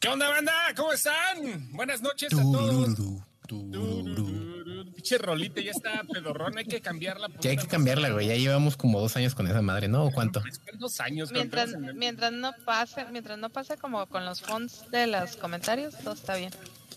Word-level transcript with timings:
¿Qué 0.00 0.08
onda, 0.08 0.28
banda? 0.30 0.52
¿Cómo 0.76 0.92
están? 0.92 1.70
Buenas 1.72 2.00
noches 2.00 2.32
a 2.32 2.36
todos. 2.36 2.96
Pinche 4.94 5.18
rolita, 5.18 5.60
ya 5.60 5.70
está 5.72 6.02
pedorrón, 6.10 6.56
hay 6.58 6.64
que 6.64 6.80
cambiarla. 6.80 7.28
hay 7.44 7.56
que 7.56 7.66
cambiarla, 7.66 8.10
güey. 8.10 8.28
Ya 8.28 8.34
llevamos 8.36 8.76
como 8.76 9.00
dos 9.00 9.16
años 9.16 9.34
con 9.34 9.46
esa 9.46 9.60
madre, 9.62 9.88
¿no? 9.88 10.04
¿O 10.04 10.10
cuánto? 10.12 10.40
más- 10.40 10.60
Dos 10.78 11.00
años. 11.00 11.32
Mientras, 11.32 11.72
el- 11.72 11.94
mientras 11.94 12.32
no 12.32 12.52
pase, 12.64 13.04
mientras 13.10 13.38
no 13.38 13.50
pase 13.50 13.76
como 13.76 14.06
con 14.06 14.24
los 14.24 14.40
fonts 14.40 14.90
de 14.90 15.06
los 15.06 15.36
comentarios, 15.36 15.96
todo 15.98 16.14
está 16.14 16.36
bien. 16.36 16.50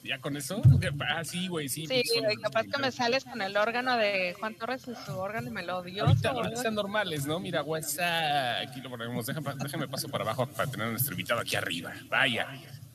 ¿Ya 0.03 0.19
con 0.19 0.35
eso? 0.35 0.61
Ah, 1.09 1.23
sí, 1.23 1.47
güey, 1.47 1.69
sí. 1.69 1.87
Sí, 1.87 2.03
güey, 2.19 2.35
capaz 2.37 2.63
que 2.63 2.77
me 2.77 2.91
sales 2.91 3.23
con 3.23 3.41
el 3.41 3.55
órgano 3.55 3.95
de 3.97 4.35
Juan 4.37 4.55
Torres 4.55 4.83
y 4.89 4.95
su 5.05 5.17
órgano 5.17 5.49
melodioso. 5.49 6.09
Ahorita, 6.09 6.29
ahorita 6.31 6.55
están 6.55 6.75
normales, 6.75 7.25
¿no? 7.25 7.39
Mira, 7.39 7.63
WhatsApp, 7.63 8.67
aquí 8.67 8.81
lo 8.81 8.89
ponemos. 8.89 9.25
Déjame, 9.25 9.53
déjame 9.55 9.87
paso 9.87 10.09
para 10.09 10.25
abajo 10.25 10.45
para 10.47 10.69
tener 10.69 10.87
a 10.87 10.91
nuestro 10.91 11.13
invitado 11.13 11.39
aquí 11.39 11.55
arriba. 11.55 11.93
Vaya. 12.09 12.47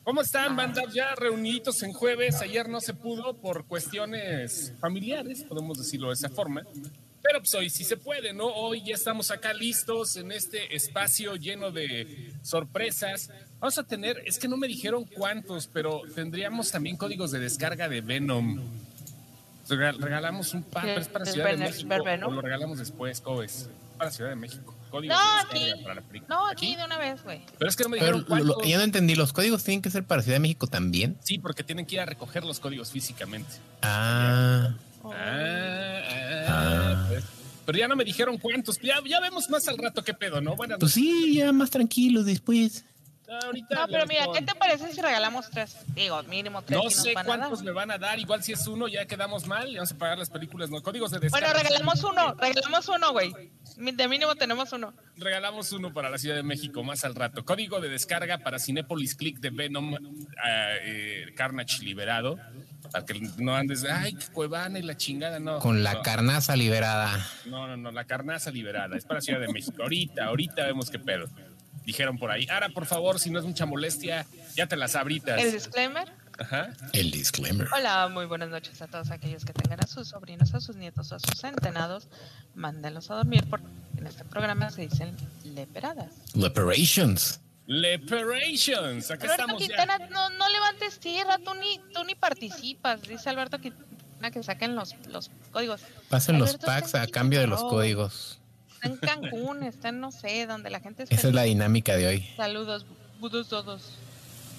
¿Cómo 0.09 0.23
están, 0.23 0.57
banda? 0.57 0.85
Ya 0.91 1.15
reuniditos 1.17 1.83
en 1.83 1.93
jueves. 1.93 2.41
Ayer 2.41 2.67
no 2.67 2.81
se 2.81 2.95
pudo 2.95 3.35
por 3.37 3.67
cuestiones 3.67 4.73
familiares, 4.81 5.43
podemos 5.43 5.77
decirlo 5.77 6.09
de 6.09 6.15
esa 6.15 6.31
forma. 6.31 6.63
Pero 7.23 7.41
pues 7.41 7.55
hoy 7.55 7.69
sí 7.69 7.85
se 7.85 7.99
puede, 7.99 8.33
¿no? 8.33 8.47
Hoy 8.47 8.83
ya 8.83 8.95
estamos 8.95 9.31
acá 9.31 9.53
listos 9.53 10.17
en 10.17 10.33
este 10.33 10.75
espacio 10.75 11.37
lleno 11.37 11.71
de 11.73 12.33
sorpresas. 12.41 13.29
Vamos 13.61 13.77
a 13.77 13.83
tener, 13.83 14.23
es 14.25 14.39
que 14.39 14.49
no 14.49 14.57
me 14.57 14.67
dijeron 14.67 15.05
cuántos, 15.05 15.67
pero 15.67 16.01
tendríamos 16.15 16.71
también 16.71 16.97
códigos 16.97 17.31
de 17.31 17.41
descarga 17.41 17.87
de 17.87 18.01
Venom. 18.01 18.63
Regal- 19.69 19.99
Regalamos 20.01 20.55
un 20.55 20.63
par, 20.63 20.85
pero 20.87 21.01
es 21.03 21.09
para 21.09 21.25
¿Es 21.27 21.33
Ciudad 21.35 21.51
de 21.51 21.57
México. 21.59 21.95
O 22.25 22.31
lo 22.31 22.41
regalamos 22.41 22.79
después, 22.79 23.21
¿cómo 23.21 23.43
es? 23.43 23.69
Para 23.99 24.11
Ciudad 24.11 24.31
de 24.31 24.37
México. 24.37 24.75
Códigos 24.89 25.17
No, 25.17 25.41
aquí. 25.41 25.59
descarga 25.65 25.83
para 25.83 25.95
la 25.97 26.01
película. 26.03 26.35
No, 26.37 26.47
aquí 26.49 26.77
de 26.77 26.85
una 26.85 26.99
vez, 26.99 27.23
güey. 27.23 27.41
Pero 27.59 27.69
es 27.71 27.77
que 27.77 27.83
no 27.85 27.89
me 27.91 27.99
Pero 27.99 28.19
dijeron 28.19 28.47
lo- 28.47 28.55
cuántos. 28.55 28.71
yo 28.71 28.79
no 28.79 28.85
entendí. 28.85 29.15
¿Los 29.15 29.33
códigos 29.33 29.65
tienen 29.65 29.83
que 29.83 29.91
ser 29.91 30.05
para 30.05 30.23
Ciudad 30.23 30.37
de 30.37 30.41
México 30.41 30.67
también? 30.67 31.17
Sí, 31.23 31.39
porque 31.39 31.63
tienen 31.63 31.87
que 31.87 31.95
ir 31.97 32.01
a 32.01 32.07
recoger 32.07 32.45
los 32.45 32.59
códigos 32.61 32.91
físicamente. 32.91 33.51
Ah, 33.83 34.75
Oh. 35.03 35.13
Ah, 35.13 36.03
ah, 36.11 36.45
Ah. 36.49 37.07
pues. 37.09 37.25
Pero 37.65 37.79
ya 37.79 37.87
no 37.89 37.97
me 37.97 38.05
dijeron 38.05 38.39
cuántos. 38.39 38.79
Ya, 38.81 38.97
ya 39.07 39.21
vemos 39.21 39.49
más 39.51 39.69
al 39.69 39.79
rato 39.79 40.03
qué 40.03 40.15
pedo, 40.15 40.41
¿no? 40.41 40.57
Buenas 40.57 40.79
pues 40.79 40.93
sí, 40.93 41.35
ya 41.35 41.53
más 41.53 41.71
tranquilos 41.71 42.25
después. 42.27 42.85
Ahorita 43.29 43.75
No, 43.75 43.87
pero 43.89 44.07
mira, 44.07 44.27
¿qué 44.33 44.43
te 44.43 44.55
parece 44.55 44.93
si 44.93 45.01
regalamos 45.03 45.51
tres? 45.51 45.77
Digo, 45.95 46.23
mínimo 46.25 46.63
tres. 46.63 46.81
No 46.83 46.91
sé 46.91 47.13
cuántos 47.13 47.63
me 47.63 47.73
van 47.73 47.91
a 47.91 47.99
dar. 47.99 48.19
Igual 48.19 48.43
si 48.43 48.53
es 48.53 48.67
uno, 48.67 48.89
ya 48.89 49.07
quedamos 49.07 49.47
mal. 49.47 49.69
y 49.69 49.75
Vamos 49.75 49.93
a 49.93 49.99
pagar 49.99 50.19
las 50.19 50.31
películas, 50.31 50.71
no 50.71 50.83
códigos 50.83 51.11
de 51.11 51.19
Bueno, 51.19 51.47
descarga. 51.47 51.63
regalamos 51.63 52.03
uno, 52.05 52.35
regalamos 52.35 52.89
uno, 52.89 53.13
güey. 53.13 53.33
De 53.77 54.09
mínimo 54.09 54.35
tenemos 54.35 54.73
uno. 54.73 54.95
Regalamos 55.17 55.73
uno 55.73 55.93
para 55.93 56.09
la 56.09 56.19
Ciudad 56.19 56.37
de 56.37 56.43
México 56.43 56.83
más 56.83 57.05
al 57.05 57.15
rato. 57.15 57.45
Código 57.45 57.81
de 57.81 57.89
descarga 57.89 58.39
para 58.39 58.59
Cinépolis 58.59 59.15
Click 59.15 59.39
de 59.41 59.51
Venom 59.51 59.95
ah, 60.43 60.71
eh, 60.83 61.27
Carnage 61.37 61.85
liberado. 61.85 62.39
Para 62.91 63.05
que 63.05 63.21
no 63.39 63.55
andes, 63.55 63.83
de, 63.83 63.91
ay, 63.91 64.15
que 64.15 64.27
Cuevana 64.29 64.79
y 64.79 64.83
la 64.83 64.97
chingada, 64.97 65.39
no. 65.39 65.59
Con 65.59 65.83
la 65.83 65.95
no, 65.95 66.03
carnaza 66.03 66.57
liberada. 66.57 67.27
No, 67.45 67.67
no, 67.67 67.77
no, 67.77 67.91
la 67.91 68.05
carnaza 68.05 68.51
liberada. 68.51 68.97
Es 68.97 69.05
para 69.05 69.21
Ciudad 69.21 69.41
de 69.41 69.49
México. 69.49 69.83
Ahorita, 69.83 70.25
ahorita 70.25 70.65
vemos 70.65 70.89
qué 70.89 70.99
pedo. 70.99 71.27
Dijeron 71.89 72.19
por 72.19 72.31
ahí. 72.31 72.47
Ahora, 72.51 72.69
por 72.69 72.85
favor, 72.85 73.19
si 73.19 73.31
no 73.31 73.39
es 73.39 73.47
mucha 73.47 73.65
molestia, 73.65 74.27
ya 74.55 74.67
te 74.67 74.77
las 74.77 74.95
abritas. 74.95 75.41
El 75.41 75.53
disclaimer. 75.53 76.13
Ajá. 76.39 76.69
El 76.93 77.11
disclaimer. 77.11 77.67
Hola, 77.75 78.09
muy 78.09 78.27
buenas 78.27 78.51
noches 78.51 78.83
a 78.83 78.89
todos 78.89 79.11
aquellos 79.11 79.47
que 79.47 79.55
tengan 79.55 79.81
a 79.83 79.87
sus 79.87 80.09
sobrinos, 80.09 80.53
a 80.53 80.61
sus 80.61 80.77
nietos 80.77 81.11
o 81.13 81.15
a 81.15 81.19
sus 81.19 81.41
centenados. 81.41 82.09
Mándenlos 82.55 83.11
a 83.11 83.15
dormir 83.15 83.47
porque 83.49 83.67
en 83.97 84.07
este 84.07 84.23
programa 84.27 84.69
se 84.69 84.83
dicen 84.83 85.17
leperadas. 85.45 86.13
Leperations. 86.35 87.41
Leperations. 87.65 89.11
Acá 89.11 89.25
Alberto 89.25 89.43
estamos 89.45 89.63
Quintana, 89.63 89.99
ya. 89.99 90.11
no, 90.11 90.29
no 90.29 90.47
levantes 90.47 91.01
tierra, 91.01 91.39
tú 91.39 91.55
ni, 91.55 91.81
tú 91.95 92.05
ni 92.05 92.15
participas. 92.15 93.01
Dice 93.01 93.31
Alberto 93.31 93.61
Quintana 93.63 94.31
que 94.31 94.43
saquen 94.43 94.77
los, 94.77 94.95
los 95.07 95.31
códigos. 95.53 95.81
Pasen 96.11 96.39
los 96.39 96.59
packs 96.59 96.95
a 96.97 97.07
cambio 97.07 97.41
de 97.41 97.47
los 97.47 97.61
códigos. 97.63 98.38
Está 98.83 98.89
en 98.89 98.97
Cancún, 98.97 99.63
está 99.63 99.89
en 99.89 100.01
no 100.01 100.13
sé, 100.13 100.47
donde 100.47 100.71
la 100.71 100.81
gente 100.81 101.03
es 101.05 101.11
Esa 101.11 101.29
es 101.29 101.35
la 101.35 101.43
dinámica 101.43 101.97
de 101.97 102.07
hoy. 102.07 102.29
Saludos, 102.37 102.87
budos 103.21 103.49
todos. 103.49 103.95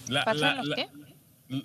La- 0.07 0.25
¿Pasan 0.25 0.41
la- 0.41 0.55
los 0.55 0.67
la- 0.67 0.75
qué? 0.75 0.89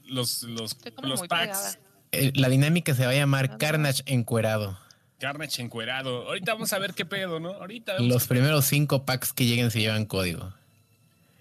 Los, 0.06 0.42
los, 0.44 0.76
los 1.02 1.20
packs. 1.28 1.28
pegada. 1.28 1.78
Eh, 2.12 2.32
La 2.36 2.48
dinámica 2.48 2.94
se 2.94 3.04
va 3.04 3.10
a 3.10 3.14
llamar 3.14 3.58
Carnage 3.58 4.02
encuerado. 4.06 4.78
Carnage 5.18 5.60
encuerado. 5.62 6.26
Ahorita 6.28 6.54
vamos 6.54 6.72
a 6.72 6.78
ver 6.78 6.94
qué 6.94 7.04
pedo, 7.04 7.40
¿no? 7.40 7.50
Ahorita. 7.54 7.98
Los 7.98 8.26
primeros 8.26 8.64
cinco 8.66 9.04
packs 9.04 9.32
que 9.32 9.46
lleguen 9.46 9.70
se 9.70 9.80
llevan 9.80 10.04
código. 10.06 10.52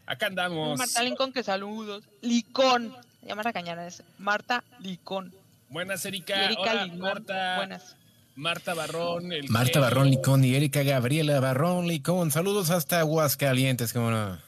Acá 0.06 0.28
andamos. 0.28 0.78
Marta 0.78 1.04
Lincoln, 1.04 1.32
que 1.32 1.44
saludos. 1.44 2.04
Licón. 2.22 2.94
Se 3.22 3.28
llama 3.28 3.44
la 3.44 3.54
cañana 3.54 3.86
ese. 3.88 4.04
Marta 4.18 4.64
Licón. 4.80 5.34
Buenas, 5.70 6.06
Erika. 6.06 6.44
Erika 6.46 6.62
Hola, 6.62 6.84
Licón. 6.86 7.00
Marta. 7.00 7.56
Buenas. 7.58 7.96
Marta 8.36 8.74
Barrón. 8.74 9.32
El 9.32 9.50
Marta. 9.50 9.80
Barrón 9.80 10.10
Licón 10.10 10.44
y 10.44 10.56
Erika 10.56 10.84
Gabriela 10.84 11.40
Barrón 11.40 11.88
Licón. 11.88 12.32
Saludos 12.32 12.70
hasta 12.70 13.00
Aguascalientes, 13.00 13.94
cómo 13.94 14.12
no. 14.12 14.40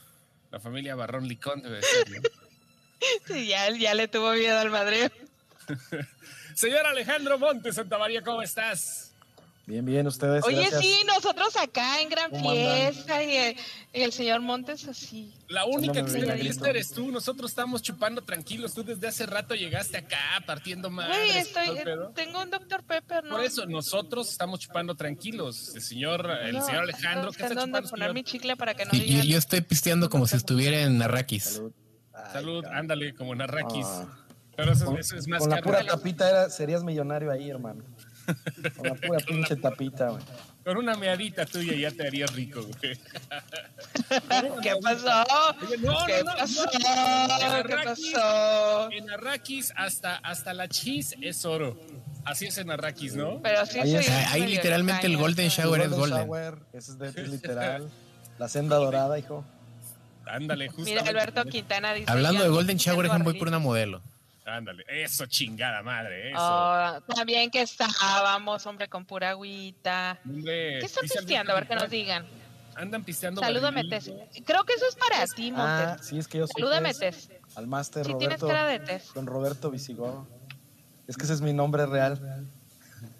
La 0.51 0.59
familia 0.59 0.96
Barrón 0.96 1.28
Licón 1.28 1.62
debe 1.62 1.81
ser, 1.81 2.09
¿no? 2.09 2.22
Sí, 3.28 3.47
ya, 3.47 3.69
ya 3.69 3.94
le 3.94 4.07
tuvo 4.07 4.31
miedo 4.34 4.57
al 4.57 4.72
Madrid. 4.72 5.12
Señor 6.56 6.88
Alejandro 6.88 7.38
Montes, 7.38 7.75
Santa 7.75 8.00
María, 8.00 8.23
¿cómo 8.23 8.41
estás? 8.41 9.13
Bien, 9.68 9.84
bien, 9.84 10.06
ustedes. 10.06 10.44
Oye, 10.46 10.58
gracias. 10.58 10.81
sí, 10.81 10.96
nosotros 11.08 11.56
acá 11.58 12.00
en 12.00 12.09
gran 12.09 12.30
fiesta 12.30 13.24
y 13.24 13.36
el, 13.36 13.56
y 13.94 14.02
el 14.02 14.12
señor 14.12 14.42
Montes 14.42 14.88
así. 14.88 15.34
La 15.48 15.66
única 15.66 15.94
que 16.06 16.12
está 16.20 16.34
en 16.36 16.40
fiesta 16.40 16.70
eres 16.70 16.92
tú. 16.92 17.12
Nosotros 17.12 17.50
estamos 17.50 17.81
chupando 17.81 18.22
tranquilos. 18.22 18.76
Tú 18.76 18.84
desde 18.84 19.08
hace 19.08 19.26
rato 19.26 19.56
llegaste 19.56 19.98
acá 19.98 20.20
partiendo 20.46 20.92
más. 20.92 21.08
Güey, 21.08 21.38
estoy, 21.38 21.80
tengo 22.14 22.44
un 22.44 22.52
Dr. 22.52 22.84
Pepper, 22.84 23.24
¿no? 23.24 23.31
Por 23.31 23.44
eso, 23.44 23.66
nosotros 23.66 24.30
estamos 24.30 24.59
chupando 24.59 24.94
tranquilos. 24.94 25.74
El 25.74 25.82
señor, 25.82 26.30
el 26.44 26.53
No, 26.58 26.66
señor 26.66 26.84
Alejandro, 26.84 27.32
¿qué 27.32 27.42
está 27.44 27.56
chupando, 27.56 27.78
poner 27.90 27.90
señor? 27.90 28.14
mi 28.14 28.24
chicle 28.24 28.56
para 28.58 28.76
que 28.76 28.86
no 28.86 28.92
Y- 28.94 28.97
y- 28.97 29.00
digan. 29.06 29.26
yo 29.26 29.38
estoy 29.40 29.62
pisteando 29.62 30.12
como 30.12 30.28
si 30.28 30.36
estuviera 30.36 30.82
en 30.82 31.02
Arrakis. 31.02 31.44
Salud. 31.56 31.72
Ay, 32.14 32.32
Salud, 32.34 32.66
ándale, 32.66 33.16
como 33.16 33.34
Narrakis. 33.34 33.86
Ah. 33.88 34.20
Pero 34.56 34.72
eso, 34.72 34.86
Con, 34.86 34.97
eso 34.97 35.18
es 35.18 35.28
más 35.28 35.40
con 35.42 35.50
la 35.50 35.56
caro. 35.58 35.66
pura 35.66 35.86
tapita 35.86 36.30
era, 36.30 36.50
serías 36.50 36.82
millonario 36.84 37.30
ahí, 37.30 37.50
hermano. 37.50 37.84
Con 38.75 38.88
la 38.88 38.96
pura 38.96 39.19
pinche 39.19 39.56
tapita, 39.56 40.09
güey. 40.09 40.24
Con 40.63 40.78
una 40.78 40.96
meadita 40.96 41.46
tuya 41.46 41.74
ya 41.75 41.91
te 41.91 42.08
haría 42.08 42.25
rico, 42.28 42.62
güey. 42.63 42.97
¿Qué 44.63 44.74
pasó? 44.81 45.24
No, 45.81 46.06
¿Qué 46.06 46.24
no, 46.24 46.31
no, 46.31 46.38
pasó? 46.38 46.66
no. 46.66 46.69
En 46.72 47.64
¿Qué 47.68 47.74
Arrakis- 47.74 48.14
pasó? 48.14 48.91
En 48.91 49.09
Arrakis 49.12 49.74
hasta, 49.75 50.16
hasta 50.18 50.53
la 50.53 50.68
cheese 50.68 51.16
es 51.22 51.46
oro. 51.46 51.80
Así 52.24 52.47
es 52.47 52.58
en 52.58 52.72
Arrakis, 52.72 53.16
¿no? 53.16 53.40
Pero 53.44 53.66
sí 53.68 53.80
Ahí 53.80 53.96
es- 53.96 54.09
Ahí 54.09 54.47
literalmente 54.47 55.06
el 55.08 55.18
Golden 55.18 55.50
Shower 55.50 55.81
es 55.81 55.88
El 55.88 55.94
golden. 55.94 56.25
Shower, 56.25 56.56
ese 56.74 56.91
es, 56.91 56.97
de, 56.97 57.09
es 57.09 57.30
literal. 57.30 57.90
La 58.40 58.47
senda 58.47 58.78
dorada, 58.78 59.19
hijo. 59.19 59.46
Ándale, 60.25 60.69
justo. 60.69 60.84
Mira, 60.85 61.03
Alberto 61.03 61.46
Quintana 61.46 61.94
dice. 61.94 62.12
Hablando 62.12 62.41
de 62.44 62.50
Golden 62.50 62.78
Shower, 62.78 63.08
voy 63.22 63.38
por 63.38 63.47
una 63.47 63.59
modelo. 63.59 64.02
Ándale, 64.45 64.83
eso 64.88 65.25
chingada 65.25 65.81
madre, 65.81 66.29
eso. 66.31 66.38
Oh, 66.39 67.01
también 67.16 67.50
que 67.50 67.61
estábamos, 67.63 68.66
hombre, 68.67 68.88
con 68.88 69.03
pura 69.06 69.31
agüita. 69.31 70.19
Hombre, 70.23 70.78
¿Qué 70.79 70.85
están 70.85 71.03
pisteando? 71.07 71.51
A 71.51 71.56
ver 71.56 71.67
que 71.67 71.75
nos 71.75 71.89
digan. 71.89 72.25
Andan 72.75 73.03
pisteando. 73.03 73.41
Salúdame. 73.41 73.85
Tess. 73.85 74.11
Creo 74.45 74.63
que 74.66 74.73
eso 74.73 74.85
es 74.88 74.95
para 74.95 75.25
ti, 75.28 75.51
Ah, 75.55 75.88
Montes. 75.88 76.07
sí, 76.07 76.17
es 76.19 76.28
que 76.28 76.38
yo 76.39 76.45
soy 76.47 76.53
Salúdame, 76.61 76.94
Tess, 76.94 77.28
Tess. 77.28 77.29
al 77.55 77.67
máster 77.67 78.05
Sí 78.05 78.13
tienes 78.19 78.39
Roberto. 78.39 78.47
cara 78.47 78.67
de 78.67 78.79
Tess. 78.81 79.13
Don 79.16 79.25
Roberto 79.25 79.72
Visigodo. 79.72 80.28
Es 81.07 81.16
que 81.17 81.23
ese 81.23 81.34
es 81.34 81.41
mi 81.41 81.53
nombre 81.53 81.85
real. 81.88 82.45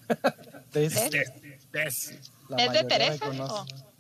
Tess. 0.72 0.94
¿Tess? 0.94 1.10
Tes, 1.10 1.72
tes. 1.72 2.32
La 2.50 2.58
¿Es 2.66 2.72
de 2.74 2.84
Teresa? 2.84 3.26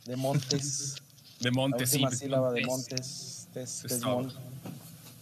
De 0.06 0.16
Montes. 0.16 0.96
De 1.40 1.50
La 1.50 1.52
Montes, 1.56 1.90
sí. 1.90 1.96
última 1.96 2.12
sílaba 2.12 2.52
de 2.52 2.59
Tes. 2.62 2.68
Montes. 2.68 3.47
Tess, 3.53 3.85
Es 3.85 3.91
Tess. 3.94 4.02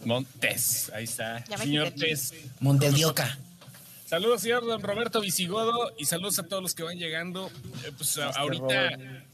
Montes, 0.05 0.91
ahí 0.93 1.05
está. 1.05 1.43
Señor 1.57 1.93
quité. 1.93 2.07
Tes. 2.07 2.33
Montedioca. 2.59 3.37
Saludos, 4.05 4.41
señor 4.41 4.65
don 4.65 4.81
Roberto 4.81 5.21
Visigodo, 5.21 5.91
y 5.97 6.05
saludos 6.05 6.37
a 6.39 6.43
todos 6.43 6.61
los 6.61 6.75
que 6.75 6.83
van 6.83 6.97
llegando. 6.97 7.49
Eh, 7.83 7.91
pues 7.97 8.17
ahorita 8.17 8.91
Robert. 8.91 9.25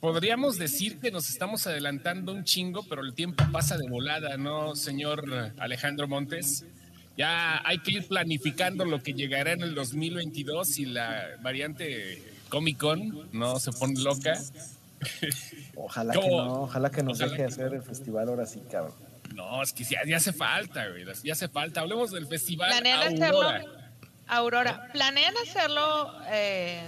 podríamos 0.00 0.58
decir 0.58 0.98
que 0.98 1.10
nos 1.10 1.30
estamos 1.30 1.66
adelantando 1.66 2.32
un 2.32 2.44
chingo, 2.44 2.82
pero 2.88 3.02
el 3.02 3.14
tiempo 3.14 3.44
pasa 3.50 3.78
de 3.78 3.88
volada, 3.88 4.36
¿no, 4.36 4.76
señor 4.76 5.52
Alejandro 5.58 6.08
Montes? 6.08 6.66
Ya 7.16 7.66
hay 7.66 7.78
que 7.78 7.92
ir 7.92 8.06
planificando 8.06 8.84
lo 8.84 9.02
que 9.02 9.14
llegará 9.14 9.52
en 9.52 9.62
el 9.62 9.74
2022 9.74 10.68
si 10.68 10.84
la 10.84 11.24
variante 11.42 12.22
Comic 12.48 12.78
Con 12.78 13.28
no 13.32 13.58
se 13.58 13.72
pone 13.72 13.98
loca. 14.00 14.38
Ojalá 15.74 16.12
¿Cómo? 16.14 16.26
que 16.26 16.36
no, 16.36 16.62
ojalá 16.62 16.90
que 16.90 17.02
nos 17.02 17.14
Ojalá 17.14 17.30
deje 17.32 17.42
que 17.42 17.48
hacer 17.48 17.74
el 17.74 17.82
festival 17.82 18.28
ahora 18.28 18.46
sí, 18.46 18.60
cabrón. 18.70 19.07
No, 19.38 19.62
es 19.62 19.72
que 19.72 19.84
ya, 19.84 20.00
ya 20.04 20.16
hace 20.16 20.32
falta, 20.32 20.88
güey, 20.88 21.04
ya 21.22 21.32
hace 21.32 21.46
falta. 21.46 21.82
Hablemos 21.82 22.10
del 22.10 22.26
festival 22.26 22.70
¿Planean 22.70 23.22
Aurora. 23.22 23.48
hacerlo? 23.50 23.72
Aurora, 24.26 24.88
¿planean 24.92 25.34
hacerlo 25.36 26.12
eh, 26.26 26.82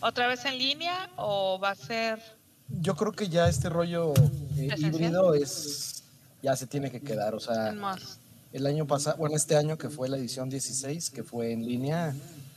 otra 0.00 0.26
vez 0.26 0.44
en 0.44 0.58
línea 0.58 1.08
o 1.16 1.58
va 1.58 1.70
a 1.70 1.74
ser 1.74 2.20
Yo 2.68 2.94
creo 2.94 3.12
que 3.12 3.30
ya 3.30 3.48
este 3.48 3.70
rollo 3.70 4.12
eh, 4.58 4.68
híbrido 4.76 5.32
es 5.34 6.02
ya 6.42 6.54
se 6.54 6.66
tiene 6.66 6.90
que 6.90 7.00
quedar. 7.00 7.34
O 7.34 7.40
sea, 7.40 7.74
el 8.52 8.66
año 8.66 8.86
pasado, 8.86 9.16
bueno, 9.16 9.34
este 9.34 9.56
año 9.56 9.78
que 9.78 9.88
fue 9.88 10.10
la 10.10 10.18
edición 10.18 10.50
16, 10.50 11.08
que 11.08 11.24
fue 11.24 11.52
en 11.52 11.64
línea, 11.64 12.14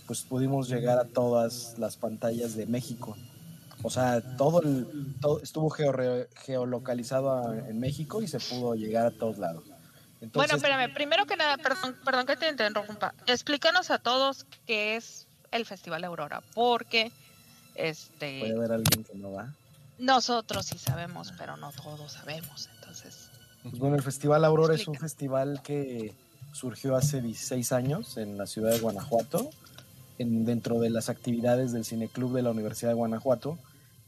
pues 0.08 0.24
pudimos 0.24 0.68
llegar 0.68 1.00
a 1.00 1.06
todas 1.06 1.76
las 1.78 1.96
pantallas 1.96 2.54
de 2.58 2.66
México. 2.66 3.16
O 3.82 3.90
sea, 3.90 4.22
todo, 4.38 4.62
el, 4.62 5.16
todo 5.22 5.42
estuvo 5.42 5.70
georre- 5.70 6.28
geolocalizado 6.44 7.32
a- 7.32 7.58
en 7.70 7.80
México 7.80 8.22
y 8.22 8.28
se 8.28 8.40
pudo 8.40 8.76
llegar 8.76 9.06
a 9.06 9.12
todos 9.12 9.38
lados. 9.38 9.64
Entonces, 10.22 10.34
bueno, 10.34 10.56
espérame, 10.56 10.94
primero 10.94 11.26
que 11.26 11.38
nada, 11.38 11.56
perdón, 11.58 11.96
perdón 12.04 12.26
que 12.26 12.36
te 12.36 12.50
interrumpa. 12.50 13.14
Explícanos 13.26 13.90
a 13.90 14.00
todos 14.00 14.46
qué 14.68 14.98
es 14.98 15.28
el 15.52 15.66
Festival 15.66 16.04
Aurora, 16.04 16.42
porque 16.54 17.12
puede 17.74 17.90
este 17.90 18.52
haber 18.54 18.74
alguien 18.74 19.04
que 19.06 19.16
no 19.18 19.32
va. 19.32 19.54
nosotros 19.98 20.66
sí 20.66 20.78
sabemos, 20.78 21.32
pero 21.38 21.56
no 21.56 21.72
todos 21.72 22.12
sabemos. 22.12 22.70
Entonces, 22.80 23.30
Pues 23.64 23.78
bueno, 23.80 23.96
el 23.96 24.04
Festival 24.04 24.44
Aurora 24.44 24.76
es 24.76 24.88
un 24.90 24.96
festival 24.96 25.62
que 25.64 26.14
surgió 26.52 26.98
hace 26.98 27.22
16 27.22 27.72
años 27.72 28.18
en 28.18 28.38
la 28.38 28.46
ciudad 28.46 28.72
de 28.72 28.80
Guanajuato, 28.80 29.50
en, 30.18 30.44
dentro 30.44 30.80
de 30.82 30.90
las 30.90 31.08
actividades 31.08 31.72
del 31.72 31.86
Cineclub 31.86 32.34
de 32.34 32.42
la 32.42 32.50
Universidad 32.52 32.90
de 32.92 32.96
Guanajuato, 32.96 33.58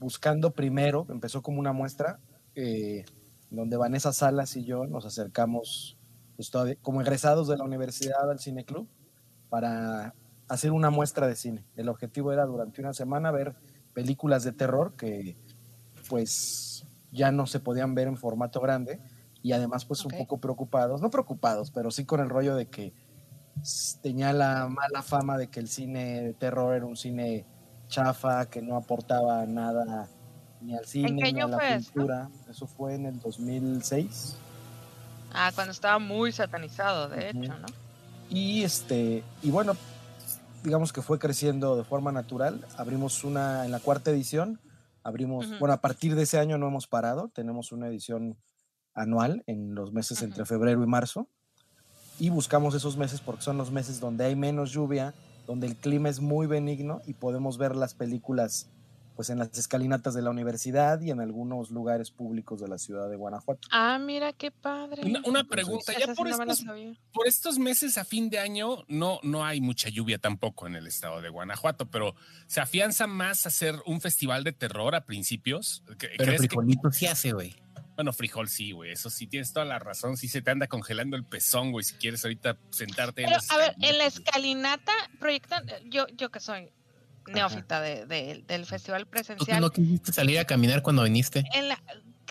buscando 0.01 0.51
primero, 0.51 1.05
empezó 1.09 1.43
como 1.43 1.59
una 1.59 1.73
muestra, 1.73 2.19
eh, 2.55 3.05
donde 3.51 3.77
Vanessa 3.77 4.11
Salas 4.11 4.55
y 4.57 4.65
yo 4.65 4.87
nos 4.87 5.05
acercamos 5.05 5.95
pues, 6.35 6.49
todavía- 6.49 6.75
como 6.81 7.01
egresados 7.01 7.47
de 7.47 7.55
la 7.55 7.63
universidad 7.63 8.29
al 8.29 8.39
Cineclub 8.39 8.87
para 9.49 10.15
hacer 10.49 10.71
una 10.71 10.89
muestra 10.89 11.27
de 11.27 11.35
cine. 11.35 11.65
El 11.75 11.87
objetivo 11.87 12.33
era 12.33 12.45
durante 12.47 12.81
una 12.81 12.93
semana 12.93 13.29
ver 13.31 13.55
películas 13.93 14.43
de 14.43 14.53
terror 14.53 14.95
que 14.95 15.37
pues 16.09 16.87
ya 17.11 17.31
no 17.31 17.45
se 17.45 17.59
podían 17.59 17.93
ver 17.93 18.07
en 18.07 18.17
formato 18.17 18.59
grande 18.59 18.99
y 19.43 19.51
además 19.51 19.85
pues 19.85 20.03
un 20.03 20.11
poco 20.11 20.39
preocupados, 20.39 20.99
no 20.99 21.11
preocupados, 21.11 21.69
pero 21.69 21.91
sí 21.91 22.05
con 22.05 22.21
el 22.21 22.29
rollo 22.29 22.55
de 22.55 22.65
que 22.67 22.93
tenía 24.01 24.33
la 24.33 24.67
mala 24.67 25.03
fama 25.03 25.37
de 25.37 25.49
que 25.49 25.59
el 25.59 25.67
cine 25.67 26.21
de 26.21 26.33
terror 26.33 26.73
era 26.75 26.85
un 26.85 26.95
cine 26.97 27.45
chafa, 27.91 28.45
que 28.49 28.61
no 28.61 28.77
aportaba 28.77 29.45
nada 29.45 30.07
ni 30.61 30.75
al 30.75 30.85
cine 30.85 31.31
ni 31.31 31.41
a 31.41 31.47
la 31.47 31.59
cultura. 31.59 32.29
Eso 32.49 32.65
fue 32.65 32.95
en 32.95 33.05
el 33.05 33.19
2006. 33.19 34.37
ah, 35.33 35.51
cuando 35.53 35.71
estaba 35.71 35.99
muy 35.99 36.31
satanizado, 36.31 37.09
de 37.09 37.29
Ujú. 37.31 37.43
hecho, 37.43 37.57
¿no? 37.59 37.67
Y 38.29 38.63
este, 38.63 39.23
y 39.43 39.51
bueno, 39.51 39.73
digamos 40.63 40.93
que 40.93 41.01
fue 41.01 41.19
creciendo 41.19 41.75
de 41.75 41.83
forma 41.83 42.11
natural. 42.11 42.65
Abrimos 42.77 43.23
una 43.23 43.65
en 43.65 43.71
la 43.71 43.79
cuarta 43.79 44.09
edición. 44.11 44.59
Abrimos, 45.03 45.47
Ujú. 45.47 45.55
bueno, 45.59 45.73
a 45.73 45.81
partir 45.81 46.15
de 46.15 46.23
ese 46.23 46.39
año 46.39 46.57
no 46.57 46.67
hemos 46.67 46.87
parado. 46.87 47.29
Tenemos 47.33 47.71
una 47.71 47.87
edición 47.87 48.37
anual 48.93 49.43
en 49.47 49.75
los 49.75 49.91
meses 49.91 50.17
Ujú. 50.19 50.25
entre 50.25 50.45
febrero 50.45 50.81
y 50.83 50.87
marzo. 50.87 51.27
Y 52.19 52.29
buscamos 52.29 52.73
esos 52.75 52.95
meses 52.97 53.19
porque 53.19 53.41
son 53.41 53.57
los 53.57 53.71
meses 53.71 53.99
donde 53.99 54.25
hay 54.25 54.35
menos 54.35 54.71
lluvia, 54.71 55.13
donde 55.51 55.67
el 55.67 55.75
clima 55.75 56.07
es 56.07 56.21
muy 56.21 56.47
benigno 56.47 57.01
y 57.05 57.13
podemos 57.13 57.57
ver 57.57 57.75
las 57.75 57.93
películas 57.93 58.69
pues 59.17 59.29
en 59.29 59.37
las 59.37 59.55
escalinatas 59.57 60.13
de 60.13 60.21
la 60.21 60.29
universidad 60.29 60.99
y 61.01 61.11
en 61.11 61.19
algunos 61.19 61.69
lugares 61.69 62.09
públicos 62.09 62.61
de 62.61 62.69
la 62.69 62.77
ciudad 62.77 63.09
de 63.09 63.17
Guanajuato. 63.17 63.67
Ah, 63.69 63.99
mira 63.99 64.31
qué 64.31 64.49
padre. 64.51 65.01
Una, 65.25 65.43
pregunta, 65.43 65.91
ya 65.99 66.15
por 66.15 66.29
no 66.29 66.31
estos, 66.41 66.65
por 67.13 67.27
estos 67.27 67.59
meses 67.59 67.97
a 67.97 68.05
fin 68.05 68.29
de 68.29 68.39
año 68.39 68.85
no, 68.87 69.19
no 69.23 69.43
hay 69.45 69.59
mucha 69.59 69.89
lluvia 69.89 70.17
tampoco 70.17 70.65
en 70.65 70.75
el 70.75 70.87
estado 70.87 71.21
de 71.21 71.27
Guanajuato, 71.27 71.87
pero 71.91 72.15
¿se 72.47 72.61
afianza 72.61 73.05
más 73.05 73.45
hacer 73.45 73.75
un 73.85 73.99
festival 73.99 74.45
de 74.45 74.53
terror 74.53 74.95
a 74.95 75.03
principios? 75.05 75.83
¿Cre- 75.85 75.97
Pero 76.17 76.23
¿Crees 76.23 76.41
que- 76.41 76.47
frijolito 76.47 76.91
sí 76.91 77.05
hace, 77.07 77.33
güey. 77.33 77.53
Bueno, 78.01 78.13
frijol 78.13 78.49
sí, 78.49 78.71
güey, 78.71 78.91
eso 78.93 79.11
sí, 79.11 79.27
tienes 79.27 79.53
toda 79.53 79.63
la 79.63 79.77
razón, 79.77 80.17
sí 80.17 80.27
se 80.27 80.41
te 80.41 80.49
anda 80.49 80.65
congelando 80.65 81.15
el 81.15 81.23
pezón, 81.23 81.71
güey, 81.71 81.83
si 81.85 81.93
quieres 81.97 82.23
ahorita 82.25 82.57
sentarte 82.71 83.21
en 83.21 83.27
Pero, 83.27 83.37
las 83.37 83.51
a 83.51 83.57
ver, 83.57 83.75
en 83.79 83.95
la 83.99 84.05
escalinata 84.07 84.91
proyectan, 85.19 85.63
yo, 85.85 86.07
yo 86.17 86.31
que 86.31 86.39
soy 86.39 86.71
neófita 87.27 87.79
de- 87.79 88.07
de- 88.07 88.43
del 88.47 88.65
festival 88.65 89.03
¿Tú 89.03 89.05
que 89.05 89.11
presencial, 89.11 89.61
no 89.61 89.69
quisiste 89.69 90.11
salir 90.13 90.39
a 90.39 90.45
caminar 90.45 90.81
cuando 90.81 91.03
viniste? 91.03 91.43
en 91.53 91.67
la, 91.69 91.79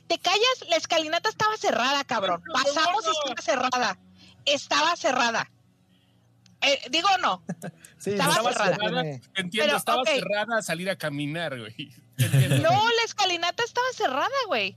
te 0.09 0.19
callas, 0.19 0.65
la 0.69 0.75
escalinata 0.75 1.29
estaba 1.29 1.57
cerrada, 1.57 2.03
cabrón. 2.03 2.43
Pasamos 2.53 3.05
y 3.07 3.11
estaba 3.31 3.41
cerrada. 3.71 3.99
Estaba 4.47 4.97
cerrada. 4.97 5.53
Eh, 6.63 6.81
digo 6.91 7.09
no, 7.23 7.45
Sí, 7.99 8.11
Estaba 8.11 8.35
cerrada. 8.53 8.77
tiene- 8.77 9.23
Entiendo, 9.37 9.67
pero, 9.67 9.77
estaba 9.77 10.03
cerrada 10.05 10.59
a 10.59 10.63
salir 10.63 10.91
a 10.91 10.97
caminar, 10.97 11.57
güey. 11.61 11.95
No, 12.61 12.71
la 12.73 13.03
escalinata 13.05 13.63
estaba 13.63 13.87
cerrada, 13.95 14.35
güey. 14.49 14.77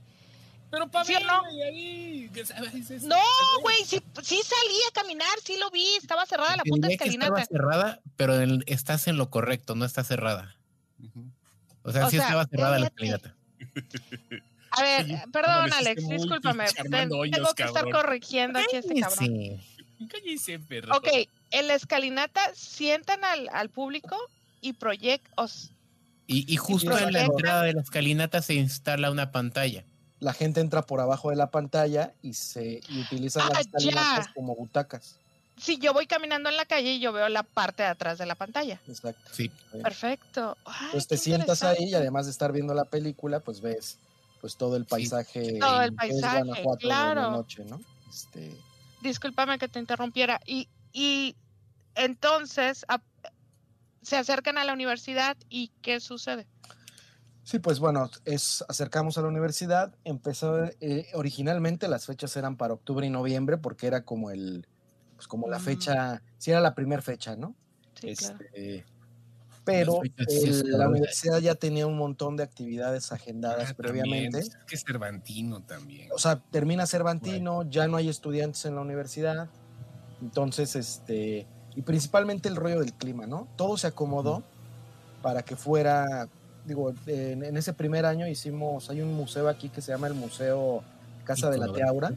Pero 0.70 0.88
para 0.90 1.04
¿Sí 1.04 1.14
no? 1.24 1.42
ahí, 1.66 2.30
No, 3.02 3.16
güey, 3.62 3.76
sí, 3.84 4.02
sí 4.22 4.40
salí 4.42 4.76
a 4.90 4.92
caminar, 5.00 5.28
sí 5.44 5.56
lo 5.58 5.70
vi, 5.70 5.84
estaba 5.96 6.26
cerrada 6.26 6.56
la 6.56 6.62
puta 6.64 6.88
que 6.88 6.94
estaba 6.94 7.10
escalinata. 7.12 7.44
cerrada, 7.46 8.00
pero 8.16 8.40
en- 8.40 8.64
estás 8.66 9.06
en 9.06 9.16
lo 9.16 9.30
correcto, 9.30 9.74
no 9.76 9.84
está 9.84 10.02
cerrada. 10.02 10.56
O 11.82 11.92
sea, 11.92 12.06
O 12.06 12.10
sí 12.10 12.16
sea, 12.16 12.26
estaba 12.26 12.46
cerrada 12.46 12.78
la 12.78 12.86
escalinata. 12.86 13.36
A 14.70 14.82
ver, 14.82 15.06
perdón, 15.32 15.72
Alex, 15.72 16.08
discúlpame. 16.08 16.64
Hoyos, 17.12 17.36
tengo 17.36 17.54
que 17.54 17.62
estar 17.62 17.88
corrigiendo 17.90 18.58
aquí 18.58 18.76
a 18.76 18.78
este 18.80 19.00
cabrón. 19.00 19.26
Sí. 19.26 19.60
Cállese, 20.08 20.58
perro. 20.58 20.96
Ok, 20.96 21.08
en 21.52 21.68
la 21.68 21.74
escalinata 21.74 22.40
sientan 22.54 23.22
al, 23.24 23.48
al 23.52 23.68
público 23.70 24.16
y 24.60 24.72
proyectos. 24.72 25.70
Y, 26.26 26.52
y 26.52 26.56
justo 26.56 26.98
en 26.98 27.12
la 27.12 27.22
entrada 27.24 27.62
de 27.62 27.74
la 27.74 27.82
escalinata 27.82 28.42
se 28.42 28.54
instala 28.54 29.10
una 29.10 29.30
pantalla. 29.30 29.84
La 30.24 30.32
gente 30.32 30.60
entra 30.60 30.80
por 30.82 31.00
abajo 31.00 31.28
de 31.28 31.36
la 31.36 31.50
pantalla 31.50 32.14
y 32.22 32.32
se 32.32 32.80
y 32.88 33.00
utilizan 33.02 33.42
Ah, 33.44 33.60
las 33.72 33.84
ya. 33.84 34.32
como 34.34 34.56
butacas. 34.56 35.18
Si 35.58 35.78
yo 35.78 35.92
voy 35.92 36.06
caminando 36.06 36.48
en 36.48 36.56
la 36.56 36.64
calle 36.64 36.94
y 36.94 36.98
yo 37.00 37.12
veo 37.12 37.28
la 37.28 37.42
parte 37.42 37.82
de 37.82 37.90
atrás 37.90 38.16
de 38.18 38.24
la 38.26 38.34
pantalla. 38.34 38.80
Exacto. 38.88 39.30
Sí. 39.32 39.50
Perfecto. 39.82 40.56
Ay, 40.64 40.88
Pues 40.92 41.06
te 41.06 41.16
sientas 41.18 41.62
ahí 41.62 41.90
y 41.90 41.94
además 41.94 42.24
de 42.24 42.32
estar 42.32 42.52
viendo 42.52 42.72
la 42.74 42.86
película, 42.86 43.40
pues 43.40 43.60
ves 43.60 43.98
pues 44.40 44.56
todo 44.56 44.76
el 44.76 44.86
paisaje. 44.86 45.58
Todo 45.60 45.82
el 45.82 45.90
que 45.90 46.06
es 46.06 46.12
paisaje, 46.20 46.38
Guanajuato 46.42 46.76
de 46.76 46.82
claro. 46.82 47.30
noche, 47.30 47.64
¿no? 47.66 47.80
Este, 48.10 48.56
Discúlpame 49.02 49.58
que 49.58 49.68
te 49.68 49.78
interrumpiera. 49.78 50.40
Y, 50.46 50.68
y 50.92 51.36
entonces 51.94 52.84
a- 52.88 53.02
se 54.02 54.16
acercan 54.16 54.56
a 54.58 54.64
la 54.64 54.72
universidad 54.72 55.36
y 55.50 55.68
¿qué 55.82 56.00
sucede? 56.00 56.46
Sí, 57.44 57.58
pues 57.60 57.78
bueno, 57.78 58.10
es 58.24 58.64
acercamos 58.68 59.16
a 59.18 59.22
la 59.22 59.28
universidad. 59.28 59.94
Empezó 60.04 60.64
eh, 60.80 61.06
originalmente 61.14 61.88
las 61.88 62.06
fechas 62.06 62.36
eran 62.36 62.56
para 62.56 62.74
octubre 62.74 63.06
y 63.06 63.10
noviembre 63.10 63.58
porque 63.58 63.86
era 63.86 64.04
como 64.04 64.30
el 64.30 64.66
pues 65.16 65.28
como 65.28 65.48
la 65.48 65.58
Mm. 65.58 65.62
fecha, 65.62 66.22
sí 66.38 66.50
era 66.50 66.60
la 66.60 66.74
primera 66.74 67.00
fecha, 67.00 67.36
¿no? 67.36 67.54
Sí, 68.00 68.14
claro. 68.16 68.38
Este, 68.40 68.84
pero 69.64 70.00
el- 70.26 70.70
la 70.72 70.88
universidad 70.88 71.38
ya 71.38 71.54
tenía 71.54 71.86
un 71.86 71.96
montón 71.96 72.36
de 72.36 72.42
actividades 72.42 73.12
agendadas 73.12 73.70
Ah, 73.70 73.74
previamente. 73.74 74.40
también, 74.40 74.52
es 74.58 74.66
que 74.66 74.74
es 74.76 74.82
Cervantino 74.86 75.62
también. 75.62 76.10
O 76.12 76.18
sea, 76.18 76.40
termina 76.50 76.86
Cervantino, 76.86 77.62
ya 77.70 77.86
no 77.88 77.96
hay 77.96 78.08
estudiantes 78.08 78.64
en 78.66 78.74
la 78.74 78.82
universidad. 78.82 79.48
Entonces, 80.20 80.76
este, 80.76 81.46
y 81.74 81.82
principalmente 81.82 82.48
el 82.48 82.56
rollo 82.56 82.80
del 82.80 82.92
clima, 82.92 83.26
¿no? 83.26 83.48
Todo 83.56 83.76
se 83.78 83.86
acomodó 83.86 84.42
para 85.22 85.42
que 85.42 85.56
fuera, 85.56 86.28
digo, 86.64 86.94
en, 87.06 87.44
en 87.44 87.56
ese 87.56 87.72
primer 87.72 88.06
año 88.06 88.26
hicimos, 88.26 88.90
hay 88.90 89.00
un 89.00 89.14
museo 89.14 89.48
aquí 89.48 89.68
que 89.68 89.80
se 89.80 89.92
llama 89.92 90.06
el 90.06 90.14
Museo 90.14 90.82
Casa 91.24 91.50
de 91.50 91.58
la. 91.58 91.72
Teaura. 91.72 92.12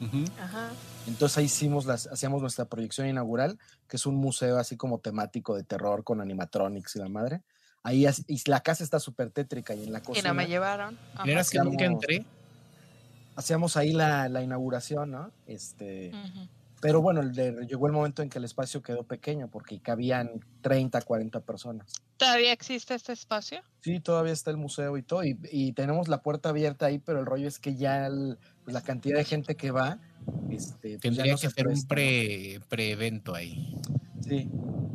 Ujú. 0.00 0.24
Ajá. 0.40 0.70
Entonces 1.06 1.38
ahí 1.38 1.44
hicimos 1.44 1.86
las, 1.86 2.06
hacíamos 2.08 2.42
nuestra 2.42 2.64
proyección 2.64 3.06
inaugural, 3.06 3.58
que 3.88 3.96
es 3.96 4.06
un 4.06 4.16
museo 4.16 4.58
así 4.58 4.76
como 4.76 4.98
temático 4.98 5.54
de 5.54 5.62
terror 5.62 6.04
con 6.04 6.20
animatronics 6.20 6.96
y 6.96 6.98
la 6.98 7.08
madre. 7.08 7.42
Ahí 7.82 8.06
y 8.26 8.50
la 8.50 8.60
casa 8.60 8.82
está 8.82 8.98
súper 8.98 9.30
tétrica 9.30 9.74
y 9.74 9.84
en 9.84 9.92
la 9.92 10.00
Y 10.00 10.02
cocina 10.02 10.28
no 10.28 10.34
me 10.34 10.48
llevaron. 10.48 10.98
Ajá. 11.14 11.22
¿Creerás 11.22 11.50
que 11.50 11.58
nunca 11.60 11.84
entré? 11.84 12.26
hacíamos 13.36 13.76
ahí 13.76 13.92
la, 13.92 14.28
la 14.28 14.42
inauguración, 14.42 15.10
¿no? 15.10 15.30
Este, 15.46 16.10
Ujú. 16.10 16.48
Pero 16.80 17.00
bueno, 17.00 17.22
le- 17.22 17.66
llegó 17.66 17.86
el 17.86 17.92
momento 17.92 18.22
en 18.22 18.28
que 18.28 18.38
el 18.38 18.44
espacio 18.44 18.82
quedó 18.82 19.02
pequeño 19.04 19.48
porque 19.48 19.80
cabían 19.80 20.40
30, 20.60 21.00
40 21.00 21.40
personas. 21.40 21.90
¿Todavía 22.18 22.52
existe 22.52 22.94
este 22.94 23.12
espacio? 23.12 23.60
Sí, 23.80 24.00
todavía 24.00 24.32
está 24.32 24.50
el 24.50 24.56
museo 24.58 24.96
y 24.98 25.02
todo, 25.02 25.24
y, 25.24 25.38
y 25.50 25.72
tenemos 25.72 26.08
la 26.08 26.22
puerta 26.22 26.50
abierta 26.50 26.86
ahí, 26.86 26.98
pero 26.98 27.20
el 27.20 27.26
rollo 27.26 27.48
es 27.48 27.58
que 27.58 27.76
ya 27.76 28.06
el- 28.06 28.38
pues, 28.64 28.74
la 28.74 28.82
cantidad 28.82 29.16
de 29.16 29.24
gente 29.24 29.54
que 29.56 29.70
va, 29.70 29.98
este, 30.50 30.90
pues, 30.90 31.00
Tendría 31.00 31.32
no 31.32 31.38
que 31.38 31.46
hacer 31.46 31.66
un 31.68 31.86
pre-evento 32.68 33.34
ahí. 33.34 33.74
Sí, 34.20 34.50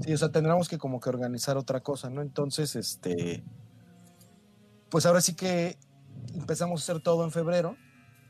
sí, 0.05 0.13
o 0.13 0.17
sea, 0.17 0.29
tendríamos 0.29 0.67
que 0.69 0.77
como 0.77 0.99
que 0.99 1.09
organizar 1.09 1.57
otra 1.57 1.79
cosa, 1.81 2.09
¿no? 2.09 2.21
Entonces, 2.21 2.75
este, 2.75 3.43
pues 4.89 5.05
ahora 5.05 5.21
sí 5.21 5.35
que 5.35 5.77
empezamos 6.35 6.81
a 6.81 6.83
hacer 6.91 7.01
todo 7.01 7.23
en 7.23 7.31
febrero, 7.31 7.77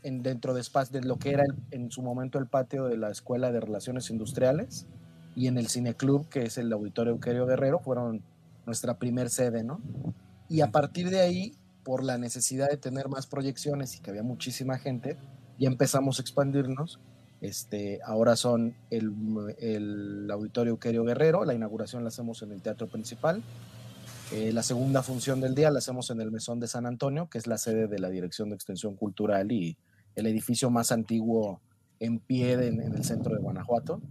en, 0.04 0.24
dentro 0.24 0.54
de, 0.54 0.64
de 0.92 1.02
lo 1.02 1.18
que 1.18 1.32
era 1.32 1.44
el- 1.44 1.56
en 1.72 1.92
su 1.92 2.02
momento 2.02 2.40
el 2.40 2.48
patio 2.48 2.86
de 2.86 2.98
la 2.98 3.10
Escuela 3.10 3.52
de 3.52 3.60
Relaciones 3.60 4.10
Industriales 4.10 4.88
y 5.36 5.48
en 5.48 5.58
el 5.58 5.68
Cineclub, 5.68 6.28
que 6.30 6.44
es 6.44 6.58
el 6.58 6.72
Auditorio 6.74 7.14
Euquerio 7.14 7.46
Guerrero, 7.46 7.80
fueron 7.80 8.22
nuestra 8.66 8.98
primer 9.00 9.30
sede, 9.30 9.64
¿no? 9.64 9.82
Y 10.50 10.62
a 10.62 10.72
partir 10.72 11.10
de 11.10 11.22
ahí, 11.22 11.56
por 11.84 12.04
la 12.04 12.18
necesidad 12.18 12.70
de 12.70 12.78
tener 12.78 13.08
más 13.08 13.26
proyecciones 13.28 13.96
y 13.96 14.02
que 14.02 14.10
había 14.12 14.24
muchísima 14.24 14.78
gente, 14.78 15.18
ya 15.58 15.68
empezamos 15.68 16.20
a 16.20 16.22
expandirnos. 16.22 17.00
Este, 17.42 18.00
ahora 18.06 18.36
son 18.36 18.76
el, 18.92 19.12
el 19.58 20.30
Auditorio 20.30 20.72
Euquerio 20.72 21.04
Guerrero, 21.04 21.44
la 21.44 21.56
inauguración 21.56 22.04
la 22.04 22.10
hacemos 22.10 22.44
en 22.44 22.52
el 22.52 22.62
Teatro 22.62 22.88
Principal. 22.88 23.42
Eh, 24.32 24.54
la 24.54 24.62
segunda 24.64 25.02
función 25.02 25.42
del 25.42 25.56
día 25.56 25.72
la 25.72 25.80
hacemos 25.80 26.10
en 26.12 26.22
el 26.22 26.32
Mesón 26.32 26.60
de 26.60 26.68
San 26.68 26.86
Antonio, 26.86 27.30
que 27.30 27.38
es 27.38 27.48
la 27.48 27.58
sede 27.58 27.88
de 27.88 28.00
la 28.00 28.10
Dirección 28.10 28.50
de 28.50 28.56
Extensión 28.56 28.96
Cultural 28.96 29.52
y 29.52 29.76
el 30.16 30.28
edificio 30.28 30.70
más 30.70 30.92
antiguo 30.92 31.60
en 32.00 32.20
pie 32.20 32.58
de- 32.58 32.68
en, 32.68 32.82
el 32.82 33.04
centro 33.04 33.36
de 33.36 33.42
Guanajuato. 33.42 34.02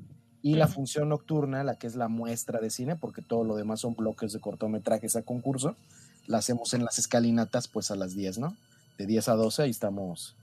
Y 0.43 0.55
la 0.55 0.69
función 0.69 1.11
nocturna, 1.11 1.65
la 1.65 1.75
que 1.75 1.87
es 1.87 1.97
la 1.97 2.09
muestra 2.09 2.61
de 2.61 2.71
cine, 2.71 2.97
porque 2.97 3.21
todo 3.21 3.45
lo 3.45 3.57
demás 3.57 3.81
son 3.81 3.95
bloques 3.95 4.33
de 4.33 4.41
cortometrajes 4.41 5.15
a 5.17 5.23
concurso, 5.23 5.77
la 6.27 6.39
hacemos 6.39 6.73
en 6.73 6.85
las 6.85 6.99
escalinatas 6.99 7.69
pues 7.69 7.91
a 7.91 7.97
las 7.97 8.15
10, 8.15 8.39
¿no? 8.39 8.57
De 8.97 9.07
10 9.07 9.29
a 9.29 9.35
12 9.35 9.63
ahí 9.63 9.71
estamos 9.71 10.35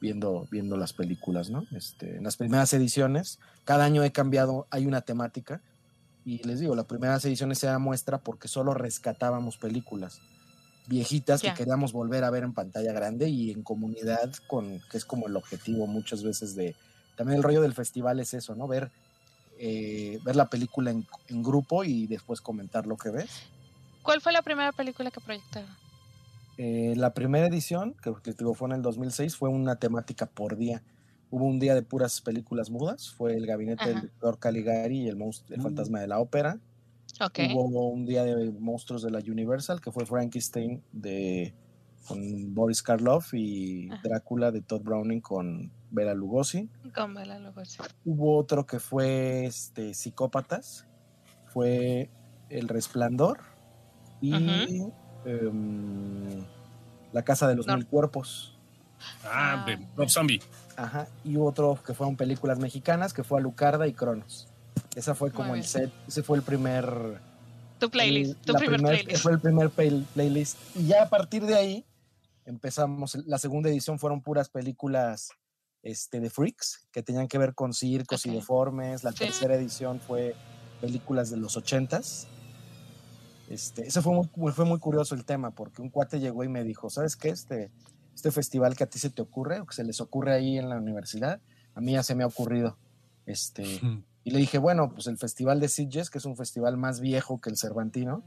viendo, 0.00 0.46
viendo 0.50 0.76
las 0.76 0.92
películas, 0.92 1.50
¿no? 1.50 1.64
Este, 1.72 2.18
en 2.18 2.24
las 2.24 2.36
primeras 2.36 2.72
ediciones, 2.72 3.40
cada 3.64 3.84
año 3.84 4.04
he 4.04 4.12
cambiado, 4.12 4.66
hay 4.70 4.86
una 4.86 5.00
temática, 5.00 5.60
y 6.24 6.42
les 6.46 6.60
digo, 6.60 6.76
las 6.76 6.86
primeras 6.86 7.24
ediciones 7.24 7.58
se 7.58 7.66
da 7.66 7.80
muestra 7.80 8.18
porque 8.18 8.46
solo 8.46 8.74
rescatábamos 8.74 9.56
películas 9.56 10.20
viejitas 10.86 11.40
que 11.42 11.48
queríamos 11.54 11.92
volver 11.92 12.24
a 12.24 12.30
ver 12.30 12.42
en 12.42 12.52
pantalla 12.54 12.92
grande 12.92 13.28
y 13.28 13.50
en 13.50 13.62
comunidad, 13.62 14.32
con, 14.48 14.80
que 14.90 14.96
es 14.98 15.04
como 15.04 15.26
el 15.28 15.36
objetivo 15.36 15.86
muchas 15.86 16.22
veces 16.22 16.54
de... 16.54 16.74
También 17.16 17.36
el 17.38 17.42
rollo 17.42 17.60
del 17.62 17.74
festival 17.74 18.20
es 18.20 18.34
eso, 18.34 18.54
¿no? 18.54 18.66
Ver, 18.66 18.90
eh, 19.58 20.18
ver 20.24 20.34
la 20.36 20.46
película 20.48 20.90
en, 20.90 21.06
en 21.28 21.42
grupo 21.42 21.84
y 21.84 22.06
después 22.06 22.40
comentar 22.40 22.86
lo 22.86 22.96
que 22.96 23.10
ves. 23.10 23.30
¿Cuál 24.02 24.20
fue 24.20 24.32
la 24.32 24.42
primera 24.42 24.72
película 24.72 25.10
que 25.10 25.20
proyectaron? 25.20 25.68
Eh, 26.58 26.94
la 26.96 27.14
primera 27.14 27.46
edición, 27.46 27.94
que, 28.02 28.12
que 28.22 28.32
digo, 28.32 28.54
fue 28.54 28.68
en 28.68 28.76
el 28.76 28.82
2006, 28.82 29.36
fue 29.36 29.48
una 29.48 29.76
temática 29.76 30.26
por 30.26 30.56
día. 30.56 30.82
Hubo 31.30 31.44
un 31.46 31.58
día 31.60 31.74
de 31.74 31.82
puras 31.82 32.20
películas 32.20 32.70
mudas, 32.70 33.10
fue 33.10 33.34
el 33.36 33.46
gabinete 33.46 33.88
del 33.88 34.02
doctor 34.02 34.38
Caligari 34.38 35.02
y 35.02 35.08
el, 35.08 35.16
monst- 35.16 35.44
el 35.50 35.60
Mm. 35.60 35.62
fantasma 35.62 36.00
de 36.00 36.08
la 36.08 36.18
ópera. 36.18 36.58
Ok. 37.20 37.38
Hubo 37.54 37.88
un 37.88 38.04
día 38.06 38.24
de 38.24 38.50
monstruos 38.52 39.02
de 39.02 39.10
la 39.10 39.18
Universal, 39.18 39.80
que 39.80 39.92
fue 39.92 40.06
Frankenstein 40.06 40.82
de, 40.92 41.54
con 42.08 42.54
Boris 42.54 42.82
Karloff 42.82 43.32
y 43.34 43.90
Ajá. 43.90 44.00
Drácula 44.02 44.50
de 44.50 44.60
Todd 44.62 44.82
Browning 44.82 45.20
con 45.20 45.70
Bela 45.90 46.14
Lugosi. 46.14 46.68
Con 46.94 47.14
Bela 47.14 47.38
Lugosi. 47.38 47.78
Hubo 48.04 48.36
otro 48.38 48.66
que 48.66 48.80
fue 48.80 49.44
este, 49.44 49.94
Psicópatas, 49.94 50.86
fue 51.48 52.10
El 52.48 52.68
Resplandor 52.68 53.40
y 54.20 54.32
em, 55.24 56.44
La 57.12 57.22
Casa 57.24 57.46
de 57.48 57.54
los 57.56 57.66
No. 57.66 57.76
Mil 57.76 57.86
Cuerpos. 57.86 58.58
Ah, 59.24 59.62
Ah. 59.62 59.64
de 59.66 59.86
Rob 59.96 60.08
Zombie. 60.08 60.40
Ajá, 60.76 61.08
y 61.24 61.36
otro 61.36 61.78
que 61.84 61.92
fueron 61.92 62.16
películas 62.16 62.58
mexicanas, 62.58 63.12
que 63.12 63.22
fue 63.24 63.38
Alucarda 63.38 63.86
y 63.86 63.92
Cronos. 63.92 64.48
Esa 64.94 65.14
fue 65.14 65.30
como 65.32 65.54
el 65.54 65.64
set, 65.64 65.90
ese 66.06 66.22
fue 66.22 66.36
el 66.38 66.42
primer... 66.42 67.20
Tu 67.78 67.90
playlist, 67.90 68.32
el- 68.32 68.36
tu 68.46 68.52
primer 68.54 68.76
primer- 68.80 68.94
playlist. 69.02 69.22
Fue 69.22 69.32
el 69.32 69.40
primer 69.40 69.70
play- 69.70 70.06
playlist. 70.14 70.58
Y 70.76 70.86
ya 70.86 71.02
a 71.04 71.08
partir 71.08 71.44
de 71.46 71.54
ahí 71.56 71.84
empezamos, 72.44 73.14
la 73.26 73.38
segunda 73.38 73.70
edición 73.70 73.98
fueron 73.98 74.20
puras 74.22 74.48
películas 74.48 75.30
este, 75.82 76.20
de 76.20 76.30
freaks, 76.30 76.86
que 76.92 77.02
tenían 77.02 77.26
que 77.26 77.38
ver 77.38 77.54
con 77.54 77.72
circos 77.72 78.24
y 78.26 78.28
Ok. 78.30 78.34
deformes. 78.36 79.02
La 79.02 79.10
Sí. 79.12 79.18
tercera 79.18 79.54
edición 79.56 79.98
fue 80.00 80.36
películas 80.80 81.28
de 81.30 81.38
los 81.38 81.56
ochentas. 81.56 82.28
Este, 83.48 83.86
ese 83.88 84.00
fue 84.00 84.12
muy, 84.14 84.52
fue 84.52 84.64
muy 84.64 84.78
curioso 84.78 85.14
el 85.14 85.24
tema, 85.24 85.50
porque 85.50 85.82
un 85.82 85.90
cuate 85.90 86.20
llegó 86.20 86.44
y 86.44 86.48
me 86.48 86.62
dijo, 86.64 86.88
¿sabes 86.88 87.16
qué? 87.16 87.30
Este, 87.30 87.70
este 88.14 88.30
festival 88.30 88.76
que 88.76 88.84
a 88.84 88.86
ti 88.86 88.98
se 88.98 89.10
te 89.10 89.22
ocurre, 89.22 89.60
o 89.60 89.66
que 89.66 89.74
se 89.74 89.84
les 89.84 90.00
ocurre 90.00 90.32
ahí 90.34 90.56
en 90.58 90.68
la 90.68 90.76
universidad, 90.76 91.40
a 91.74 91.80
mí 91.80 91.92
ya 91.92 92.02
se 92.02 92.14
me 92.14 92.22
ha 92.22 92.26
ocurrido. 92.28 92.78
Este, 93.26 93.64
y 94.24 94.30
le 94.30 94.38
dije, 94.38 94.58
bueno, 94.58 94.92
pues 94.94 95.06
el 95.06 95.18
Festival 95.18 95.60
de 95.60 95.68
Sitges, 95.68 96.10
que 96.10 96.18
es 96.18 96.24
un 96.24 96.36
festival 96.36 96.76
más 96.76 97.00
viejo 97.00 97.40
que 97.40 97.50
el 97.50 97.56
Cervantino, 97.56 98.22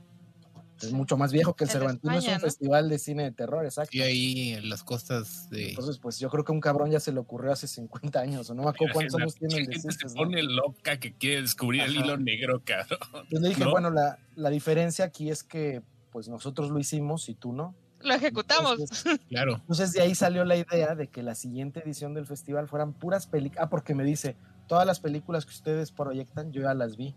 es 0.82 0.92
mucho 0.92 1.16
más 1.16 1.32
viejo 1.32 1.56
que 1.56 1.64
el 1.64 1.70
Cervantino, 1.70 2.14
es 2.18 2.26
un 2.28 2.34
¿no? 2.34 2.40
festival 2.42 2.90
de 2.90 3.00
cine 3.00 3.24
de 3.24 3.32
terror, 3.32 3.64
exacto. 3.64 3.96
Y 3.96 4.02
ahí 4.02 4.50
en 4.54 4.70
las 4.70 4.84
costas 4.84 5.50
de. 5.50 5.70
Entonces, 5.70 6.00
pues 6.00 6.20
yo 6.20 6.30
creo 6.30 6.44
que 6.44 6.52
un 6.52 6.60
cabrón 6.60 6.92
ya 6.92 7.00
se 7.00 7.14
le 7.14 7.20
ocurrió 7.20 7.54
hace 7.54 7.68
50 7.68 8.20
años, 8.20 8.50
o 8.50 8.54
no 8.54 8.64
me 8.64 8.70
acuerdo 8.70 8.94
cuántos 8.94 9.18
La 9.20 9.24
años 9.24 9.36
tiene 9.36 9.56
el 9.58 9.68
de 9.68 9.80
se 9.80 9.92
Sitges, 9.92 10.14
¿no? 10.16 10.24
pone 10.24 10.44
loca 10.44 11.00
que 11.00 11.14
quiere 11.14 11.42
descubrir 11.42 11.82
el 11.84 11.96
hilo 11.96 12.18
negro, 12.18 12.62
cabrón. 12.66 13.00
Entonces 13.14 13.42
le 13.42 13.50
dije, 13.50 13.64
¿no? 13.64 13.72
bueno, 13.72 13.90
la, 13.90 14.20
la 14.36 14.50
diferencia 14.50 15.06
aquí 15.06 15.30
es 15.30 15.44
que 15.44 15.82
pues 16.12 16.28
nosotros 16.28 16.70
lo 16.72 16.80
hicimos 16.80 17.30
y 17.30 17.36
tú 17.36 17.54
no. 17.54 17.74
Lo 18.02 18.14
ejecutamos. 18.14 18.80
Entonces, 18.80 19.20
Claro. 19.30 19.56
Entonces 19.56 19.94
de 19.94 20.02
ahí 20.02 20.14
salió 20.14 20.44
la 20.46 20.58
idea 20.58 20.94
de 20.96 21.08
que 21.08 21.24
la 21.24 21.36
siguiente 21.36 21.82
edición 21.84 22.14
del 22.14 22.26
festival 22.26 22.68
fueran 22.68 22.94
puras 22.94 23.28
películas. 23.28 23.66
Ah, 23.66 23.70
porque 23.70 23.96
me 23.96 24.04
dice, 24.04 24.36
todas 24.68 24.86
las 24.86 25.00
películas 25.00 25.46
que 25.46 25.52
ustedes 25.52 25.92
proyectan, 25.92 26.52
yo 26.52 26.64
ya 26.64 26.74
las 26.74 26.98
vi. 26.98 27.16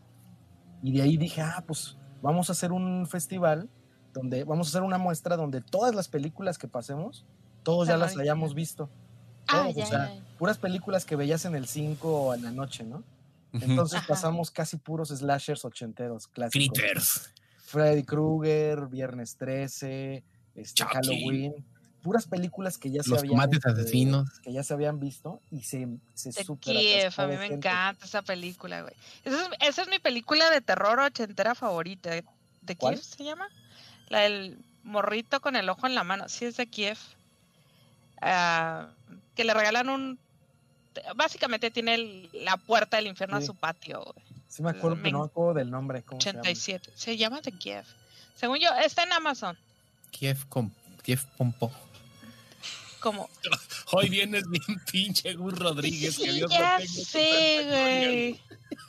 Y 0.82 0.92
de 0.92 1.02
ahí 1.02 1.16
dije, 1.16 1.40
ah, 1.40 1.64
pues 1.66 1.96
vamos 2.22 2.48
a 2.48 2.52
hacer 2.52 2.72
un 2.72 3.06
festival 3.06 3.68
donde 4.12 4.44
vamos 4.44 4.68
a 4.68 4.70
hacer 4.70 4.82
una 4.82 4.98
muestra 4.98 5.36
donde 5.36 5.60
todas 5.60 5.94
las 5.94 6.08
películas 6.08 6.58
que 6.58 6.68
pasemos, 6.68 7.26
todos 7.62 7.86
ya 7.86 7.92
Sean 7.92 8.00
las 8.00 8.16
hayamos 8.16 8.54
visto. 8.54 8.90
Ah, 9.48 9.62
Todos, 9.62 9.76
ya, 9.76 9.84
o 9.84 9.86
sea, 9.86 10.14
ya. 10.14 10.36
puras 10.38 10.58
películas 10.58 11.04
que 11.06 11.16
veías 11.16 11.44
en 11.46 11.54
el 11.54 11.66
5 11.66 12.08
o 12.22 12.34
en 12.34 12.42
la 12.42 12.50
noche, 12.50 12.84
¿no? 12.84 13.02
Entonces 13.52 13.98
Ajá. 14.00 14.08
pasamos 14.08 14.50
casi 14.50 14.76
puros 14.76 15.08
slashers 15.08 15.64
ochenteros, 15.64 16.28
clásicos. 16.28 16.68
Critters. 16.68 17.32
Freddy 17.56 18.02
Krueger, 18.02 18.86
Viernes 18.88 19.36
13, 19.36 20.22
este, 20.54 20.74
Chucky. 20.74 20.94
Halloween, 20.94 21.54
puras 22.02 22.26
películas 22.26 22.78
que 22.78 22.90
ya 22.90 23.02
se 23.02 23.10
Los 23.10 23.18
habían 23.20 23.32
tomates 23.32 23.58
este, 23.58 23.70
asesinos. 23.70 24.30
que 24.40 24.52
ya 24.52 24.62
se 24.62 24.72
habían 24.74 24.98
visto 25.00 25.40
y 25.50 25.62
se, 25.62 25.86
se 26.14 26.30
Kiev, 26.60 27.12
a 27.16 27.26
mí 27.26 27.32
me 27.36 27.48
gente. 27.48 27.54
encanta 27.68 28.04
esa 28.06 28.22
película, 28.22 28.82
güey. 28.82 28.94
Esa 29.24 29.42
es, 29.42 29.48
esa 29.60 29.82
es 29.82 29.88
mi 29.88 29.98
película 29.98 30.48
de 30.50 30.60
terror 30.60 30.98
ochentera 31.00 31.54
favorita. 31.54 32.10
¿De 32.10 32.76
¿Cuál? 32.76 32.94
Kiev 32.94 33.04
se 33.04 33.24
llama? 33.24 33.48
La 34.08 34.20
del 34.20 34.58
morrito 34.84 35.40
con 35.40 35.56
el 35.56 35.68
ojo 35.68 35.86
en 35.86 35.94
la 35.94 36.04
mano. 36.04 36.28
Sí, 36.28 36.44
es 36.46 36.56
de 36.56 36.66
Kiev. 36.66 36.98
Ah, 38.20 38.88
que 39.34 39.44
le 39.44 39.54
regalan 39.54 39.88
un... 39.88 40.18
Básicamente 41.14 41.70
tiene 41.70 41.94
el- 41.94 42.30
la 42.32 42.56
puerta 42.56 42.96
del 42.96 43.06
infierno 43.06 43.36
a 43.36 43.40
Sí. 43.40 43.46
su 43.46 43.54
patio, 43.54 44.02
güey. 44.02 44.26
Sí 44.48 44.62
me 44.62 44.70
acuerdo, 44.70 44.96
Me 44.96 45.02
pero 45.02 45.12
no 45.18 45.24
me 45.24 45.26
acuerdo 45.26 45.54
del 45.54 45.70
nombre. 45.70 46.02
¿cómo 46.02 46.20
se 46.20 46.30
llama? 46.30 46.40
87. 46.40 46.90
Se 46.96 47.16
llama 47.16 47.40
The 47.42 47.52
Kiev. 47.52 47.84
Según 48.34 48.58
yo, 48.58 48.70
está 48.84 49.02
en 49.04 49.12
Amazon. 49.12 49.56
Kiev 50.10 50.48
con 50.48 50.72
Kiev 51.02 51.24
Pompo. 51.36 51.70
Como... 53.00 53.28
Hoy 53.92 54.08
vienes 54.08 54.44
bien 54.48 54.62
pinche 54.90 55.34
Gus 55.34 55.58
Rodríguez. 55.58 56.16
que 56.18 56.24
Sí, 56.30 56.36
Dios 56.36 56.50
ya 56.50 56.78
sé, 56.86 57.64
güey. 57.68 58.40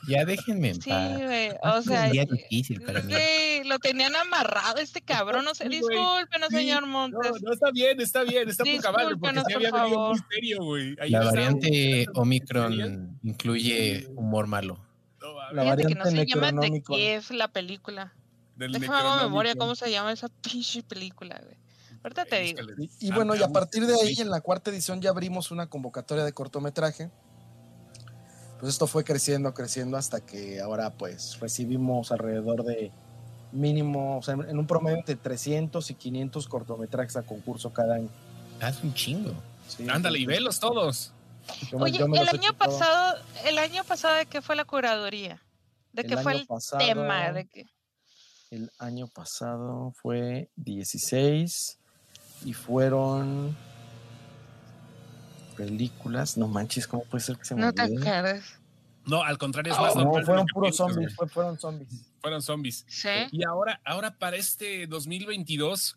Ya 0.08 0.24
déjenme 0.24 0.70
en 0.70 0.82
Sí, 0.82 0.90
paz. 0.90 1.18
güey. 1.22 1.50
Ha 1.62 1.74
O 1.78 1.82
sea, 1.82 2.04
un 2.06 2.12
día 2.12 2.24
difícil 2.24 2.80
para 2.82 3.00
mí. 3.02 3.12
sí, 3.14 3.62
lo 3.68 3.78
tenían 3.78 4.14
amarrado 4.16 4.78
este 4.78 5.00
cabrón. 5.00 5.44
No 5.44 5.54
sé, 5.54 5.64
Sí, 5.64 5.70
discúlpenos, 5.70 6.48
Sí, 6.50 6.56
señor 6.56 6.82
No, 6.82 6.88
Montes. 6.88 7.42
no, 7.42 7.52
está 7.52 7.70
bien, 7.70 8.00
está 8.00 8.22
bien, 8.24 8.48
está 8.48 8.64
poca 8.64 8.92
madre, 8.92 9.16
porque 9.16 9.40
sí 9.46 9.52
había 9.54 9.70
venido 9.70 10.08
muy 10.08 10.18
serio, 10.30 10.58
güey. 10.64 10.96
La 11.08 11.24
variante. 11.24 12.06
Omicron 12.14 13.18
incluye 13.22 14.06
humor 14.16 14.46
malo. 14.46 14.78
No, 15.20 15.34
La 15.52 15.62
Fíjate 15.62 15.82
que 15.86 15.94
no 15.94 16.04
variante 16.04 16.32
se 16.32 16.40
llama 16.40 16.60
The. 16.60 16.82
Kiev 16.82 17.24
la 17.30 17.48
película. 17.48 18.12
del 18.56 18.72
Déjame 18.72 19.22
memoria 19.22 19.54
cómo 19.54 19.74
se 19.74 19.90
llama 19.90 20.12
esa 20.12 20.28
pinche 20.28 20.82
película, 20.82 21.40
güey. 21.42 21.56
Ahorita 22.02 22.24
te 22.24 22.40
digo. 22.40 22.60
Y, 22.78 22.90
y 23.08 23.12
bueno, 23.12 23.34
y 23.34 23.42
a 23.42 23.48
partir 23.48 23.86
de 23.86 23.94
ahí, 23.94 24.14
en 24.18 24.30
la 24.30 24.40
cuarta 24.40 24.70
edición, 24.70 25.00
ya 25.02 25.10
abrimos 25.10 25.50
una 25.50 25.68
convocatoria 25.68 26.24
de 26.24 26.32
cortometraje. 26.32 27.10
Pues 28.58 28.72
esto 28.72 28.86
fue 28.86 29.04
creciendo, 29.04 29.54
creciendo 29.54 29.96
hasta 29.96 30.20
que 30.20 30.60
ahora 30.60 30.90
pues 30.90 31.38
recibimos 31.40 32.12
alrededor 32.12 32.62
de 32.64 32.90
mínimo, 33.52 34.18
o 34.18 34.22
sea, 34.22 34.34
en 34.34 34.58
un 34.58 34.66
promedio 34.66 34.98
entre 34.98 35.16
300 35.16 35.90
y 35.90 35.94
500 35.94 36.46
cortometrajes 36.46 37.16
a 37.16 37.22
concurso 37.22 37.72
cada 37.72 37.96
año. 37.96 38.08
Haz 38.60 38.82
un 38.84 38.92
chingo. 38.94 39.32
Sí, 39.66 39.86
Ándale 39.88 40.18
y 40.18 40.26
velos 40.26 40.60
todos. 40.60 41.12
yo 41.70 41.78
Oye, 41.78 42.06
me 42.06 42.18
el 42.20 42.28
año 42.28 42.52
pasado, 42.56 43.18
el 43.46 43.58
año 43.58 43.82
pasado, 43.84 44.14
¿de 44.16 44.26
qué 44.26 44.42
fue 44.42 44.56
la 44.56 44.64
curaduría? 44.66 45.42
¿De 45.92 46.02
El 46.02 46.08
qué 46.08 46.16
fue 46.18 46.32
el 46.34 46.46
pasado- 46.46 46.84
tema? 46.84 47.32
¿De 47.32 47.46
qué? 47.48 47.64
El 48.50 48.70
año 48.78 49.06
pasado 49.08 49.92
fue 50.02 50.50
16 50.56 51.78
y 52.44 52.52
fueron 52.52 53.56
películas. 55.56 56.36
No 56.36 56.48
manches, 56.48 56.86
¿cómo 56.86 57.04
puede 57.04 57.22
ser 57.24 57.36
que 57.36 57.44
se 57.44 57.54
me 57.54 57.62
No 57.62 57.68
acuerdas. 57.68 58.58
No, 59.06 59.22
al 59.22 59.38
contrario, 59.38 59.72
es 59.72 59.78
Oh, 59.78 59.82
más 59.82 59.96
No, 59.96 60.12
fueron 60.24 60.46
puros 60.46 60.76
zombies, 60.76 61.14
fue- 61.14 61.28
fueron 61.28 61.58
zombies. 61.58 61.88
Fueron 62.20 62.42
zombies. 62.42 62.84
Sí. 62.86 63.08
Y 63.32 63.44
ahora, 63.44 63.80
ahora 63.84 64.16
para 64.18 64.36
este 64.36 64.86
2022, 64.86 65.96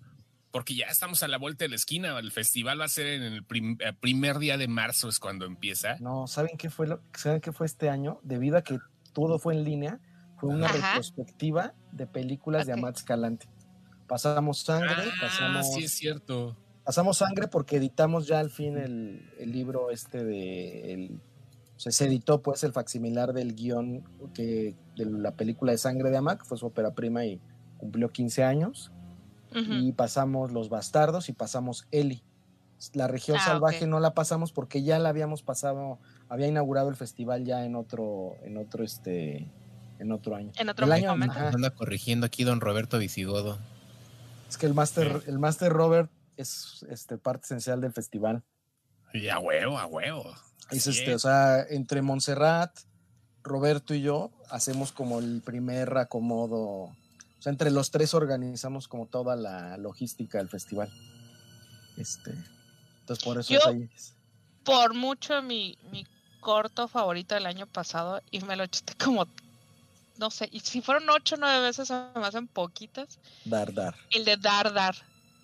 porque 0.51 0.73
ya 0.75 0.85
estamos 0.85 1.21
a 1.21 1.27
la 1.27 1.38
vuelta 1.38 1.65
de 1.65 1.69
la 1.69 1.75
esquina, 1.75 2.17
el 2.17 2.31
festival 2.31 2.79
va 2.79 2.85
a 2.85 2.89
ser 2.89 3.07
en 3.07 3.23
el 3.23 3.43
prim- 3.43 3.77
eh, 3.81 3.93
primer 4.00 4.39
día 4.39 4.57
de 4.57 4.67
marzo 4.67 5.09
es 5.09 5.19
cuando 5.19 5.45
empieza. 5.45 5.97
No, 6.00 6.27
¿saben 6.27 6.57
qué 6.57 6.69
fue 6.69 6.88
lo, 6.88 7.01
¿saben 7.17 7.41
qué 7.41 7.51
fue 7.51 7.65
este 7.65 7.89
año? 7.89 8.19
Debido 8.23 8.57
a 8.57 8.62
que 8.63 8.79
todo 9.13 9.38
fue 9.38 9.53
en 9.53 9.63
línea, 9.65 10.00
fue 10.39 10.50
una 10.50 10.67
Ajá. 10.67 10.77
retrospectiva 10.95 11.73
de 11.91 12.07
películas 12.07 12.65
de. 12.65 12.73
Amat 12.73 12.97
Escalante. 12.97 13.47
Pasamos 14.07 14.60
sangre, 14.60 14.89
Ah, 14.98 15.12
pasamos 15.22 15.74
sí 15.74 15.83
es 15.86 15.91
cierto. 15.91 16.55
Pasamos 16.83 17.17
sangre 17.17 17.48
porque 17.48 17.77
editamos 17.77 18.27
ya 18.27 18.39
al 18.39 18.50
fin 18.50 18.77
el, 18.77 19.29
el 19.39 19.51
libro 19.51 19.89
este 19.91 20.24
de... 20.24 20.93
El, 20.93 21.19
o 21.75 21.79
sea, 21.79 21.91
se 21.91 22.05
editó 22.05 22.41
pues 22.41 22.63
el 22.63 22.72
facsimilar 22.74 23.33
del 23.33 23.55
guion 23.55 24.03
que, 24.33 24.75
de 24.95 25.05
la 25.05 25.31
película 25.31 25.72
de 25.72 25.77
Sangre 25.77 26.12
de 26.12 26.17
Amac, 26.17 26.45
fue 26.45 26.57
su 26.57 26.65
ópera 26.67 26.93
prima 26.93 27.25
y 27.25 27.39
cumplió 27.77 28.10
15 28.10 28.43
años. 28.43 28.91
Y 29.55 29.91
pasamos 29.91 30.51
Los 30.51 30.69
Bastardos 30.69 31.29
y 31.29 31.33
pasamos 31.33 31.86
Eli. 31.91 32.24
La 32.93 33.07
región 33.07 33.38
Ah, 33.39 33.45
salvaje 33.45 33.86
no 33.88 34.00
la 34.00 34.13
pasamos 34.15 34.51
porque 34.51 34.81
ya 34.83 34.98
la 35.00 35.10
habíamos 35.10 35.41
pasado, 35.43 36.00
había 36.27 36.48
inaugurado 36.48 36.89
el 36.89 36.95
festival 36.95 37.45
ya 37.45 37.63
en 37.65 37.75
otro, 37.75 38.36
en 38.43 38.57
otro, 38.57 38.83
este, 38.83 39.48
en 40.00 40.12
otro 40.12 40.36
año. 40.36 40.51
En 40.57 40.69
otro 40.69 40.86
El 40.86 40.91
año- 40.91 41.10
momento. 41.12 41.36
ajá. 41.36 41.50
Anda 41.50 41.69
corrigiendo 41.69 42.25
aquí 42.25 42.43
don 42.43 42.62
Roberto 42.62 42.98
Visigodo. 42.98 43.57
Es 44.53 44.60
que 44.60 44.67
el 44.67 44.75
Master, 44.75 45.24
el 45.25 45.39
Master 45.39 45.74
Robert 45.74 46.12
es 46.38 46.86
este, 46.88 47.17
parte 47.17 47.45
esencial 47.45 47.81
del 47.81 47.91
festival. 47.91 48.43
Y 49.12 49.27
a 49.29 49.39
huevo, 49.39 49.79
a 49.79 49.88
huevo. 49.88 50.31
Es 50.69 50.86
este, 50.86 51.13
es. 51.13 51.15
o 51.15 51.27
sea, 51.27 51.63
entre 51.67 52.03
Montserrat, 52.03 52.69
Roberto 53.41 53.95
y 53.95 54.03
yo 54.03 54.29
hacemos 54.51 54.91
como 54.91 55.17
el 55.17 55.41
primer 55.43 55.98
acomodo. 55.98 56.60
O 56.60 56.95
sea, 57.39 57.51
entre 57.51 57.72
los 57.72 57.89
tres 57.89 58.13
organizamos 58.13 58.88
como 58.88 59.07
toda 59.07 59.36
la 59.36 59.75
logística 59.77 60.38
del 60.38 60.50
festival. 60.50 60.91
Este, 61.98 62.36
entonces 63.00 63.25
por 63.25 63.39
eso 63.39 63.53
Yo- 63.53 63.60
es 63.60 63.65
ahí. 63.65 63.89
Por 64.63 64.93
mucho 64.93 65.41
mi, 65.41 65.79
mi 65.91 66.05
corto 66.41 66.88
favorito 66.88 67.33
del 67.33 67.48
año 67.48 67.65
pasado 67.65 68.22
y 68.29 68.41
me 68.41 68.55
lo 68.55 68.65
eché 68.65 68.83
como, 69.03 69.25
no 70.17 70.29
sé, 70.32 70.48
y 70.51 70.60
si 70.60 70.82
fueron 70.82 71.10
ocho 71.10 71.36
o 71.36 71.38
nueve 71.39 71.62
veces 71.62 71.88
se 71.88 71.93
me 71.93 72.25
hacen 72.25 72.48
poquitas. 72.48 73.20
Dar, 73.46 73.74
dar. 73.74 73.96
El 74.12 74.25
de 74.25 74.38
Dar 74.38 74.74
Dar. 74.74 74.96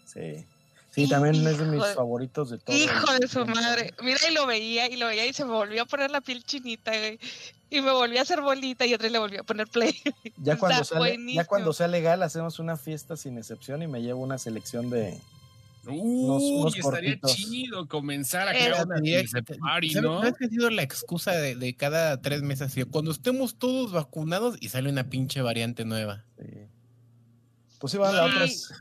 Sí. 0.05 0.45
Sí, 0.91 1.07
también 1.07 1.35
es 1.47 1.57
de 1.59 1.65
mis 1.65 1.83
de- 1.83 1.93
favoritos 1.93 2.49
de 2.49 2.57
todo. 2.57 2.75
Hijo 2.75 3.13
de 3.19 3.27
su 3.27 3.45
madre. 3.45 3.93
Mira, 4.01 4.17
y 4.27 4.33
lo 4.33 4.47
veía, 4.47 4.89
y 4.89 4.97
lo 4.97 5.05
veía, 5.05 5.25
y 5.27 5.33
se 5.33 5.45
me 5.45 5.51
volvió 5.51 5.83
a 5.83 5.85
poner 5.85 6.09
la 6.09 6.19
piel 6.19 6.43
chinita, 6.43 6.91
güey. 6.97 7.19
Y 7.69 7.81
me 7.81 7.91
volví 7.91 8.17
a 8.17 8.23
hacer 8.23 8.41
bolita, 8.41 8.87
y 8.87 8.95
otra 8.95 9.03
vez 9.03 9.11
le 9.11 9.19
volví 9.19 9.37
a 9.37 9.43
poner 9.43 9.67
play. 9.67 9.95
Ya 10.37 10.53
Está 10.53 10.83
cuando, 10.97 11.31
ya 11.31 11.45
cuando 11.45 11.73
sea 11.73 11.87
legal, 11.87 12.23
hacemos 12.23 12.57
una 12.57 12.75
fiesta 12.75 13.15
sin 13.15 13.37
excepción 13.37 13.83
y 13.83 13.87
me 13.87 14.01
llevo 14.01 14.21
una 14.23 14.39
selección 14.39 14.89
de. 14.89 15.19
Uy, 15.91 16.59
unos 16.61 16.75
estaría 16.75 17.19
cortitos. 17.19 17.35
chido 17.35 17.87
comenzar 17.87 18.47
a 18.47 18.51
crear 18.51 18.85
una 18.85 18.95
Diría- 18.99 19.21
pizza 19.21 19.41
party, 19.41 19.89
¿Sabes 19.91 20.03
¿no? 20.09 20.19
sabes 20.21 20.35
qué 20.39 20.45
ha 20.45 20.49
sido 20.49 20.69
la 20.69 20.83
excusa 20.83 21.31
de, 21.33 21.55
de 21.55 21.75
cada 21.75 22.21
tres 22.21 22.41
meses? 22.41 22.67
Así, 22.67 22.83
Cuando 22.83 23.11
estemos 23.11 23.57
todos 23.57 23.91
vacunados 23.91 24.57
y 24.59 24.69
sale 24.69 24.89
una 24.89 25.09
pinche 25.09 25.41
variante 25.41 25.85
nueva. 25.85 26.25
de- 26.37 26.67
Pues 27.79 27.91
sí, 27.91 27.97
van 27.97 28.15
la 28.15 28.25
Sí. 28.25 28.31
otra 28.31 28.45
es- 28.45 28.71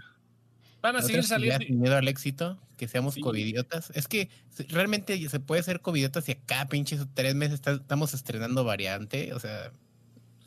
Van 0.80 0.94
a 0.96 1.00
¿No 1.00 1.06
seguir 1.06 1.24
saliendo. 1.24 1.64
miedo 1.70 1.96
al 1.96 2.06
éxito? 2.06 2.56
Que 2.76 2.86
seamos 2.86 3.14
Sí. 3.14 3.20
covidiotas. 3.20 3.90
Es 3.94 4.06
que 4.06 4.28
realmente 4.68 5.28
se 5.28 5.40
puede 5.40 5.62
ser 5.64 5.80
covidiotas 5.80 6.28
y 6.28 6.32
a 6.32 6.38
cada 6.46 6.66
pinche 6.68 6.96
tres 7.14 7.34
meses 7.34 7.54
está- 7.54 7.72
estamos 7.72 8.14
estrenando 8.14 8.62
variante. 8.62 9.32
O 9.34 9.40
sea, 9.40 9.72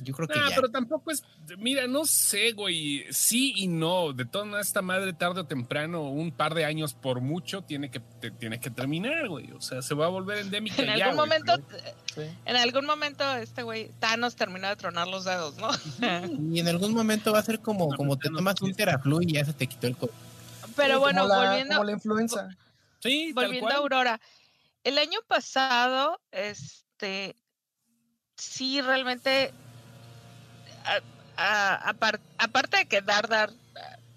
yo 0.04 0.14
creo 0.16 0.28
que 0.28 0.40
Ah, 0.40 0.48
ya. 0.50 0.56
pero 0.56 0.70
tampoco 0.70 1.12
es. 1.12 1.24
Mira, 1.58 1.88
no 1.88 2.06
sé, 2.06 2.52
güey. 2.54 3.06
Sí 3.12 3.54
y 3.56 3.68
no. 3.68 4.14
De 4.14 4.26
toda 4.26 4.60
esta 4.60 4.82
madre, 4.82 5.14
tarde 5.14 5.42
o 5.42 5.46
temprano, 5.46 6.10
un 6.10 6.32
par 6.32 6.54
de 6.54 6.66
años 6.66 6.94
por 6.94 7.22
mucho, 7.22 7.62
tiene 7.62 7.90
que, 7.92 8.00
te- 8.00 8.32
tiene 8.32 8.60
que 8.60 8.70
terminar, 8.70 9.28
güey. 9.30 9.52
O 9.52 9.62
sea, 9.62 9.82
se 9.82 9.94
va 9.94 10.06
a 10.06 10.10
volver 10.10 10.40
endémica. 10.40 10.82
En 10.82 10.98
ya, 10.98 11.06
algún 11.10 11.28
güey, 11.28 11.40
momento, 11.40 11.68
sí. 12.16 12.22
en 12.46 12.56
algún 12.56 12.86
momento, 12.86 13.32
este 13.38 13.64
güey, 13.64 13.92
Thanos 14.00 14.36
terminó 14.36 14.68
de 14.70 14.76
tronar 14.76 15.08
los 15.08 15.26
dedos, 15.26 15.56
¿no? 15.58 15.70
Y 16.54 16.60
en 16.60 16.68
algún 16.68 16.94
momento 16.94 17.32
va 17.34 17.40
a 17.40 17.44
ser 17.44 17.60
como, 17.60 17.90
No, 17.92 17.98
como 17.98 18.18
te 18.18 18.30
no, 18.30 18.38
tomas 18.38 18.62
un 18.62 18.74
teraflu 18.74 19.22
y 19.22 19.34
ya 19.34 19.46
se 19.46 19.54
te 19.54 19.68
quitó 19.68 19.88
el 19.88 19.96
COVID. 19.98 20.12
Pero 20.76 20.94
Sí, 20.96 21.00
bueno, 21.00 21.22
como 21.24 21.34
la, 21.36 21.50
volviendo, 21.50 21.76
como 21.76 21.84
la 21.86 21.92
influenza. 21.92 22.50
Sí, 23.00 23.32
tal 23.36 23.46
volviendo 23.46 23.70
a. 23.70 23.74
Aurora. 23.76 24.22
El 24.84 24.98
año 24.98 25.20
pasado, 25.28 26.20
este, 26.32 27.36
sí, 28.36 28.82
realmente, 28.82 29.54
aparte 32.38 32.78
de 32.78 32.86
que 32.88 33.02
Dar 33.02 33.28
Dar, 33.28 33.52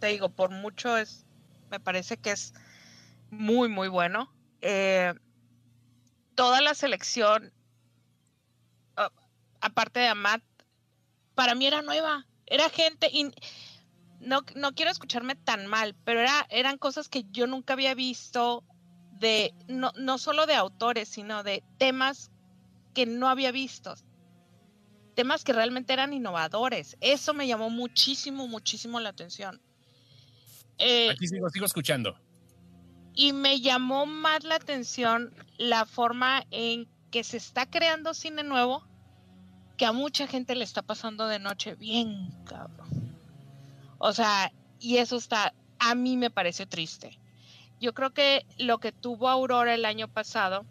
te 0.00 0.09
digo, 0.09 0.29
por 0.29 0.50
mucho 0.50 0.96
es, 0.96 1.24
me 1.70 1.81
parece 1.81 2.16
que 2.16 2.33
es 2.33 2.55
muy, 3.31 3.68
muy 3.68 3.88
bueno. 3.88 4.33
eh, 4.61 5.14
toda 6.35 6.61
la 6.61 6.74
selección, 6.74 7.53
aparte 9.61 10.00
de 10.00 10.09
Amat, 10.09 10.42
para 11.35 11.55
mí 11.55 11.66
era 11.66 11.83
nueva, 11.83 12.27
era 12.46 12.68
gente, 12.68 13.09
y 13.12 13.31
no, 14.20 14.42
no 14.55 14.74
quiero 14.74 14.90
escucharme 14.90 15.37
tan 15.37 15.66
mal, 15.66 15.94
pero 16.05 16.20
era, 16.20 16.46
eran 16.50 16.79
cosas 16.79 17.09
que 17.09 17.24
yo 17.31 17.46
nunca 17.46 17.74
había 17.74 17.94
visto 17.94 18.64
de, 19.12 19.55
no, 19.68 19.92
no 19.96 20.18
solo 20.18 20.46
de 20.46 20.55
autores, 20.55 21.09
sino 21.09 21.42
de 21.42 21.62
temas 21.79 22.31
que 22.94 23.07
no 23.07 23.29
había 23.29 23.53
visto. 23.53 23.94
Temas 25.14 25.44
que 25.44 25.53
realmente 25.53 25.92
eran 25.92 26.12
innovadores. 26.12 26.96
Eso 27.00 27.35
me 27.35 27.46
llamó 27.46 27.70
muchísimo, 27.70 28.48
muchísimo 28.48 28.98
la 29.00 29.11
atención. 29.11 29.61
Eh, 30.79 31.11
Aquí 31.11 31.29
sigo, 31.29 31.48
sigo 31.50 31.66
escuchando. 31.66 32.18
y 33.14 33.33
me 33.33 33.61
llamó 33.61 34.07
más 34.07 34.42
la 34.42 34.57
atención 34.57 35.33
la 35.57 35.87
forma 35.87 36.44
en 36.50 36.88
que 37.12 37.22
se 37.22 37.37
está 37.37 37.70
creando 37.70 38.12
cine 38.12 38.42
nuevo 38.42 38.85
que 39.77 39.87
a 39.87 39.92
mucha 39.92 40.27
gente 40.27 40.57
le 40.57 40.64
está 40.64 40.83
pasando 40.83 41.29
de 41.29 41.38
noche 41.38 41.77
bien 41.77 42.31
cabrón. 42.44 43.16
O 43.98 44.12
sea, 44.12 44.53
y 44.81 44.96
eso 44.96 45.16
está, 45.16 45.55
a 45.79 45.94
mí 45.94 46.16
me 46.16 46.31
parece 46.31 46.66
triste. 46.66 47.18
Yo 47.81 47.94
creo 47.94 48.12
que 48.12 48.46
lo 48.59 48.79
que 48.79 48.90
tuvo 48.90 49.29
Aurora 49.29 49.74
el 49.74 49.85
año 49.85 50.09
pasado, 50.09 50.66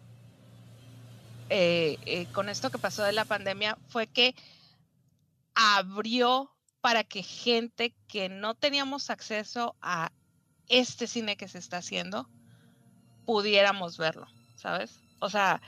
eh, 1.56 1.98
eh, 2.04 2.26
con 2.32 2.48
esto 2.48 2.68
que 2.70 2.78
pasó 2.78 3.04
de 3.04 3.12
la 3.12 3.24
pandemia, 3.24 3.78
fue 3.86 4.08
que 4.08 4.34
abrió 5.54 6.50
para 6.80 7.04
que 7.04 7.22
gente 7.22 7.94
que 8.08 8.28
no 8.28 8.56
teníamos 8.56 9.08
acceso 9.08 9.76
a 9.80 10.10
este 10.68 11.06
cine 11.06 11.36
que 11.36 11.46
se 11.46 11.58
está 11.58 11.76
haciendo, 11.76 12.28
pudiéramos 13.24 13.98
verlo, 13.98 14.26
¿sabes? 14.56 14.98
O 15.20 15.30
sea, 15.30 15.62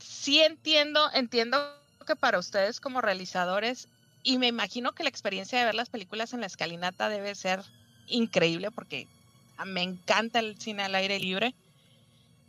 sí 0.00 0.40
entiendo, 0.40 1.08
entiendo 1.14 1.58
que 2.04 2.16
para 2.16 2.40
ustedes 2.40 2.80
como 2.80 3.00
realizadores, 3.00 3.86
y 4.24 4.38
me 4.38 4.48
imagino 4.48 4.90
que 4.90 5.04
la 5.04 5.10
experiencia 5.10 5.60
de 5.60 5.66
ver 5.66 5.76
las 5.76 5.90
películas 5.90 6.32
en 6.32 6.40
la 6.40 6.46
escalinata 6.46 7.08
debe 7.08 7.36
ser 7.36 7.62
increíble 8.08 8.72
porque 8.72 9.06
me 9.64 9.82
encanta 9.82 10.40
el 10.40 10.58
cine 10.58 10.82
al 10.82 10.96
aire 10.96 11.20
libre, 11.20 11.54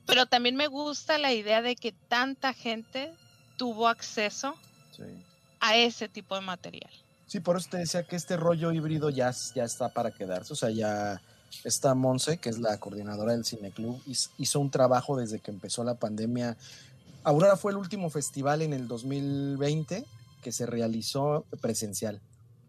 pero 0.05 0.25
también 0.25 0.55
me 0.55 0.67
gusta 0.67 1.17
la 1.17 1.33
idea 1.33 1.61
de 1.61 1.75
que 1.75 1.91
tanta 1.91 2.53
gente 2.53 3.13
tuvo 3.57 3.87
acceso 3.87 4.55
Sí. 4.95 5.03
a 5.59 5.77
ese 5.77 6.09
tipo 6.09 6.35
de 6.35 6.41
material. 6.41 6.91
Sí, 7.27 7.39
por 7.39 7.57
eso 7.57 7.69
te 7.71 7.77
decía 7.77 8.03
que 8.03 8.15
este 8.15 8.37
rollo 8.37 8.71
híbrido 8.71 9.09
ya, 9.09 9.33
ya 9.55 9.63
está 9.63 9.89
para 9.89 10.11
quedarse. 10.11 10.53
O 10.53 10.55
sea, 10.55 10.69
ya 10.69 11.21
está 11.63 11.95
Monse, 11.95 12.37
que 12.37 12.49
es 12.49 12.59
la 12.59 12.77
coordinadora 12.79 13.31
del 13.33 13.45
Cineclub, 13.45 14.03
hiz- 14.05 14.29
hizo 14.37 14.59
un 14.59 14.69
trabajo 14.69 15.17
desde 15.17 15.39
que 15.39 15.49
empezó 15.51 15.83
la 15.83 15.95
pandemia. 15.95 16.57
Aurora 17.23 17.55
fue 17.57 17.71
el 17.71 17.77
último 17.77 18.09
festival 18.09 18.61
en 18.61 18.73
el 18.73 18.87
2020 18.87 20.05
que 20.41 20.51
se 20.51 20.65
realizó 20.65 21.45
presencial. 21.61 22.19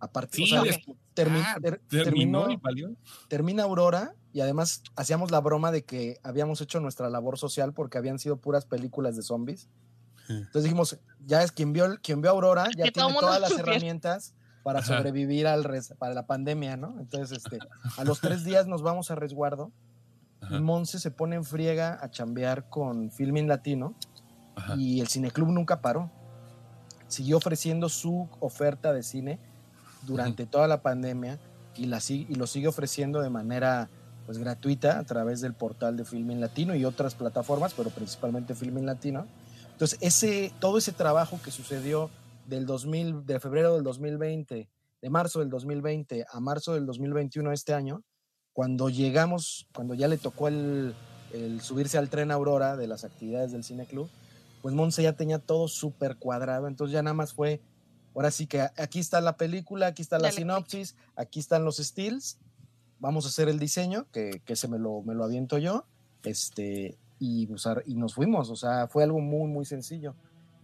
Aparte, 0.05 0.37
o 0.43 0.45
Sí, 0.45 0.47
sea, 0.51 0.63
des- 0.63 0.79
termi- 1.15 1.43
Ah, 1.45 1.57
ter- 1.61 1.81
terminó 1.89 2.45
terminó, 2.45 2.51
y 2.51 2.57
valió. 2.57 2.97
termina 3.29 3.63
Aurora 3.65 4.15
y 4.33 4.41
además 4.41 4.83
hacíamos 4.97 5.31
la 5.31 5.41
broma 5.41 5.71
de 5.71 5.85
que 5.85 6.19
habíamos 6.23 6.61
hecho 6.61 6.81
nuestra 6.81 7.09
labor 7.09 7.39
social 7.39 7.73
porque 7.73 7.99
habían 7.99 8.19
sido 8.19 8.37
puras 8.37 8.67
películas 8.67 9.17
de 9.17 9.23
zombies. 9.23 9.69
Entonces 10.29 10.65
dijimos, 10.65 10.99
ya 11.27 11.43
es 11.43 11.53
quien 11.53 11.73
vio, 11.73 11.87
quien 12.03 12.21
vio 12.23 12.31
Aurora, 12.31 12.65
ya 12.77 12.85
Que 12.85 12.93
tiene 12.93 13.13
todas 13.21 13.41
las 13.41 13.53
herramientas 13.59 14.35
para 14.63 14.79
Ajá. 14.81 14.97
sobrevivir 14.97 15.47
al 15.47 15.65
res- 15.65 15.95
para 15.99 16.15
la 16.15 16.27
pandemia, 16.27 16.77
¿no? 16.79 16.99
Entonces, 16.99 17.37
este, 17.39 17.59
a 17.99 18.05
los 18.05 18.21
tres 18.21 18.45
días 18.45 18.67
nos 18.67 18.83
vamos 18.83 19.11
a 19.11 19.15
resguardo 19.15 19.71
Ajá, 20.41 20.61
Monse 20.61 20.99
se 20.99 21.11
pone 21.11 21.37
en 21.37 21.45
friega 21.45 21.99
a 22.03 22.11
chambear 22.11 22.69
con 22.69 23.11
Filmin 23.11 23.49
Latino 23.49 23.95
ajá. 24.57 24.75
y 24.77 25.01
el 25.01 25.09
cineclub 25.09 25.49
nunca 25.49 25.81
paró. 25.81 26.11
Siguió 27.09 27.37
ofreciendo 27.37 27.89
su 27.89 28.29
oferta 28.41 28.93
de 28.93 29.03
cine 29.03 29.39
durante 30.07 30.47
toda 30.47 30.69
la 30.69 30.83
pandemia 30.83 31.39
y, 31.77 31.87
la, 31.87 32.01
y 32.09 32.35
lo 32.35 32.47
sigue 32.47 32.69
ofreciendo 32.69 33.21
de 33.21 33.31
manera 33.31 33.89
pues 34.27 34.39
gratuita 34.39 34.99
a 34.99 35.05
través 35.05 35.41
del 35.41 35.55
portal 35.55 35.97
de 35.97 36.05
Filmin 36.05 36.41
Latino 36.41 36.75
y 36.75 36.85
otras 36.85 37.15
plataformas, 37.15 37.75
pero 37.75 37.91
principalmente 37.91 38.55
Filmin 38.55 38.87
Latino. 38.87 39.27
Entonces, 39.73 39.99
ese, 40.01 40.53
todo 40.61 40.79
ese 40.79 40.93
trabajo 40.93 41.39
que 41.45 41.51
sucedió 41.51 42.11
del 42.47 42.65
2000, 42.65 43.27
de 43.27 43.41
febrero 43.41 43.75
del 43.75 43.83
2020, 43.83 44.69
de 45.03 45.11
marzo 45.11 45.41
del 45.41 45.51
2020 45.51 46.27
a 46.31 46.41
marzo 46.41 46.75
del 46.75 46.87
2021 46.87 47.53
este 47.53 47.75
año, 47.75 48.03
cuando 48.53 48.89
llegamos, 48.89 49.67
cuando 49.75 49.95
ya 49.95 50.09
le 50.09 50.17
tocó 50.17 50.49
el, 50.49 50.95
el 51.33 51.61
subirse 51.61 51.99
al 51.99 52.09
tren 52.09 52.31
Aurora 52.31 52.77
de 52.77 52.87
las 52.87 53.05
actividades 53.05 53.53
del 53.53 53.65
Cine 53.65 53.85
Club, 53.85 54.09
pues 54.63 54.75
Monse 54.75 55.03
ya 55.03 55.13
tenía 55.13 55.39
todo 55.39 55.69
súper 55.69 56.17
cuadrado, 56.17 56.69
entonces 56.69 56.95
ya 56.95 57.03
nada 57.03 57.13
más 57.15 57.35
fue, 57.35 57.61
ahora 58.15 58.31
sí 58.31 58.47
que 58.47 58.61
aquí 58.77 58.99
está 59.01 59.21
la 59.21 59.37
película, 59.37 59.89
aquí 59.89 60.03
está 60.03 60.19
la 60.19 60.25
Dale 60.29 60.37
sinopsis, 60.37 60.97
aquí 61.17 61.41
están 61.41 61.65
los 61.65 61.77
stills, 61.79 62.39
vamos 63.01 63.25
a 63.27 63.29
hacer 63.29 63.49
el 63.49 63.59
diseño, 63.59 64.07
que, 64.13 64.41
que 64.45 64.57
se 64.57 64.69
me 64.69 64.79
lo, 64.79 65.03
me 65.03 65.15
lo 65.15 65.25
aviento 65.25 65.59
yo, 65.59 65.87
este, 66.23 66.97
y, 67.19 67.51
usar, 67.53 67.83
y 67.87 67.95
nos 67.97 68.15
fuimos, 68.15 68.51
o 68.51 68.57
sea, 68.57 68.89
fue 68.89 69.05
algo 69.05 69.21
muy, 69.21 69.49
muy 69.49 69.65
sencillo. 69.65 70.15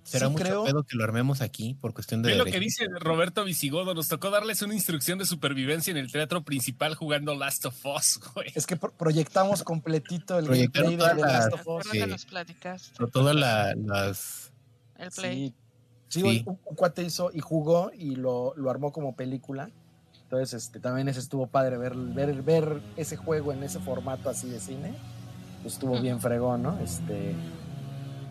Será 0.02 0.26
Sí 0.28 0.32
mucho 0.32 0.44
creo- 0.44 0.64
pedo 0.64 0.82
que 0.84 0.96
lo 0.96 1.04
armemos 1.04 1.42
aquí 1.42 1.74
por 1.74 1.92
cuestión 1.92 2.22
de. 2.22 2.30
Ve 2.30 2.36
lo 2.38 2.46
que 2.46 2.58
dice 2.58 2.86
Roberto 3.00 3.44
Visigodo. 3.44 3.92
Nos 3.94 4.08
tocó 4.08 4.30
darles 4.30 4.62
una 4.62 4.72
instrucción 4.74 5.18
de 5.18 5.26
supervivencia 5.26 5.90
en 5.90 5.98
el 5.98 6.10
teatro 6.10 6.42
principal 6.42 6.94
jugando 6.94 7.34
Last 7.34 7.66
of 7.66 7.76
Us, 7.84 8.18
güey. 8.34 8.50
Es 8.54 8.66
que 8.66 8.76
pro- 8.76 8.92
proyectamos 8.92 9.62
completito 9.62 10.38
el 10.38 10.46
gameplay 10.46 10.92
de, 10.92 10.96
todas 10.96 11.18
Last 11.18 11.52
las- 11.52 11.60
of 11.60 11.66
Us. 11.66 11.86
Sí. 11.92 11.98
nos 12.08 12.24
platicaste. 12.24 12.92
Pero 12.96 13.08
Todas 13.08 13.36
la- 13.36 13.74
las. 13.76 14.50
El 14.96 15.10
play. 15.10 15.36
Sí, 15.48 15.54
sí, 16.10 16.20
Sí. 16.20 16.42
Un, 16.46 16.58
un 16.66 16.76
cuate 16.76 17.02
hizo 17.02 17.30
y 17.32 17.40
jugó 17.40 17.90
y 17.96 18.16
lo, 18.16 18.52
lo 18.56 18.68
armó 18.70 18.92
como 18.92 19.16
película. 19.16 19.70
Entonces, 20.24 20.52
este, 20.64 20.78
también 20.80 21.08
ese 21.08 21.20
estuvo 21.20 21.46
padre 21.46 21.78
ver, 21.78 21.94
ver, 21.96 22.42
ver 22.42 22.82
ese 22.96 23.16
juego 23.16 23.52
en 23.52 23.62
ese 23.64 23.80
formato 23.80 24.28
así 24.28 24.48
de 24.50 24.60
cine. 24.60 24.92
Pues 25.62 25.74
estuvo 25.74 25.94
Ujú. 25.94 26.02
bien 26.02 26.20
fregón, 26.20 26.62
¿no? 26.62 26.78
Este. 26.80 27.34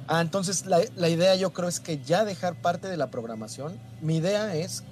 Ah, 0.07 0.21
entonces 0.21 0.65
la, 0.65 0.79
la 0.95 1.09
idea 1.09 1.35
yo 1.35 1.51
creo 1.53 1.67
es 1.69 1.79
que 1.79 1.99
ya 2.01 2.23
dejar 2.25 2.55
parte 2.61 2.87
de 2.87 2.97
la 2.97 3.07
programación. 3.11 3.77
Mi 4.01 4.17
idea 4.17 4.55
es, 4.55 4.83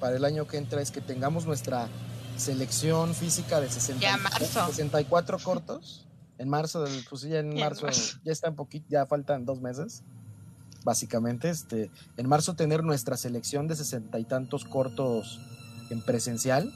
para 0.00 0.16
el 0.16 0.24
año 0.24 0.46
que 0.46 0.56
entra, 0.56 0.80
es 0.80 0.90
que 0.90 1.00
tengamos 1.00 1.46
nuestra 1.46 1.88
selección 2.36 3.14
física 3.14 3.60
de 3.60 3.70
60, 3.70 4.00
Ya 4.02 4.16
marzo. 4.16 4.66
64 4.66 5.38
cortos. 5.38 6.06
En 6.38 6.48
marzo, 6.48 6.82
del, 6.82 7.04
pues 7.08 7.22
sí, 7.22 7.28
ya 7.28 7.38
en 7.38 7.50
Ya 7.52 7.58
en 7.58 7.60
marzo, 7.60 7.86
marzo. 7.86 8.18
ya 8.24 8.32
está 8.32 8.48
un 8.50 8.56
poquito, 8.56 8.86
ya 8.88 9.06
faltan 9.06 9.44
dos 9.44 9.60
meses 9.60 10.02
básicamente. 10.84 11.50
Este, 11.50 11.90
en 12.16 12.28
marzo 12.28 12.54
tener 12.54 12.84
nuestra 12.84 13.16
selección 13.16 13.66
de 13.68 13.76
sesenta 13.76 14.18
y 14.18 14.24
tantos 14.24 14.64
cortos 14.64 15.40
en 15.90 16.00
presencial, 16.02 16.72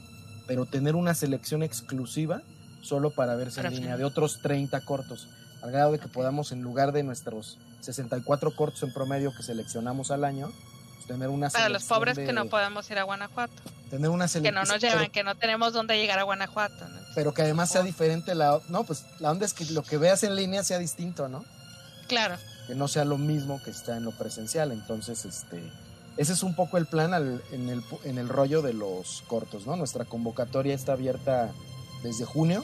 pero 0.47 0.65
tener 0.65 0.95
una 0.95 1.13
selección 1.13 1.63
exclusiva 1.63 2.41
solo 2.81 3.11
para 3.11 3.35
verse 3.35 3.61
en 3.61 3.73
línea 3.73 3.97
de 3.97 4.03
otros 4.05 4.41
30 4.41 4.81
cortos, 4.85 5.27
al 5.61 5.71
grado 5.71 5.91
de 5.91 5.99
que 5.99 6.07
podamos 6.07 6.51
en 6.51 6.61
lugar 6.61 6.91
de 6.91 7.03
nuestros 7.03 7.57
64 7.81 8.55
cortos 8.55 8.83
en 8.83 8.93
promedio 8.93 9.33
que 9.35 9.43
seleccionamos 9.43 10.11
al 10.11 10.23
año, 10.23 10.51
pues, 10.95 11.07
tener 11.07 11.29
una 11.29 11.49
Para 11.49 11.69
los 11.69 11.83
selección 11.83 11.99
pobres 11.99 12.15
de- 12.17 12.25
que 12.25 12.33
no 12.33 12.45
podemos 12.47 12.89
ir 12.89 12.97
a 12.99 13.03
Guanajuato. 13.03 13.53
tener 13.89 14.09
una 14.09 14.25
Que 14.27 14.51
no 14.51 14.65
selección 14.65 14.67
nos 14.67 14.81
llevan, 14.81 15.09
que 15.11 15.23
no 15.23 15.35
tenemos 15.35 15.73
dónde 15.73 15.97
llegar 15.97 16.19
a 16.19 16.23
Guanajuato. 16.23 16.87
¿no? 16.87 16.99
pero 17.15 17.33
que 17.33 17.41
además 17.41 17.71
sea 17.71 17.81
diferente 17.81 18.35
la 18.35 18.59
no 18.69 18.83
pues 18.83 19.03
la 19.19 19.31
onda 19.31 19.43
es 19.45 19.53
que 19.53 19.65
lo 19.71 19.81
que 19.81 19.97
veas 19.97 20.23
en 20.23 20.35
línea 20.35 20.63
sea 20.63 20.77
distinto 20.77 21.27
no 21.27 21.43
Claro. 22.07 22.35
Que 22.69 22.75
no 22.75 22.87
sea 22.87 23.03
lo 23.03 23.17
mismo 23.17 23.59
que 23.63 23.71
está 23.71 23.97
en 23.97 24.03
lo 24.05 24.11
presencial. 24.11 24.71
Entonces, 24.71 25.25
este, 25.25 25.59
ese 26.17 26.33
es 26.33 26.43
un 26.43 26.55
poco 26.55 26.77
el 26.77 26.85
plan 26.85 27.15
al- 27.15 27.41
en, 27.51 27.67
el, 27.67 27.81
en 28.03 28.19
el 28.19 28.29
rollo 28.29 28.61
de 28.61 28.73
los 28.73 29.23
cortos, 29.27 29.65
¿no? 29.65 29.75
Nuestra 29.75 30.05
convocatoria 30.05 30.75
está 30.75 30.93
abierta 30.93 31.51
desde 32.03 32.25
junio, 32.25 32.63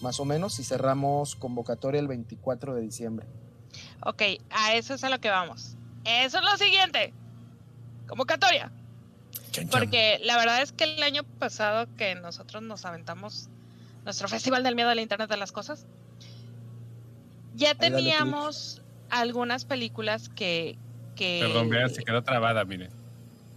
más 0.00 0.18
o 0.18 0.24
menos, 0.24 0.58
y 0.58 0.64
cerramos 0.64 1.36
convocatoria 1.36 2.00
el 2.00 2.08
24 2.08 2.74
de 2.74 2.80
diciembre. 2.80 3.26
Ok, 4.04 4.22
a 4.50 4.74
eso 4.74 4.94
es 4.94 5.04
a 5.04 5.08
lo 5.08 5.20
que 5.20 5.30
vamos. 5.30 5.76
Eso 6.04 6.38
es 6.38 6.44
lo 6.44 6.56
siguiente. 6.56 7.14
Convocatoria. 8.08 8.72
Porque 9.70 10.18
la 10.24 10.36
verdad 10.36 10.62
es 10.62 10.72
que 10.72 10.82
el 10.82 11.00
año 11.04 11.22
pasado 11.38 11.86
que 11.96 12.16
nosotros 12.16 12.60
nos 12.64 12.84
aventamos 12.86 13.48
nuestro 14.04 14.26
Festival 14.26 14.64
del 14.64 14.74
Miedo 14.74 14.88
al 14.90 14.98
Internet 14.98 15.30
de 15.30 15.36
las 15.36 15.52
Cosas, 15.52 15.86
ya 17.54 17.76
teníamos 17.76 18.81
algunas 19.12 19.64
películas 19.66 20.28
que, 20.30 20.78
que 21.14 21.40
Perdón, 21.42 21.68
vean, 21.68 21.90
se 21.90 22.02
quedó 22.02 22.22
trabada, 22.22 22.64
miren. 22.64 22.90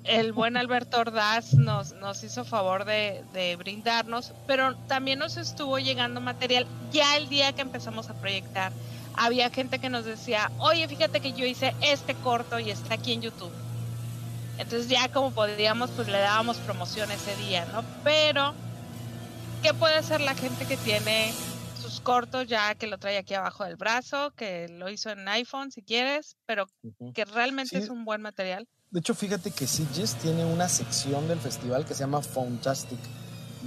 el 0.04 0.34
buen 0.34 0.58
Alberto 0.58 1.00
Ordaz 1.00 1.54
nos, 1.54 1.94
nos 1.94 2.24
hizo 2.24 2.44
favor 2.44 2.84
de, 2.84 3.24
de 3.34 3.56
brindarnos, 3.56 4.34
pero 4.48 4.76
también 4.88 5.20
nos 5.20 5.38
estuvo 5.38 5.80
llegando 5.80 6.20
material 6.20 6.68
ya 6.92 7.16
el 7.16 7.30
día 7.30 7.54
que 7.54 7.62
empezamos 7.62 8.10
a 8.10 8.14
proyectar. 8.16 8.74
Había 9.18 9.50
gente 9.50 9.80
que 9.80 9.90
nos 9.90 10.04
decía, 10.04 10.52
oye, 10.60 10.88
fíjate 10.90 11.22
que 11.22 11.32
yo 11.32 11.46
hice 11.46 11.74
este 11.82 12.16
corto 12.16 12.60
y 12.60 12.70
está 12.70 12.96
aquí 12.96 13.14
en 13.14 13.22
YouTube. 13.22 13.54
Entonces 14.58 14.90
ya 14.90 15.10
como 15.10 15.32
podíamos, 15.32 15.90
pues 15.92 16.10
le 16.10 16.20
dábamos 16.20 16.58
promoción 16.58 17.10
ese 17.12 17.34
día, 17.38 17.66
¿no? 17.72 17.84
Pero, 18.04 18.54
¿qué 19.64 19.74
puede 19.74 19.96
hacer 19.96 20.20
la 20.20 20.36
gente 20.36 20.66
que 20.66 20.76
tiene 20.76 21.32
sus 22.06 22.14
cortos 22.14 22.48
ya 22.48 22.76
que 22.76 22.88
lo 22.88 22.98
trae 22.98 23.18
aquí 23.18 23.34
abajo 23.34 23.64
del 23.66 23.76
brazo, 23.76 24.32
que 24.36 24.68
lo 24.70 24.90
hizo 24.90 25.10
en 25.10 25.28
iPhone 25.28 25.72
si 25.72 25.82
quieres, 25.82 26.36
pero 26.46 26.68
Ujú. 26.84 27.14
que 27.14 27.26
realmente 27.26 27.78
Sí. 27.78 27.84
es 27.84 27.90
un 27.90 28.06
buen 28.06 28.22
material? 28.22 28.68
De 28.92 29.00
hecho, 29.00 29.14
fíjate 29.16 29.52
que 29.52 29.66
Sitges 29.68 30.16
tiene 30.16 30.46
una 30.46 30.70
sección 30.70 31.28
del 31.28 31.40
festival 31.40 31.86
que 31.86 31.94
se 31.94 32.02
llama 32.02 32.22
Fantastic. 32.22 33.00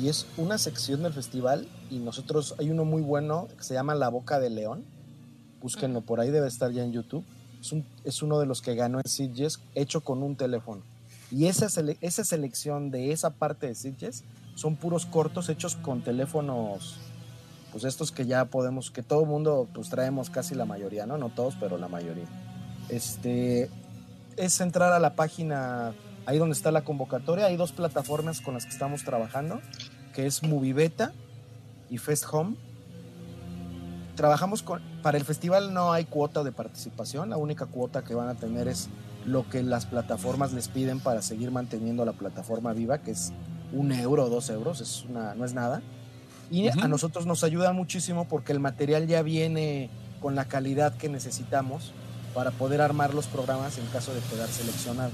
Y 0.00 0.08
es 0.08 0.26
una 0.36 0.58
sección 0.58 1.02
del 1.02 1.12
festival 1.12 1.68
y 1.90 1.98
nosotros, 1.98 2.54
hay 2.58 2.70
uno 2.70 2.84
muy 2.84 3.02
bueno 3.02 3.48
que 3.56 3.64
se 3.64 3.74
llama 3.74 3.94
La 3.96 4.08
Boca 4.08 4.38
de 4.38 4.48
León. 4.48 4.84
Búsquenlo 5.60 6.02
por 6.02 6.20
ahí, 6.20 6.30
debe 6.30 6.46
estar 6.46 6.70
ya 6.70 6.84
en 6.84 6.92
YouTube. 6.92 7.24
Es, 7.60 7.72
un- 7.72 7.84
es 8.04 8.22
uno 8.22 8.38
de 8.38 8.46
los 8.46 8.62
que 8.62 8.76
ganó 8.76 8.98
en 9.00 9.08
Sitges 9.10 9.58
hecho 9.74 10.00
con 10.02 10.22
un 10.22 10.36
teléfono. 10.36 10.82
Y 11.32 11.46
esa, 11.46 11.66
sele- 11.68 11.98
esa 12.00 12.24
selección 12.24 12.90
de 12.92 13.10
esa 13.12 13.30
parte 13.30 13.66
de 13.66 13.74
Sitges 13.74 14.22
son 14.54 14.76
puros 14.76 15.04
cortos 15.04 15.48
hechos 15.48 15.74
con 15.74 16.02
teléfonos, 16.02 16.96
pues 17.72 17.84
estos 17.84 18.12
que 18.12 18.26
ya 18.26 18.46
podemos, 18.46 18.90
que 18.90 19.02
todo 19.02 19.24
mundo 19.24 19.68
pues 19.72 19.90
traemos 19.90 20.30
casi 20.30 20.54
la 20.54 20.64
mayoría, 20.64 21.06
¿no? 21.06 21.18
No 21.18 21.30
todos, 21.30 21.54
pero 21.58 21.78
la 21.78 21.88
mayoría. 21.88 22.26
Este, 22.88 23.70
es 24.36 24.60
entrar 24.60 24.92
a 24.92 24.98
la 24.98 25.14
página, 25.14 25.92
ahí 26.26 26.38
donde 26.38 26.54
está 26.54 26.70
la 26.70 26.82
convocatoria, 26.82 27.46
hay 27.46 27.56
dos 27.56 27.72
plataformas 27.72 28.40
con 28.40 28.54
las 28.54 28.64
que 28.64 28.70
estamos 28.70 29.04
trabajando, 29.04 29.60
que 30.14 30.26
es 30.26 30.42
Movibeta 30.42 31.12
y 31.90 31.98
Fest 31.98 32.24
Home. 32.32 32.56
Trabajamos 34.14 34.62
con, 34.62 34.82
para 35.02 35.18
el 35.18 35.24
festival 35.24 35.74
no 35.74 35.92
hay 35.92 36.04
cuota 36.04 36.42
de 36.42 36.52
participación, 36.52 37.30
la 37.30 37.36
única 37.36 37.66
cuota 37.66 38.02
que 38.02 38.14
van 38.14 38.28
a 38.28 38.34
tener 38.34 38.68
es 38.68 38.88
lo 39.26 39.48
que 39.48 39.62
las 39.62 39.86
plataformas 39.86 40.52
les 40.52 40.68
piden 40.68 41.00
para 41.00 41.22
seguir 41.22 41.50
manteniendo 41.50 42.04
la 42.04 42.12
plataforma 42.12 42.72
viva, 42.72 42.98
que 42.98 43.10
es 43.10 43.32
un 43.72 43.92
euro 43.92 44.24
o 44.24 44.30
dos 44.30 44.48
euros, 44.50 44.80
es 44.80 45.04
una, 45.04 45.34
no 45.34 45.44
es 45.44 45.52
nada. 45.52 45.82
Y 46.50 46.68
Ujú. 46.68 46.80
a 46.80 46.88
nosotros 46.88 47.26
nos 47.26 47.44
ayuda 47.44 47.72
muchísimo 47.72 48.26
porque 48.26 48.52
el 48.52 48.60
material 48.60 49.06
ya 49.06 49.22
viene 49.22 49.90
con 50.20 50.34
la 50.34 50.46
calidad 50.46 50.96
que 50.96 51.08
necesitamos 51.08 51.92
para 52.34 52.50
poder 52.52 52.80
armar 52.80 53.14
los 53.14 53.26
programas 53.26 53.78
en 53.78 53.86
caso 53.86 54.14
de 54.14 54.20
quedar 54.20 54.48
seleccionado. 54.48 55.10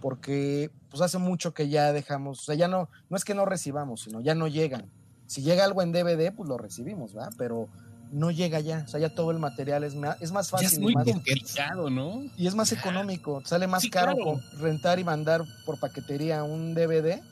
Porque 0.00 0.70
pues 0.90 1.00
hace 1.02 1.18
mucho 1.18 1.54
que 1.54 1.68
ya 1.68 1.92
dejamos, 1.92 2.40
o 2.40 2.42
sea, 2.42 2.54
ya 2.54 2.68
no, 2.68 2.88
no 3.08 3.16
es 3.16 3.24
que 3.24 3.34
no 3.34 3.44
recibamos, 3.44 4.02
sino 4.02 4.20
ya 4.20 4.34
no 4.34 4.48
llegan. 4.48 4.90
Si 5.26 5.42
llega 5.42 5.64
algo 5.64 5.82
en 5.82 5.92
DVD, 5.92 6.32
pues 6.34 6.48
lo 6.48 6.58
recibimos, 6.58 7.14
¿verdad? 7.14 7.32
Pero 7.38 7.68
no 8.10 8.30
llega 8.30 8.60
ya, 8.60 8.82
o 8.84 8.88
sea, 8.88 9.00
ya 9.00 9.14
todo 9.14 9.30
el 9.30 9.38
material 9.38 9.84
es, 9.84 9.94
es 10.20 10.32
más 10.32 10.46
Ya 10.48 10.50
fácil 10.50 10.66
es 10.66 10.74
y 10.74 10.80
muy 10.80 10.94
más- 10.94 11.04
complicado, 11.06 11.88
¿no? 11.88 12.22
y 12.36 12.46
es 12.46 12.54
más 12.54 12.70
económico, 12.72 13.40
sale 13.46 13.66
más 13.66 13.82
Sí, 13.82 13.90
caro 13.90 14.14
claro. 14.14 14.40
rentar 14.58 14.98
y 14.98 15.04
mandar 15.04 15.42
por 15.64 15.78
paquetería 15.80 16.42
un 16.44 16.74
DVD 16.74 17.22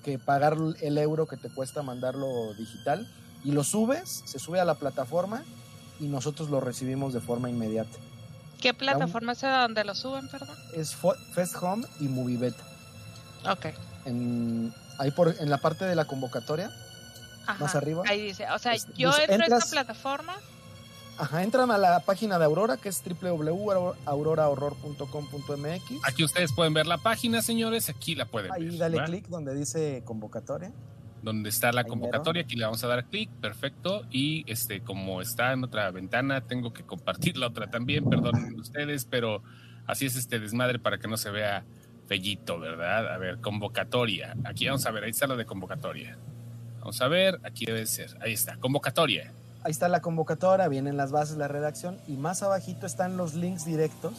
que 0.00 0.18
pagar 0.18 0.56
el 0.80 0.98
euro 0.98 1.26
que 1.26 1.36
te 1.36 1.48
cuesta 1.48 1.82
mandarlo 1.82 2.54
digital. 2.54 3.08
Y 3.44 3.52
lo 3.52 3.64
subes, 3.64 4.22
se 4.26 4.38
sube 4.38 4.60
a 4.60 4.64
la 4.64 4.74
plataforma 4.74 5.42
y 5.98 6.08
nosotros 6.08 6.50
lo 6.50 6.60
recibimos 6.60 7.12
de 7.12 7.20
forma 7.20 7.48
inmediata. 7.48 7.96
¿Qué 8.60 8.74
plataforma 8.74 9.32
es 9.32 9.40
donde 9.40 9.84
lo 9.84 9.94
suben, 9.94 10.28
perdón? 10.28 10.56
Es 10.74 10.94
Fest 11.34 11.56
Home 11.62 11.86
y 11.98 12.08
Movibeta. 12.08 12.62
Ok. 13.50 13.66
En, 14.04 14.74
ahí 14.98 15.10
por, 15.10 15.34
en 15.38 15.48
la 15.48 15.58
parte 15.58 15.86
de 15.86 15.94
la 15.94 16.04
convocatoria, 16.04 16.70
Ajá. 17.46 17.64
Más 17.64 17.74
arriba. 17.74 18.02
Ahí 18.06 18.22
dice, 18.22 18.46
o 18.50 18.58
sea, 18.58 18.74
Este, 18.74 18.92
yo 18.94 19.12
entro 19.28 19.56
a 19.56 19.58
esta 19.58 19.70
plataforma. 19.70 20.36
Ajá, 21.20 21.42
entran 21.42 21.70
a 21.70 21.76
la 21.78 22.00
página 22.00 22.38
de 22.38 22.46
Aurora, 22.46 22.76
que 22.76 22.88
es 22.88 23.02
www.aurorahorror.com.mx. 23.04 26.04
Aquí 26.04 26.24
ustedes 26.24 26.52
pueden 26.52 26.74
ver 26.74 26.86
la 26.86 26.98
página, 26.98 27.42
señores. 27.42 27.88
Aquí 27.88 28.14
la 28.14 28.26
pueden 28.26 28.52
Ahí 28.52 28.68
ver. 28.70 28.78
dale 28.78 28.98
¿va? 28.98 29.04
clic 29.04 29.26
donde 29.28 29.54
dice 29.54 30.02
convocatoria. 30.04 30.72
Donde 31.22 31.50
está 31.50 31.70
la 31.72 31.82
Ahí 31.82 31.88
convocatoria, 31.88 32.42
aquí 32.42 32.56
le 32.56 32.64
vamos 32.64 32.82
a 32.82 32.88
dar 32.88 33.04
clic, 33.04 33.28
perfecto. 33.40 34.06
Y 34.10 34.50
este, 34.50 34.80
como 34.80 35.20
está 35.20 35.52
en 35.52 35.62
otra 35.64 35.90
ventana, 35.90 36.40
tengo 36.40 36.72
que 36.72 36.84
compartir 36.84 37.36
la 37.36 37.48
otra 37.48 37.66
también, 37.68 38.08
perdonen 38.08 38.58
ustedes, 38.58 39.04
pero 39.04 39.42
así 39.86 40.06
es 40.06 40.16
este 40.16 40.40
desmadre 40.40 40.78
para 40.78 40.96
que 40.98 41.08
no 41.08 41.18
se 41.18 41.30
vea 41.30 41.64
fellito, 42.06 42.58
¿verdad? 42.58 43.12
A 43.12 43.18
ver, 43.18 43.38
convocatoria. 43.40 44.34
Aquí 44.44 44.66
vamos 44.66 44.86
a 44.86 44.90
ver, 44.90 45.04
ahí 45.04 45.10
está 45.10 45.26
lo 45.26 45.36
de 45.36 45.44
convocatoria. 45.44 46.16
Vamos 46.78 47.02
a 47.02 47.08
ver, 47.08 47.38
aquí 47.44 47.66
debe 47.66 47.84
ser. 47.86 48.16
Ahí 48.22 48.32
está, 48.32 48.56
convocatoria. 48.56 49.34
Ahí 49.62 49.72
está 49.72 49.88
la 49.88 50.00
convocatoria, 50.00 50.68
vienen 50.68 50.96
las 50.96 51.12
bases, 51.12 51.36
la 51.36 51.48
redacción 51.48 51.98
y 52.08 52.12
más 52.12 52.42
abajito 52.42 52.86
están 52.86 53.16
los 53.16 53.34
links 53.34 53.64
directos, 53.66 54.14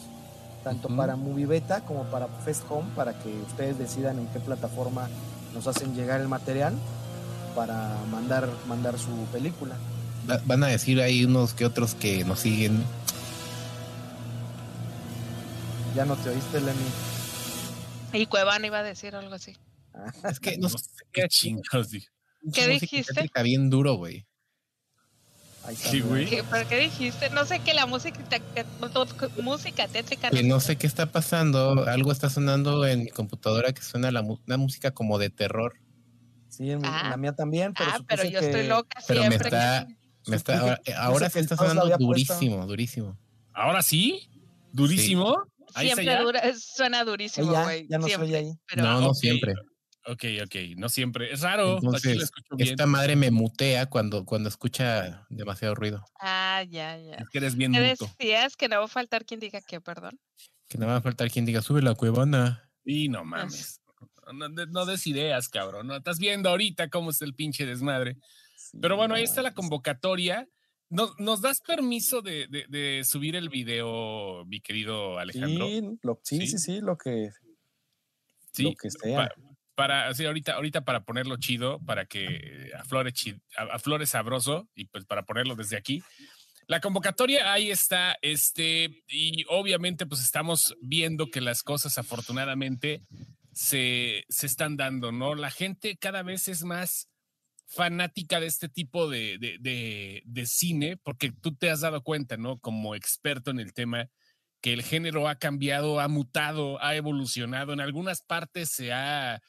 tanto 0.62 0.86
Ujú. 0.88 0.96
para 0.96 1.16
Movibeta 1.16 1.80
como 1.80 2.04
para 2.04 2.28
Fest 2.28 2.62
Home, 2.70 2.88
para 2.94 3.18
que 3.18 3.28
ustedes 3.48 3.76
decidan 3.78 4.18
en 4.20 4.28
qué 4.28 4.38
plataforma 4.40 5.08
nos 5.52 5.66
hacen 5.66 5.94
llegar 5.96 6.20
el 6.20 6.28
material 6.28 6.74
para 7.56 7.96
mandar, 8.10 8.48
mandar 8.68 8.98
su 8.98 9.10
película. 9.32 9.74
Va- 10.30 10.40
Van 10.46 10.62
a 10.62 10.68
decir 10.68 11.00
ahí 11.00 11.24
unos 11.24 11.54
que 11.54 11.66
otros 11.66 11.94
que 11.96 12.24
nos 12.24 12.38
siguen. 12.38 12.84
Ya 15.94 16.04
no 16.04 16.16
te 16.16 16.30
oíste, 16.30 16.60
Lenny. 16.60 16.78
Y 18.14 18.26
Cuevana 18.26 18.66
iba 18.66 18.78
a 18.78 18.82
decir 18.82 19.14
algo 19.14 19.34
así. 19.34 19.56
Es 20.30 20.40
que 20.40 20.56
No 20.56 20.68
no 20.68 20.78
sé 20.78 20.86
qué 21.12 21.28
chingados 21.28 21.90
dije. 21.90 22.08
¿Qué 22.54 22.66
dijiste? 22.68 23.12
tétrica 23.12 23.42
bien 23.42 23.68
duro, 23.70 23.94
güey. 23.94 24.26
Ahí 25.64 25.74
está, 25.74 25.90
Sí, 25.90 25.96
mira. 25.96 26.06
güey. 26.08 26.26
¿Qué, 26.26 26.44
¿Pero 26.50 26.68
qué 26.68 26.76
dijiste? 26.78 27.30
No 27.30 27.44
sé 27.46 27.60
que 27.60 27.72
la 27.74 27.86
música, 27.86 28.18
música 29.42 29.88
tétrica. 29.88 30.30
Que 30.30 30.42
no 30.42 30.60
sé 30.60 30.76
qué 30.76 30.86
está 30.86 31.06
pasando. 31.06 31.86
Algo 31.88 32.10
está 32.12 32.30
sonando 32.30 32.86
en 32.86 33.04
mi 33.04 33.10
computadora 33.10 33.72
que 33.72 33.82
suena 33.82 34.10
la 34.10 34.22
mu- 34.22 34.38
una 34.46 34.56
música 34.56 34.90
como 34.92 35.18
de 35.18 35.30
terror. 35.30 35.74
Sí, 36.48 36.64
en, 36.70 36.78
en 36.84 36.86
Ah. 36.86 37.08
la 37.10 37.16
mía 37.16 37.32
también, 37.32 37.72
pero 37.74 37.90
ah, 37.94 38.00
pero 38.06 38.24
yo 38.24 38.40
que- 38.40 38.46
estoy 38.46 38.66
loca 38.66 39.00
Pero 39.06 39.22
me 39.22 39.28
siempre. 39.28 39.48
está, 39.48 39.86
me 40.26 40.36
está, 40.36 40.80
ahora, 40.98 41.30
sí 41.30 41.38
está 41.38 41.56
sonando 41.56 41.96
durísimo, 41.98 42.66
durísimo. 42.66 43.16
¿Ahora 43.54 43.82
sí? 43.82 44.28
¿Durísimo? 44.72 45.44
Ahí 45.74 45.86
Siempre 45.86 46.18
dura, 46.18 46.42
suena 46.58 47.04
durísimo, 47.04 47.50
ya, 47.52 47.62
güey. 47.62 47.86
ya 47.88 47.96
no 47.98 48.06
siempre, 48.06 48.28
soy 48.28 48.36
ahí. 48.36 48.52
pero- 48.68 48.82
no, 48.82 49.00
no 49.00 49.14
siempre. 49.14 49.54
Ok, 50.06 50.24
ok, 50.44 50.54
no 50.76 50.88
siempre. 50.88 51.32
Es 51.32 51.42
raro. 51.42 51.76
Entonces, 51.76 52.30
esta 52.58 52.86
madre 52.86 53.14
me 53.14 53.30
mutea 53.30 53.86
cuando, 53.86 54.24
cuando 54.24 54.48
escucha 54.48 55.26
demasiado 55.30 55.74
ruido. 55.76 56.04
Ah, 56.20 56.64
ya, 56.68 56.98
ya. 56.98 57.14
Es 57.14 57.28
que 57.28 57.38
eres 57.38 57.54
bien 57.54 57.72
¿Qué 57.72 57.80
muto. 57.90 58.10
decías? 58.18 58.56
Que 58.56 58.68
no 58.68 58.78
va 58.80 58.86
a 58.86 58.88
faltar 58.88 59.24
quien 59.24 59.38
diga 59.38 59.60
que, 59.60 59.80
perdón. 59.80 60.18
Que 60.68 60.78
no 60.78 60.86
va 60.88 60.96
a 60.96 61.02
faltar 61.02 61.30
quien 61.30 61.44
diga, 61.46 61.62
sube 61.62 61.82
la 61.82 61.94
cuevana. 61.94 62.68
Y 62.84 63.08
no 63.08 63.24
mames. 63.24 63.80
No, 64.32 64.48
de- 64.48 64.66
no 64.66 64.86
des 64.86 65.06
ideas, 65.06 65.48
cabrón. 65.48 65.86
No 65.86 65.96
estás 65.96 66.18
viendo 66.18 66.48
ahorita 66.48 66.88
cómo 66.88 67.10
es 67.10 67.22
el 67.22 67.34
pinche 67.34 67.64
desmadre. 67.66 68.16
Sí, 68.56 68.78
Pero 68.80 68.96
bueno, 68.96 69.14
ahí 69.14 69.22
está 69.24 69.42
la 69.42 69.54
convocatoria. 69.54 70.48
¿Nos, 70.88 71.18
nos 71.18 71.40
das 71.40 71.60
permiso 71.60 72.22
de, 72.22 72.48
de- 72.48 72.66
de 72.68 73.04
subir 73.04 73.36
el 73.36 73.48
video, 73.50 74.44
mi 74.46 74.60
querido 74.60 75.18
Alejandro? 75.18 75.66
Sí, 75.66 75.82
lo, 76.02 76.20
sí, 76.24 76.38
Sí. 76.40 76.46
sí, 76.48 76.58
sí, 76.58 76.80
lo 76.80 76.96
que, 76.98 77.30
Sí, 78.52 78.64
lo 78.64 78.74
que 78.74 78.90
sea. 78.90 79.28
pa- 79.28 79.34
para, 79.74 80.08
así 80.08 80.24
ahorita, 80.24 80.54
ahorita 80.54 80.82
para 80.84 81.04
ponerlo 81.04 81.36
chido, 81.36 81.80
para 81.84 82.06
que 82.06 82.70
aflore, 82.78 83.12
chi- 83.12 83.40
a- 83.56 83.74
aflore 83.74 84.06
sabroso 84.06 84.68
y 84.74 84.86
pues 84.86 85.04
para 85.04 85.24
ponerlo 85.24 85.54
desde 85.56 85.76
aquí. 85.76 86.02
La 86.66 86.80
convocatoria 86.80 87.52
ahí 87.52 87.70
está, 87.70 88.16
este, 88.22 89.02
y 89.08 89.44
obviamente 89.48 90.06
pues 90.06 90.20
estamos 90.22 90.74
viendo 90.80 91.26
que 91.28 91.40
las 91.40 91.62
cosas 91.62 91.98
afortunadamente 91.98 93.02
se, 93.52 94.24
se 94.28 94.46
están 94.46 94.76
dando, 94.76 95.12
¿no? 95.12 95.34
La 95.34 95.50
gente 95.50 95.96
cada 95.96 96.22
vez 96.22 96.48
es 96.48 96.62
más 96.64 97.08
fanática 97.66 98.38
de 98.40 98.46
este 98.46 98.68
tipo 98.68 99.08
de, 99.08 99.38
de, 99.38 99.56
de- 99.60 100.22
de 100.24 100.46
cine, 100.46 100.98
porque 101.02 101.32
tú 101.32 101.54
te 101.54 101.70
has 101.70 101.80
dado 101.80 102.02
cuenta, 102.02 102.36
¿no? 102.36 102.58
Como 102.58 102.94
experto 102.94 103.50
en 103.50 103.58
el 103.60 103.72
tema, 103.72 104.08
que 104.60 104.72
el 104.72 104.82
género 104.82 105.28
ha 105.28 105.36
cambiado, 105.36 105.98
ha 105.98 106.06
mutado, 106.08 106.80
ha 106.82 106.94
evolucionado, 106.94 107.72
en 107.72 107.80
algunas 107.80 108.22
partes 108.22 108.70
se 108.70 108.92
ha, 108.92 109.42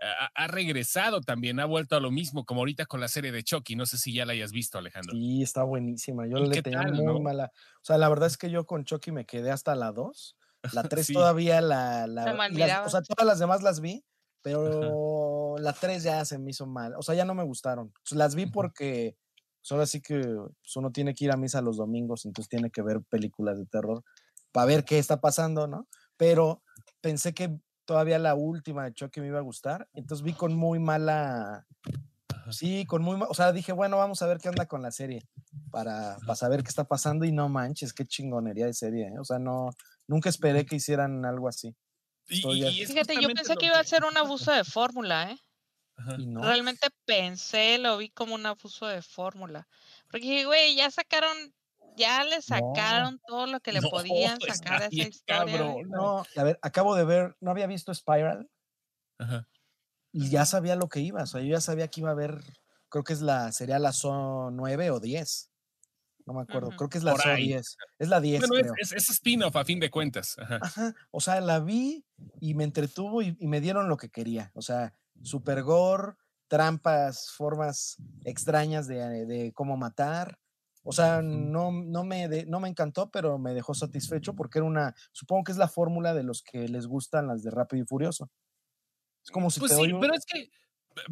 ha, 0.00 0.46
regresado 0.46 1.20
también, 1.20 1.60
ha 1.60 1.66
vuelto 1.66 1.96
a 1.96 2.00
lo 2.00 2.10
mismo, 2.10 2.44
como 2.44 2.60
ahorita 2.60 2.86
con 2.86 3.00
la 3.00 3.08
serie 3.08 3.32
de 3.32 3.42
Chucky, 3.42 3.76
no 3.76 3.86
sé 3.86 3.98
si 3.98 4.14
ya 4.14 4.24
la 4.24 4.32
hayas 4.32 4.52
visto, 4.52 4.78
Alejandro. 4.78 5.12
Sí, 5.12 5.42
está 5.42 5.62
buenísima. 5.62 6.26
Yo 6.26 6.38
¿Y 6.38 6.48
le 6.48 6.62
tenía 6.62 6.80
tal, 6.80 6.94
muy 6.94 7.04
no? 7.04 7.20
mala. 7.20 7.52
O 7.54 7.84
sea, 7.84 7.98
la 7.98 8.08
verdad 8.08 8.26
es 8.26 8.38
que 8.38 8.50
yo 8.50 8.64
con 8.66 8.84
Chucky 8.84 9.12
me 9.12 9.26
quedé 9.26 9.50
hasta 9.50 9.74
la 9.74 9.92
2. 9.92 10.36
La 10.72 10.82
3 10.88 11.06
Sí. 11.06 11.12
todavía 11.12 11.60
la. 11.60 12.06
la 12.06 12.48
y 12.50 12.54
las- 12.54 12.86
o 12.86 12.90
sea, 12.90 13.02
todas 13.02 13.26
las 13.26 13.38
demás 13.38 13.62
las 13.62 13.80
vi, 13.80 14.04
pero 14.42 15.56
la 15.58 15.72
3 15.72 16.02
ya 16.02 16.24
se 16.24 16.38
me 16.38 16.50
hizo 16.50 16.66
mal. 16.66 16.94
O 16.96 17.02
sea, 17.02 17.14
ya 17.14 17.24
no 17.24 17.34
me 17.34 17.44
gustaron. 17.44 17.92
Las 18.10 18.34
vi 18.34 18.46
porque 18.46 19.16
pues, 19.60 19.72
ahora 19.72 19.86
sí 19.86 20.00
que 20.00 20.18
pues, 20.20 20.76
uno 20.76 20.90
tiene 20.90 21.14
que 21.14 21.26
ir 21.26 21.32
a 21.32 21.36
misa 21.36 21.60
los 21.60 21.76
domingos, 21.76 22.24
entonces 22.24 22.48
tiene 22.48 22.70
que 22.70 22.82
ver 22.82 23.02
películas 23.02 23.58
de 23.58 23.66
terror 23.66 24.02
para 24.52 24.66
ver 24.66 24.84
qué 24.84 24.98
está 24.98 25.20
pasando, 25.20 25.66
¿no? 25.66 25.86
Pero 26.16 26.62
pensé 27.00 27.34
que 27.34 27.58
todavía 27.90 28.20
la 28.20 28.36
última 28.36 28.84
de 28.84 28.94
Chucky 28.94 29.20
me 29.20 29.26
iba 29.26 29.40
a 29.40 29.42
gustar, 29.42 29.88
entonces 29.94 30.22
vi 30.24 30.32
con 30.32 30.54
muy 30.54 30.78
mala. 30.78 31.66
Sí, 32.52 32.86
con 32.86 33.02
muy, 33.02 33.16
ma- 33.16 33.26
o 33.28 33.34
sea, 33.34 33.50
dije, 33.50 33.72
bueno, 33.72 33.96
vamos 33.96 34.22
a 34.22 34.28
ver 34.28 34.38
qué 34.38 34.48
onda 34.48 34.66
con 34.66 34.80
la 34.80 34.92
serie 34.92 35.26
para, 35.72 36.16
para 36.20 36.36
saber 36.36 36.62
qué 36.62 36.68
está 36.68 36.84
pasando 36.84 37.24
y 37.24 37.32
no 37.32 37.48
manches, 37.48 37.92
qué 37.92 38.06
chingonería 38.06 38.66
de 38.66 38.74
serie, 38.74 39.08
¿eh? 39.08 39.18
o 39.18 39.24
sea, 39.24 39.40
no, 39.40 39.70
nunca 40.06 40.28
esperé 40.28 40.64
que 40.66 40.76
hicieran 40.76 41.24
algo 41.24 41.48
así 41.48 41.74
Y- 42.28 42.86
Fíjate, 42.86 43.14
yo 43.20 43.28
pensé 43.34 43.56
que 43.56 43.66
iba 43.66 43.80
a 43.80 43.82
ser 43.82 44.04
un 44.04 44.16
abuso 44.16 44.52
de 44.52 44.62
fórmula, 44.62 45.32
¿eh? 45.32 45.38
Ajá. 45.96 46.14
y 46.16 46.26
no. 46.26 46.42
Realmente 46.42 46.86
pensé, 47.04 47.76
lo 47.78 47.96
vi 47.96 48.08
como 48.10 48.36
un 48.36 48.46
abuso 48.46 48.86
de 48.86 49.02
fórmula. 49.02 49.66
Porque 50.08 50.26
dije, 50.30 50.44
güey, 50.44 50.76
ya 50.76 50.92
sacaron, 50.92 51.36
ya 52.00 52.24
le 52.24 52.42
sacaron 52.42 53.20
todo 53.26 53.46
lo 53.46 53.60
que 53.60 53.72
le 53.72 53.80
No, 53.80 53.90
podían 53.90 54.40
sacar 54.40 54.82
a 54.82 54.86
esa 54.86 54.88
bien 54.88 55.08
historia. 55.08 55.44
cabrón. 55.48 55.88
No, 55.90 56.24
a 56.36 56.44
ver, 56.44 56.58
acabo 56.62 56.94
de 56.96 57.04
ver, 57.04 57.36
no 57.40 57.50
había 57.50 57.66
visto 57.66 57.94
Spiral 57.94 58.50
Ajá. 59.18 59.48
y 60.12 60.30
ya 60.30 60.44
sabía 60.46 60.76
lo 60.76 60.88
que 60.88 61.00
iba, 61.00 61.22
o 61.22 61.26
sea, 61.26 61.40
yo 61.40 61.48
ya 61.48 61.60
sabía 61.60 61.88
que 61.88 62.00
iba 62.00 62.10
a 62.10 62.12
haber, 62.12 62.40
creo 62.88 63.04
que 63.04 63.12
es 63.12 63.20
la, 63.22 63.52
sería 63.52 63.78
la 63.78 63.92
SO 63.92 64.50
9 64.52 64.90
o 64.90 65.00
10, 65.00 65.52
no 66.26 66.34
me 66.34 66.42
acuerdo, 66.42 66.74
creo 66.76 66.90
que 66.90 66.98
es 66.98 67.04
la 67.04 67.14
ahí. 67.24 67.46
10, 67.48 67.76
es 67.98 68.08
la 68.08 68.20
10 68.20 68.48
Bueno, 68.48 68.56
es, 68.58 68.62
creo. 68.62 68.74
es, 68.76 68.92
es 68.92 69.10
spin-off 69.10 69.56
a 69.56 69.64
fin 69.64 69.80
de 69.80 69.90
cuentas. 69.90 70.36
Ajá. 70.38 70.58
Ajá, 70.60 70.94
o 71.12 71.20
sea, 71.20 71.40
la 71.40 71.60
vi 71.60 72.06
y 72.40 72.54
me 72.54 72.64
entretuvo 72.64 73.22
y, 73.22 73.36
y 73.38 73.46
me 73.48 73.60
dieron 73.60 73.88
lo 73.88 73.96
que 73.96 74.10
quería. 74.10 74.50
O 74.54 74.62
sea, 74.62 74.94
super 75.22 75.62
gore, 75.62 76.14
trampas, 76.48 77.30
formas 77.32 77.96
extrañas 78.24 78.88
de, 78.88 79.26
de 79.26 79.52
cómo 79.54 79.76
matar. 79.76 80.39
O 80.82 80.92
sea, 80.92 81.20
no, 81.22 81.70
no, 81.72 82.04
me 82.04 82.26
de- 82.28 82.46
no 82.46 82.58
me 82.60 82.68
encantó, 82.68 83.10
pero 83.10 83.38
me 83.38 83.52
dejó 83.52 83.74
satisfecho 83.74 84.34
porque 84.34 84.58
era 84.60 84.66
una, 84.66 84.94
supongo 85.12 85.44
que 85.44 85.52
es 85.52 85.58
la 85.58 85.68
fórmula 85.68 86.14
de 86.14 86.22
los 86.22 86.42
que 86.42 86.68
les 86.68 86.86
gustan 86.86 87.26
las 87.26 87.42
de 87.42 87.50
Rápido 87.50 87.82
y 87.82 87.86
Furioso. 87.86 88.30
Es 89.22 89.30
como 89.30 89.50
si 89.50 89.60
Pues 89.60 89.70
te 89.72 89.76
sí, 89.76 89.82
doy 89.82 89.92
un- 89.92 90.00
pero 90.00 90.14
es 90.14 90.24
que, 90.24 90.48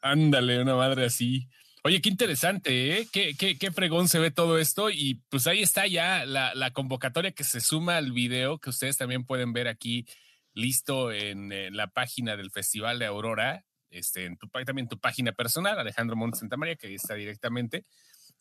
Ándale, 0.00 0.60
una 0.60 0.74
madre 0.76 1.06
así. 1.06 1.48
Oye, 1.86 2.00
qué 2.00 2.08
interesante, 2.08 2.98
¿eh? 2.98 3.08
Qué, 3.12 3.34
qué, 3.36 3.58
qué 3.58 3.70
fregón 3.70 4.08
se 4.08 4.18
ve 4.18 4.30
todo 4.30 4.58
esto. 4.58 4.88
Y 4.88 5.16
pues 5.28 5.46
ahí 5.46 5.60
está 5.60 5.86
ya 5.86 6.24
la, 6.24 6.54
la 6.54 6.70
convocatoria 6.72 7.32
que 7.32 7.44
se 7.44 7.60
suma 7.60 7.98
al 7.98 8.10
video 8.12 8.58
que 8.58 8.70
ustedes 8.70 8.96
también 8.96 9.26
pueden 9.26 9.52
ver 9.52 9.68
aquí 9.68 10.06
listo 10.54 11.12
en, 11.12 11.52
eh, 11.52 11.70
la 11.70 11.88
página 11.88 12.36
del 12.38 12.50
Festival 12.50 12.98
de 12.98 13.04
Aurora, 13.06 13.66
este, 13.90 14.24
en 14.24 14.38
tu, 14.38 14.48
también 14.64 14.88
tu 14.88 14.98
página 14.98 15.32
personal, 15.32 15.78
Alejandro 15.78 16.16
Montes 16.16 16.40
Santamaría, 16.40 16.76
que 16.76 16.86
ahí 16.86 16.94
está 16.94 17.14
directamente. 17.16 17.84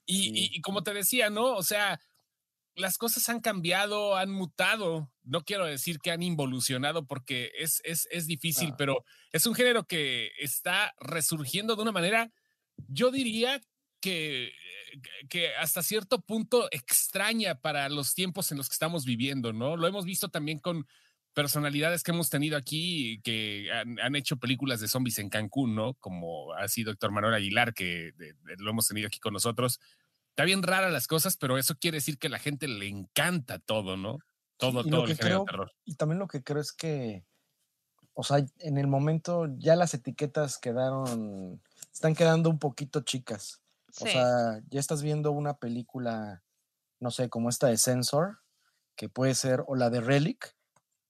Y, 0.06 0.24
Sí. 0.24 0.32
y- 0.36 0.58
y 0.58 0.62
como 0.62 0.82
te 0.84 0.94
decía, 0.94 1.30
¿no? 1.30 1.54
O 1.56 1.64
sea, 1.64 2.00
las 2.76 2.98
cosas 2.98 3.28
han 3.28 3.42
cambiado, 3.42 4.16
han 4.16 4.30
mutado. 4.32 5.12
No 5.24 5.44
quiero 5.44 5.66
decir 5.66 6.00
que 6.00 6.12
han 6.12 6.24
involucionado 6.24 7.06
porque 7.08 7.52
es, 7.58 7.82
es, 7.84 8.08
es 8.10 8.26
difícil, 8.26 8.70
Ah. 8.72 8.76
pero 8.78 9.04
es 9.34 9.46
un 9.46 9.54
género 9.54 9.84
que 9.86 10.32
está 10.40 10.94
resurgiendo 11.00 11.76
de 11.76 11.82
una 11.82 11.92
manera, 11.92 12.32
yo 12.88 13.12
diría 13.12 13.62
que, 14.02 14.52
que 15.30 15.56
hasta 15.56 15.82
cierto 15.84 16.22
punto 16.22 16.68
extraña 16.72 17.56
para 17.56 17.90
los 17.90 18.14
tiempos 18.14 18.52
en 18.52 18.58
los 18.58 18.68
que 18.70 18.74
estamos 18.74 19.06
viviendo, 19.06 19.54
¿no? 19.54 19.78
Lo 19.78 19.88
hemos 19.88 20.06
visto 20.06 20.30
también 20.30 20.60
con 20.60 20.86
personalidades 21.34 22.04
que 22.04 22.12
hemos 22.12 22.30
tenido 22.30 22.58
aquí 22.58 23.20
que 23.24 23.70
han, 23.74 24.00
han 24.00 24.16
hecho 24.16 24.38
películas 24.38 24.80
de 24.82 24.88
zombies 24.88 25.18
en 25.20 25.30
Cancún, 25.30 25.74
¿no? 25.74 25.96
Como 25.96 26.54
ha 26.54 26.68
sido 26.68 26.92
Héctor 26.92 27.12
Manuel 27.12 27.34
Aguilar, 27.34 27.74
que 27.74 28.12
de- 28.18 28.34
de- 28.34 28.56
lo 28.58 28.70
hemos 28.70 28.88
tenido 28.88 29.08
aquí 29.08 29.20
con 29.20 29.34
nosotros. 29.34 29.80
está 30.30 30.44
bien 30.46 30.64
rara 30.64 30.90
las 30.90 31.06
cosas, 31.08 31.38
pero 31.38 31.58
eso 31.60 31.76
quiere 31.80 31.98
decir 31.98 32.18
que 32.18 32.28
a 32.28 32.32
la 32.32 32.40
gente 32.40 32.68
le 32.68 32.88
encanta 32.88 33.60
todo, 33.60 33.98
¿no? 33.98 34.18
Todo, 34.58 34.84
todo 34.84 35.02
lo 35.02 35.06
que 35.06 35.12
el 35.14 35.18
género 35.18 35.40
de 35.42 35.46
terror. 35.46 35.72
y 35.86 35.96
también 35.96 36.20
lo 36.20 36.28
que 36.28 36.42
creo 36.44 36.60
es 36.62 36.72
que, 36.74 37.24
o 38.14 38.24
sea, 38.24 38.44
en 38.60 38.78
el 38.78 38.88
momento 38.88 39.46
ya 39.58 39.76
las 39.76 39.94
etiquetas 39.96 40.58
quedaron, 40.60 41.62
están 41.94 42.16
quedando 42.16 42.50
un 42.50 42.60
poquito 42.60 43.02
chicas. 43.02 43.62
O 44.02 44.08
sea, 44.08 44.60
ya 44.70 44.80
estás 44.80 45.04
viendo 45.04 45.32
una 45.32 45.58
película, 45.60 46.44
no 47.00 47.12
sé, 47.12 47.30
como 47.30 47.50
esta 47.50 47.68
de 47.68 47.78
Sensor, 47.78 48.40
que 48.96 49.08
puede 49.08 49.36
ser, 49.36 49.64
o 49.68 49.76
la 49.76 49.92
de 49.92 50.02
Relic, 50.02 50.56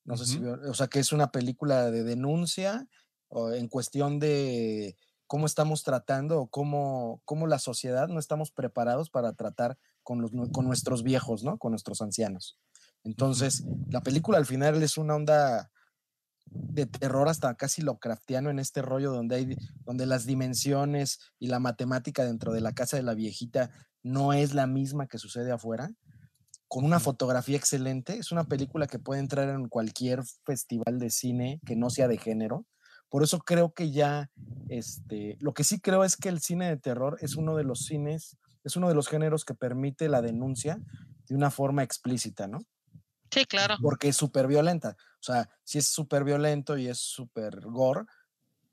no 0.04 0.18
sé 0.18 0.26
si, 0.26 0.44
o 0.44 0.74
sea, 0.74 0.88
que 0.88 1.00
es 1.00 1.14
una 1.14 1.32
película 1.32 1.90
de 1.90 2.04
denuncia 2.04 2.88
o 3.30 3.54
en 3.54 3.70
cuestión 3.70 4.20
de 4.20 4.98
cómo 5.28 5.46
estamos 5.46 5.84
tratando 5.84 6.42
o 6.42 6.48
cómo, 6.48 7.22
cómo 7.24 7.48
la 7.48 7.58
sociedad 7.58 8.10
no 8.10 8.20
estamos 8.20 8.52
preparados 8.52 9.10
para 9.10 9.34
tratar 9.34 9.78
con, 10.04 10.22
los, 10.22 10.32
con 10.52 10.66
nuestros 10.66 11.04
viejos, 11.04 11.46
¿no? 11.46 11.58
Con 11.58 11.72
nuestros 11.72 12.02
ancianos. 12.02 12.60
Entonces, 13.06 13.64
la 13.90 14.02
película 14.02 14.38
al 14.38 14.46
final 14.46 14.84
es 14.84 14.98
una 14.98 15.16
onda 15.16 15.72
de 16.46 16.86
terror 16.86 17.28
hasta 17.30 17.54
casi 17.56 17.82
Lovecraftiano 17.82 18.50
en 18.50 18.60
este 18.60 18.82
rollo 18.82 19.12
donde 19.12 19.36
hay 19.36 19.58
donde 19.86 20.06
las 20.06 20.26
dimensiones 20.26 21.20
y 21.40 21.48
la 21.48 21.60
matemática 21.60 22.26
dentro 22.26 22.54
de 22.54 22.62
la 22.62 22.74
casa 22.74 22.98
de 22.98 23.04
la 23.04 23.14
viejita 23.14 23.72
no 24.04 24.34
es 24.34 24.54
la 24.54 24.68
misma 24.68 25.08
que 25.08 25.18
sucede 25.18 25.52
afuera 25.52 25.92
con 26.68 26.86
una 26.86 27.00
fotografía 27.00 27.58
excelente 27.58 28.18
es 28.18 28.32
una 28.32 28.44
película 28.44 28.88
que 28.88 29.00
puede 29.00 29.20
entrar 29.20 29.50
en 29.50 29.68
cualquier 29.68 30.24
festival 30.46 31.00
de 31.00 31.10
cine 31.10 31.60
que 31.66 31.76
no 31.76 31.90
sea 31.90 32.08
de 32.08 32.18
género 32.18 32.66
por 33.10 33.24
eso 33.24 33.40
creo 33.40 33.74
que 33.74 33.92
ya 33.92 34.30
este 34.70 35.38
lo 35.40 35.54
que 35.54 35.64
sí 35.64 35.80
creo 35.80 36.04
es 36.04 36.18
que 36.18 36.30
el 36.30 36.40
cine 36.40 36.68
de 36.68 36.78
terror 36.78 37.18
es 37.22 37.36
uno 37.36 37.56
de 37.56 37.64
los 37.64 37.86
cines 37.86 38.38
es 38.64 38.76
uno 38.76 38.88
de 38.88 38.96
los 38.96 39.08
géneros 39.08 39.46
que 39.46 39.54
permite 39.54 40.10
la 40.10 40.22
denuncia 40.22 40.80
de 41.28 41.36
una 41.36 41.52
forma 41.52 41.84
explícita, 41.84 42.48
¿no? 42.48 42.66
Sí, 43.34 43.46
claro. 43.46 43.76
porque 43.82 44.10
es 44.10 44.16
súper 44.18 44.48
violenta. 44.48 44.96
O 45.20 45.24
sea, 45.24 45.50
si 45.64 45.78
es 45.80 45.88
súper 45.88 46.24
violento 46.24 46.78
y 46.78 46.88
es 46.88 47.00
súper 47.00 47.62
gore, 47.62 48.06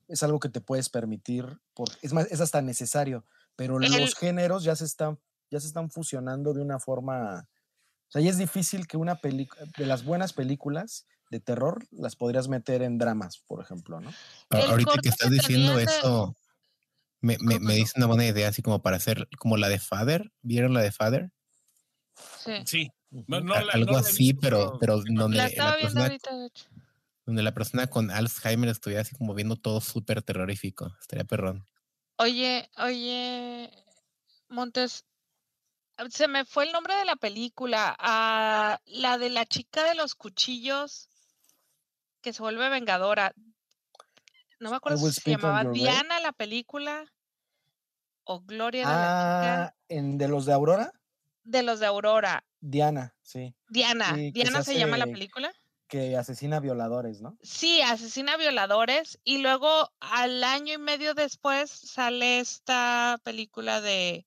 es 0.08 0.22
algo 0.22 0.40
que 0.40 0.48
te 0.48 0.60
puedes 0.60 0.88
permitir, 0.88 1.46
porque 1.74 1.96
es 2.02 2.12
más, 2.12 2.26
es 2.30 2.40
hasta 2.40 2.60
necesario, 2.62 3.24
pero 3.56 3.78
El- 3.78 3.92
los 3.92 4.14
géneros 4.16 4.64
ya 4.64 4.74
se 4.76 4.84
están, 4.84 5.18
ya 5.50 5.60
se 5.60 5.68
están 5.68 5.90
fusionando 5.90 6.52
de 6.52 6.60
una 6.62 6.78
forma, 6.80 7.48
o 8.08 8.10
sea, 8.10 8.20
ya 8.20 8.30
es 8.30 8.38
difícil 8.38 8.86
que 8.86 8.96
una 8.96 9.16
película, 9.20 9.62
de 9.78 9.86
las 9.86 10.04
buenas 10.04 10.32
películas 10.32 11.06
de 11.30 11.38
terror, 11.40 11.86
las 11.92 12.16
podrías 12.16 12.48
meter 12.48 12.82
en 12.82 12.98
dramas, 12.98 13.38
por 13.46 13.62
ejemplo, 13.62 14.00
¿no? 14.00 14.12
Ahorita 14.50 14.96
que 15.00 15.08
estás 15.10 15.28
que 15.28 15.34
diciendo 15.36 15.76
de- 15.76 15.84
eso, 15.84 16.36
me, 17.20 17.36
me, 17.40 17.60
me 17.60 17.74
dice 17.74 17.92
una 17.96 18.06
buena 18.06 18.26
idea, 18.26 18.48
así 18.48 18.62
como 18.62 18.82
para 18.82 18.96
hacer 18.96 19.28
como 19.38 19.56
la 19.56 19.68
de 19.68 19.78
Father. 19.78 20.32
¿Vieron 20.42 20.74
la 20.74 20.80
de 20.80 20.90
Father? 20.90 21.30
Sí. 22.44 22.52
Sí. 22.66 22.90
No, 23.10 23.40
no 23.40 23.54
A- 23.54 23.62
la- 23.64 23.72
Algo 23.72 23.92
no 23.92 23.98
así, 23.98 24.32
visto, 24.32 24.40
pero, 24.40 24.78
pero 24.80 25.02
donde 25.06 25.36
La 25.36 25.44
la, 25.44 25.48
estaba 25.48 25.76
viendo 25.76 26.00
persona, 26.00 26.04
ahorita, 26.06 26.36
de 26.36 26.46
hecho. 26.46 26.64
donde 27.26 27.42
la 27.42 27.54
persona 27.54 27.86
con 27.88 28.10
Alzheimer 28.10 28.68
estuviera 28.70 29.02
así 29.02 29.14
como 29.16 29.34
viendo 29.34 29.56
todo 29.56 29.80
súper 29.80 30.22
terrorífico. 30.22 30.92
Estaría 31.00 31.24
perrón. 31.24 31.66
Oye, 32.16 32.70
oye, 32.76 33.70
Montes, 34.48 35.04
se 36.10 36.28
me 36.28 36.44
fue 36.44 36.64
el 36.64 36.72
nombre 36.72 36.94
de 36.94 37.04
la 37.04 37.16
película, 37.16 37.96
ah, 37.98 38.78
la 38.84 39.18
de 39.18 39.30
la 39.30 39.46
chica 39.46 39.84
de 39.84 39.94
los 39.94 40.14
cuchillos 40.14 41.08
que 42.20 42.32
se 42.32 42.42
vuelve 42.42 42.68
vengadora. 42.68 43.32
No 44.60 44.70
me 44.70 44.76
acuerdo 44.76 44.98
si 44.98 45.20
se 45.20 45.30
llamaba. 45.30 45.64
Diana 45.64 46.20
la 46.20 46.32
película 46.32 47.10
o 48.24 48.40
Gloria 48.42 48.82
era 48.82 48.90
la 48.90 49.06
chica 49.06 49.64
Ah, 49.64 49.74
en 49.88 50.18
de 50.18 50.28
los 50.28 50.44
de 50.44 50.52
Aurora, 50.52 50.92
de 51.44 51.62
los 51.62 51.80
de 51.80 51.86
Aurora. 51.86 52.44
Diana, 52.60 53.14
sí. 53.22 53.54
Diana, 53.68 54.12
Diana 54.14 54.62
se, 54.62 54.78
llama 54.78 54.98
la 54.98 55.06
película. 55.06 55.52
Que 55.88 56.16
asesina 56.16 56.60
violadores, 56.60 57.20
¿no? 57.20 57.36
Sí, 57.42 57.80
asesina 57.82 58.36
violadores. 58.36 59.18
Y 59.24 59.38
luego 59.38 59.90
al 59.98 60.44
año 60.44 60.74
y 60.74 60.78
medio 60.78 61.14
después 61.14 61.70
sale 61.70 62.40
esta 62.40 63.18
película 63.24 63.80
de. 63.80 64.26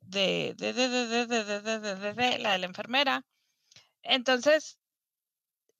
de. 0.00 0.54
de. 0.56 0.72
de. 0.72 0.88
de. 0.88 1.06
de. 1.06 1.26
de. 1.26 1.44
de, 1.44 1.80
de, 1.80 2.12
de, 2.14 2.38
la 2.38 2.52
de 2.52 2.58
la 2.58 2.66
enfermera. 2.66 3.24
Entonces, 4.02 4.78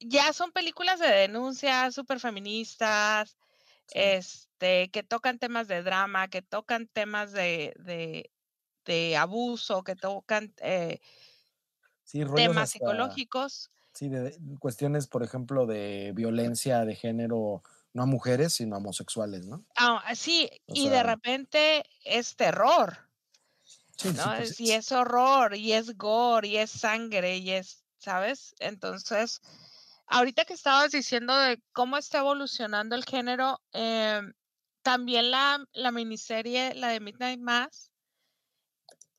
ya 0.01 0.33
son 0.33 0.53
películas 0.53 1.01
de 1.01 1.09
denuncia, 1.09 1.90
súper 1.90 2.21
feministas, 2.21 3.37
este, 3.92 4.90
que 4.90 5.03
tocan 5.03 5.38
temas 5.38 5.68
de 5.68 5.83
drama, 5.83 6.29
que 6.29 6.42
tocan 6.42 6.88
temas 6.88 7.33
de, 7.33 7.75
de, 8.85 9.16
abuso, 9.16 9.83
que 9.83 9.97
tocan 9.97 10.55
Sí, 12.09 12.21
temas 12.35 12.57
hasta- 12.57 12.66
psicológicos. 12.66 13.71
Sí, 13.92 14.09
de, 14.09 14.31
de 14.38 14.59
cuestiones, 14.59 15.07
por 15.09 15.23
ejemplo, 15.23 15.66
de 15.66 16.12
violencia 16.14 16.85
de 16.85 16.94
género, 16.94 17.62
no 17.92 18.03
a 18.03 18.07
mujeres, 18.07 18.53
sino 18.55 18.77
a 18.77 18.79
homosexuales, 18.79 19.47
¿no? 19.47 19.64
Ah, 19.77 20.14
sí, 20.14 20.49
O 20.68 20.75
y 20.75 20.88
de 20.88 21.03
repente 21.03 21.85
es 22.05 22.37
terror. 22.37 22.97
Sí, 23.97 24.09
sí, 24.11 24.12
¿no? 24.16 24.37
pues, 24.37 24.53
Es- 24.53 24.61
y 24.61 24.73
es 24.73 24.92
horror, 24.92 25.57
y 25.57 25.73
es 25.73 25.97
gore, 25.97 26.49
y 26.49 26.57
es 26.59 26.71
sangre, 26.71 27.38
y 27.38 27.51
es, 27.51 27.85
¿sabes? 27.99 28.55
Entonces, 28.61 29.40
ahorita 30.07 30.44
que 30.44 30.55
estabas 30.55 30.92
diciendo 30.92 31.37
de 31.37 31.61
cómo 31.73 31.97
está 31.97 32.18
evolucionando 32.18 32.94
el 32.94 33.05
género, 33.05 33.61
em, 33.73 34.33
también 34.83 35.31
la, 35.33 35.64
la 35.73 35.90
miniserie, 35.90 36.75
la 36.75 36.88
de 36.88 37.01
Midnight 37.01 37.40
Mass, 37.40 37.90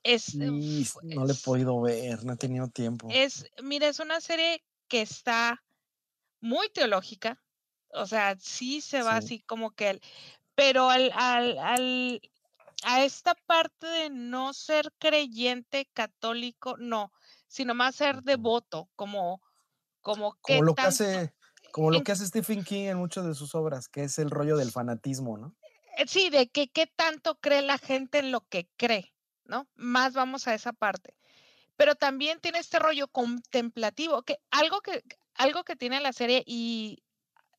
es, 0.04 0.36
eh, 0.36 0.50
no 1.04 1.26
le 1.26 1.34
he 1.34 1.36
podido 1.36 1.80
ver, 1.82 2.24
no 2.26 2.34
he 2.34 2.38
tenido 2.38 2.68
tiempo. 2.70 3.10
es, 3.10 3.46
mira, 3.64 3.88
es 3.88 4.00
una 4.00 4.22
serie 4.22 4.64
que 4.88 5.02
está 5.02 5.64
muy 6.42 6.70
teológica, 6.70 7.44
o 7.94 8.06
sea, 8.08 8.38
sí 8.40 8.82
se 8.82 9.02
va 9.04 9.18
Sí. 9.20 9.26
así 9.26 9.42
como 9.42 9.72
que, 9.72 9.90
el- 9.92 10.02
pero 10.56 10.90
al, 10.90 11.12
al, 11.16 11.58
al, 11.60 12.22
a 12.84 13.04
esta 13.06 13.36
parte 13.36 13.88
de 13.88 14.10
no 14.10 14.54
ser 14.54 14.92
creyente 15.00 15.88
católico, 15.94 16.78
no, 16.78 17.14
sino 17.48 17.76
más 17.76 17.96
ser 17.96 18.24
devoto, 18.24 18.90
como, 18.96 19.42
como 20.02 20.34
que 20.46 20.54
Como 20.56 20.64
lo 20.64 20.76
que 20.76 20.82
hace, 20.84 21.34
como 21.72 21.92
lo 21.92 22.00
en- 22.00 22.04
que 22.04 22.12
hace 22.14 22.26
Stephen 22.28 22.64
King 22.64 22.88
en 22.90 22.98
muchas 22.98 23.26
de 23.26 23.36
sus 23.36 23.56
obras, 23.56 23.88
que 23.90 24.04
es 24.04 24.20
el 24.20 24.30
rollo 24.32 24.58
del 24.58 24.72
fanatismo, 24.72 25.38
¿no? 25.38 25.56
eh, 25.98 26.06
sí, 26.08 26.30
de 26.30 26.50
que 26.50 26.70
qué 26.70 26.88
tanto 26.88 27.40
cree 27.40 27.62
la 27.62 27.78
gente 27.78 28.20
en 28.20 28.32
lo 28.32 28.42
que 28.48 28.70
cree, 28.78 29.14
¿no? 29.50 29.68
Más 29.76 30.14
vamos 30.14 30.48
a 30.48 30.54
esa 30.54 30.72
parte. 30.72 31.16
Pero 31.76 31.96
también 31.96 32.40
tiene 32.40 32.60
este 32.60 32.80
rollo 32.80 33.08
contemplativo, 33.08 34.22
que 34.24 34.40
algo 34.52 34.82
que, 34.82 35.04
algo 35.34 35.64
que 35.64 35.76
tiene 35.76 36.00
la 36.00 36.14
serie, 36.14 36.44
y 36.46 37.04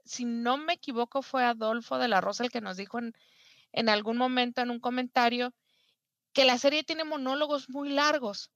si 0.04 0.24
no 0.24 0.56
me 0.56 0.74
equivoco, 0.74 1.22
fue 1.22 1.44
Adolfo 1.44 1.98
de 1.98 2.08
la 2.08 2.20
Rosa 2.20 2.44
el 2.44 2.50
que 2.50 2.60
nos 2.60 2.76
dijo 2.76 2.98
en, 2.98 3.14
en 3.72 3.88
algún 3.88 4.16
momento 4.16 4.62
en 4.62 4.70
un 4.70 4.80
comentario 4.80 5.52
que 6.32 6.44
la 6.44 6.58
serie 6.58 6.84
tiene 6.84 7.04
monólogos 7.04 7.68
muy 7.68 7.90
largos. 7.90 8.50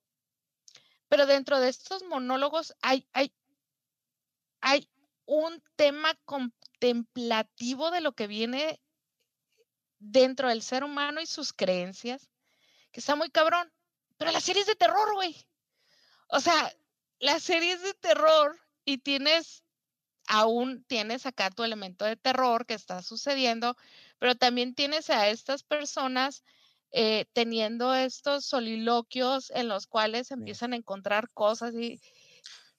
Pero 1.08 1.26
dentro 1.26 1.60
de 1.60 1.68
estos 1.68 2.02
monólogos 2.04 2.74
hay, 2.82 3.06
hay, 3.12 3.32
hay 4.60 4.88
un 5.26 5.62
tema 5.76 6.14
contemplativo 6.24 7.90
de 7.90 8.00
lo 8.00 8.12
que 8.12 8.26
viene 8.26 8.80
dentro 9.98 10.48
del 10.48 10.62
ser 10.62 10.84
humano 10.84 11.20
y 11.20 11.26
sus 11.26 11.52
creencias, 11.52 12.30
que 12.94 13.00
está 13.00 13.16
muy 13.16 13.28
cabrón. 13.30 13.70
Pero 14.16 14.30
la 14.30 14.40
serie 14.40 14.62
es 14.62 14.68
de 14.68 14.76
terror, 14.76 15.12
güey. 15.14 15.46
O 16.28 16.40
sea, 16.40 16.72
la 17.18 17.40
serie 17.40 17.72
es 17.72 17.82
de 17.82 17.92
terror 17.94 18.56
y 18.84 18.98
tienes, 18.98 19.64
aún 20.28 20.84
tienes 20.84 21.26
acá 21.26 21.50
tu 21.50 21.64
elemento 21.64 22.04
de 22.04 22.16
terror 22.16 22.64
que 22.66 22.74
está 22.74 23.02
sucediendo, 23.02 23.76
pero 24.18 24.36
también 24.36 24.74
tienes 24.74 25.10
a 25.10 25.28
estas 25.28 25.64
personas 25.64 26.44
eh, 26.92 27.26
teniendo 27.32 27.92
estos 27.94 28.44
soliloquios 28.44 29.50
en 29.50 29.66
los 29.68 29.88
cuales 29.88 30.30
empiezan 30.30 30.72
a 30.72 30.76
encontrar 30.76 31.28
cosas 31.32 31.74
y 31.74 32.00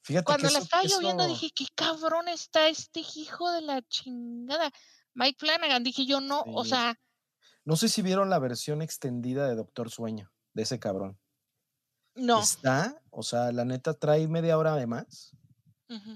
Fíjate 0.04 0.24
cuando 0.24 0.48
que 0.48 0.54
la 0.54 0.60
eso- 0.60 0.64
estaba 0.66 0.84
lloviendo 0.84 1.24
eso- 1.26 1.34
dije, 1.34 1.52
qué 1.54 1.66
cabrón 1.76 2.30
está 2.30 2.70
este 2.70 3.02
hijo 3.16 3.52
de 3.52 3.62
la 3.62 3.82
chingada. 3.82 4.72
Mike 5.14 5.38
Flanagan, 5.40 5.84
dije 5.84 6.06
yo 6.06 6.22
no, 6.22 6.44
o 6.48 6.64
sea, 6.64 6.98
no 7.66 7.76
sé 7.76 7.90
si 7.90 8.02
vieron 8.02 8.30
la 8.30 8.40
versión 8.40 8.82
extendida 8.82 9.48
de 9.48 9.56
Doctor 9.56 9.90
Sueño, 9.90 10.32
de 10.54 10.64
ese 10.64 10.80
cabrón. 10.80 11.20
no. 12.16 12.42
Está, 12.42 13.02
o 13.12 13.24
sea, 13.24 13.52
la 13.52 13.66
neta 13.66 13.94
trae 13.94 14.28
media 14.28 14.58
hora 14.58 14.76
de 14.76 14.88
más. 14.88 15.36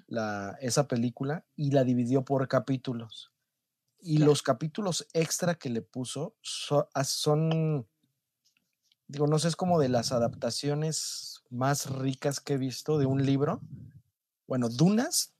La, 0.07 0.57
esa 0.61 0.87
película 0.87 1.45
y 1.55 1.71
la 1.71 1.83
dividió 1.83 2.25
por 2.25 2.47
capítulos. 2.47 3.31
Y 3.99 4.15
Claro. 4.17 4.31
los 4.31 4.41
capítulos 4.41 5.07
extra 5.13 5.55
que 5.55 5.69
le 5.69 5.81
puso 5.83 6.35
so- 6.41 6.89
ah, 6.93 7.03
son, 7.03 7.87
digo, 9.07 9.27
no 9.27 9.37
sé, 9.39 9.47
es 9.49 9.55
como 9.55 9.79
de 9.79 9.89
las 9.89 10.11
adaptaciones 10.11 11.43
más 11.49 11.89
ricas 11.89 12.39
que 12.39 12.53
he 12.53 12.57
visto 12.57 12.97
de 12.97 13.05
un 13.05 13.25
libro. 13.25 13.61
Bueno, 14.47 14.69
Dunas 14.69 15.35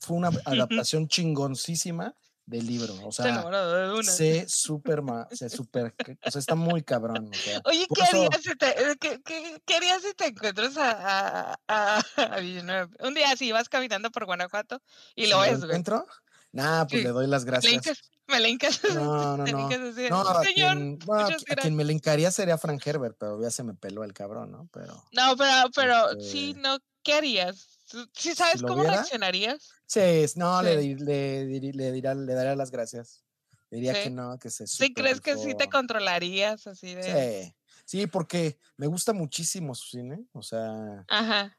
fue 0.00 0.16
una 0.16 0.28
adaptación 0.46 1.08
chingoncísima 1.08 2.16
del 2.48 2.66
libro. 2.66 2.94
O 3.04 3.12
sea, 3.12 3.28
enamorado 3.28 3.74
de 3.74 3.92
una. 3.94 4.02
sé 4.10 4.48
súper, 4.48 5.02
ma- 5.02 5.28
sé 5.30 5.48
súper, 5.50 5.94
o 6.24 6.30
sea, 6.30 6.38
está 6.38 6.54
muy 6.54 6.82
cabrón. 6.82 7.28
o 7.30 7.34
sea, 7.36 7.60
Oye, 7.64 7.86
¿qué 7.94 8.02
harías, 8.02 8.42
si 8.42 8.54
te, 8.56 8.74
qué, 8.98 9.20
qué- 9.22 9.62
qué 9.66 9.74
harías 9.76 10.02
si 10.02 10.14
te 10.14 10.26
encuentras 10.28 10.76
a, 10.78 11.52
a, 11.52 11.58
a- 11.68 12.02
a? 12.16 13.06
Un 13.06 13.14
día 13.14 13.30
así 13.32 13.52
vas 13.52 13.68
caminando 13.68 14.10
por 14.10 14.24
Guanajuato 14.24 14.80
y 15.14 15.26
lo 15.26 15.40
ves, 15.40 15.58
güey. 15.58 15.64
encuentro, 15.64 16.06
Nah, 16.52 16.86
pues 16.86 17.02
Sí, 17.02 17.04
le 17.04 17.10
doy 17.10 17.26
las 17.26 17.44
gracias. 17.44 17.82
me. 18.26 18.80
No, 18.86 19.36
no, 19.36 19.46
no. 19.46 20.18
a 20.28 20.46
Señor, 20.46 20.78
quien, 20.78 20.98
a 21.10 21.26
a 21.26 21.56
quien 21.56 21.76
me 21.76 21.84
le 21.84 21.92
encaría 21.92 22.30
sería 22.30 22.58
Frank 22.58 22.86
Herbert, 22.86 23.16
pero 23.18 23.40
ya 23.40 23.50
se 23.50 23.62
me 23.64 23.74
peló 23.74 24.04
el 24.04 24.12
cabrón, 24.14 24.50
¿no? 24.52 24.68
Pero 24.72 25.04
No, 25.12 25.36
pero, 25.36 25.70
pero 25.74 26.10
sí, 26.20 26.54
Este, 26.54 26.60
no, 26.60 26.78
¿qué 27.02 27.14
harías? 27.14 27.78
¿Sí 28.14 28.34
sabes 28.34 28.62
cómo 28.62 28.82
viera, 28.82 28.92
reaccionarías? 28.92 29.76
sí, 29.86 30.00
no, 30.36 30.62
le, 30.62 30.76
Sí. 30.82 30.96
le, 30.96 31.92
dirá, 31.92 32.14
le 32.14 32.34
daría 32.34 32.56
las 32.56 32.70
gracias. 32.70 33.24
Diría 33.70 33.94
Sí. 33.94 34.00
que 34.02 34.10
no, 34.10 34.38
que 34.38 34.50
se 34.50 34.66
¿Sí 34.66 34.94
crees 34.94 35.20
que 35.20 35.36
sí 35.38 35.54
te 35.54 35.68
controlarías 35.68 36.66
así 36.66 36.94
de...? 36.94 37.02
Sí, 37.04 37.54
sí, 37.86 38.06
porque 38.06 38.58
me 38.76 38.86
gusta 38.86 39.12
muchísimo 39.12 39.74
su 39.74 39.88
cine, 39.88 40.26
o 40.32 40.42
sea, 40.42 41.08
Ajá, 41.08 41.57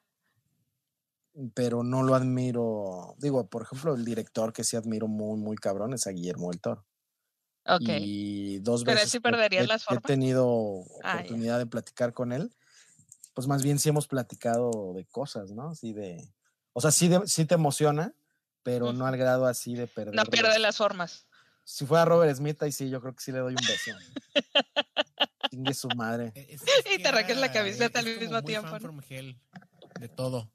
pero 1.53 1.83
no 1.83 2.03
lo 2.03 2.15
admiro. 2.15 3.15
Digo, 3.17 3.47
por 3.47 3.63
ejemplo, 3.63 3.93
el 3.95 4.03
director 4.05 4.51
que 4.53 4.63
sí 4.63 4.75
admiro 4.75 5.07
muy, 5.07 5.37
muy 5.39 5.55
cabrón 5.57 5.93
es 5.93 6.05
a 6.07 6.11
Guillermo 6.11 6.49
del 6.51 6.59
Toro. 6.59 6.85
ok. 7.65 7.81
Y 7.81 8.59
dos 8.59 8.83
Pero 8.83 8.97
veces 8.97 9.11
sí 9.11 9.17
que 9.19 9.23
perderías 9.23 9.65
he, 9.65 9.67
las 9.67 9.83
he 9.83 9.85
formas. 9.85 10.03
tenido 10.03 10.83
Ah, 11.03 11.17
oportunidad 11.19 11.57
de 11.59 11.65
platicar 11.65 12.13
con 12.13 12.31
él, 12.31 12.53
pues 13.33 13.47
más 13.47 13.63
bien 13.63 13.79
sí 13.79 13.89
hemos 13.89 14.07
platicado 14.07 14.93
de 14.95 15.05
cosas, 15.05 15.51
¿no? 15.51 15.69
Así 15.69 15.93
de, 15.93 16.33
o 16.73 16.81
sea, 16.81 16.91
sí, 16.91 17.07
de- 17.07 17.25
sí 17.27 17.45
te 17.45 17.55
emociona, 17.55 18.13
pero 18.63 18.91
no 18.91 19.05
al 19.05 19.15
grado 19.17 19.45
así 19.45 19.75
de 19.75 19.87
perder. 19.87 20.15
No 20.15 20.25
pierde 20.25 20.59
las 20.59 20.77
formas. 20.77 21.25
Si 21.63 21.85
fuera 21.85 22.03
Robert 22.03 22.35
Smith, 22.35 22.61
ahí 22.63 22.71
sí, 22.71 22.89
yo 22.89 22.99
creo 22.99 23.13
que 23.15 23.21
sí 23.23 23.31
le 23.31 23.39
doy 23.39 23.53
un 23.53 23.61
beso. 23.65 23.91
Chingue 25.49 25.73
su 25.73 25.87
madre. 25.95 26.31
E- 26.35 26.53
es- 26.55 26.61
Y 26.61 26.97
te 26.97 27.03
que 27.03 27.07
arrancas 27.07 27.37
la 27.37 27.51
camiseta 27.51 27.99
es 27.99 28.05
al 28.05 28.19
mismo 28.19 28.37
muy 28.41 28.43
tiempo, 28.43 28.67
fan 28.69 28.81
¿no? 28.81 28.87
from 28.87 29.01
hell, 29.07 29.39
de 29.99 30.09
todo. 30.09 30.51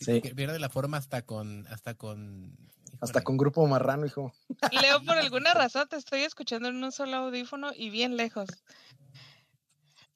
Sí, 0.00 0.20
Pierde 0.20 0.58
la 0.58 0.68
forma 0.68 0.96
hasta 0.96 1.22
con, 1.22 1.66
hasta 1.68 1.94
con. 1.94 2.56
Hasta 3.00 3.22
con 3.22 3.36
Grupo 3.36 3.64
Marrano, 3.66 4.06
hijo. 4.06 4.32
Leo, 4.72 5.02
por 5.04 5.16
alguna 5.18 5.54
razón 5.54 5.86
te 5.88 5.96
estoy 5.96 6.20
escuchando 6.22 6.68
en 6.68 6.82
un 6.82 6.90
solo 6.90 7.16
audífono 7.16 7.70
y 7.74 7.90
bien 7.90 8.16
lejos. 8.16 8.48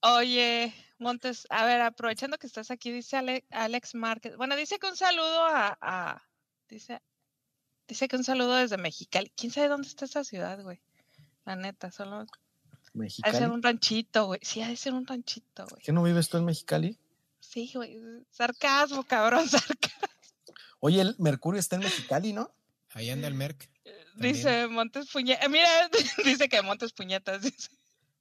Oye, 0.00 0.72
Montes, 0.98 1.46
a 1.50 1.64
ver, 1.64 1.80
aprovechando 1.80 2.38
que 2.38 2.46
estás 2.46 2.70
aquí, 2.70 2.90
dice 2.90 3.16
Ale- 3.16 3.44
Alex 3.50 3.94
Márquez. 3.94 4.36
Bueno, 4.36 4.56
dice 4.56 4.78
que 4.78 4.88
un 4.88 4.96
saludo 4.96 5.44
a, 5.44 5.78
a- 5.80 6.22
dice, 6.68 7.00
dice 7.86 8.08
que 8.08 8.16
un 8.16 8.24
saludo 8.24 8.56
desde 8.56 8.78
Mexicali. 8.78 9.32
¿Quién 9.36 9.52
sabe 9.52 9.68
dónde 9.68 9.88
está 9.88 10.04
esa 10.06 10.24
ciudad, 10.24 10.60
güey? 10.62 10.80
La 11.44 11.54
neta, 11.56 11.90
solo 11.92 12.16
ha 12.16 12.20
de 12.20 12.26
ser 12.28 12.90
Mexicali. 12.94 13.44
un 13.46 13.62
ranchito, 13.62 14.26
güey. 14.26 14.40
Sí, 14.42 14.60
ha 14.62 14.68
de 14.68 14.76
ser 14.76 14.94
un 14.94 15.06
ranchito, 15.06 15.66
güey. 15.70 15.82
¿Qué 15.84 15.92
no 15.92 16.02
vives 16.02 16.28
tú 16.28 16.36
en 16.38 16.46
Mexicali? 16.46 16.98
Sí, 17.52 17.70
güey. 17.74 17.98
Sarcasmo, 18.30 19.04
cabrón, 19.04 19.48
sarcasmo. 19.48 20.08
Oye, 20.80 21.00
el 21.00 21.14
Mercurio 21.18 21.60
está 21.60 21.76
en 21.76 21.82
Mexicali, 21.82 22.32
¿no? 22.32 22.50
Ahí 22.94 23.10
anda 23.10 23.28
el 23.28 23.34
Merc. 23.34 23.68
También. 24.12 24.34
Dice 24.34 24.66
Montes 24.68 25.10
Puñetas. 25.10 25.48
Mira, 25.48 25.68
dice 26.24 26.48
que 26.48 26.62
Montes 26.62 26.92
Puñetas, 26.92 27.42
dice, 27.42 27.56
dice 27.56 27.70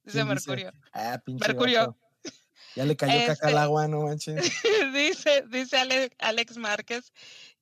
¿Quién 0.04 0.12
dice? 0.12 0.24
Mercurio. 0.24 0.72
Ah, 0.92 1.20
pinche 1.24 1.46
Mercurio. 1.46 1.78
vato. 1.80 1.98
Ya 2.74 2.84
le 2.86 2.96
cayó 2.96 3.12
caca 3.20 3.32
Este- 3.32 3.46
al 3.48 3.58
agua, 3.58 3.86
no 3.88 4.02
manches. 4.06 4.50
dice, 4.94 5.44
dice 5.50 5.76
Ale- 5.76 6.12
Alex 6.18 6.56
Márquez 6.56 7.12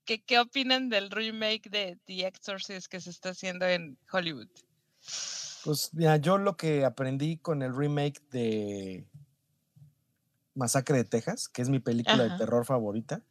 que 0.05 0.23
qué 0.23 0.39
opinan 0.39 0.89
del 0.89 1.11
remake 1.11 1.69
de 1.71 1.99
The 2.07 2.27
Exorcist 2.27 2.87
que 2.87 3.01
se 3.01 3.11
está 3.11 3.31
haciendo 3.31 3.67
en 3.67 3.99
Hollywood. 4.13 4.49
Pues 5.65 5.91
mira, 5.93 6.17
yo 6.17 6.39
lo 6.39 6.57
que 6.57 6.85
aprendí 6.85 7.37
con 7.39 7.63
el 7.63 7.75
remake 7.77 8.21
de 8.31 9.07
Masacre 10.61 10.99
de 10.99 11.05
Texas, 11.05 11.49
que 11.49 11.63
es 11.63 11.71
mi 11.71 11.81
película 11.81 12.25
Ajá. 12.25 12.33
de 12.35 12.39
terror 12.39 12.67
favorita, 12.67 13.23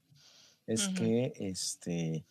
es 0.66 0.88
que 0.90 1.32
este 1.38 2.26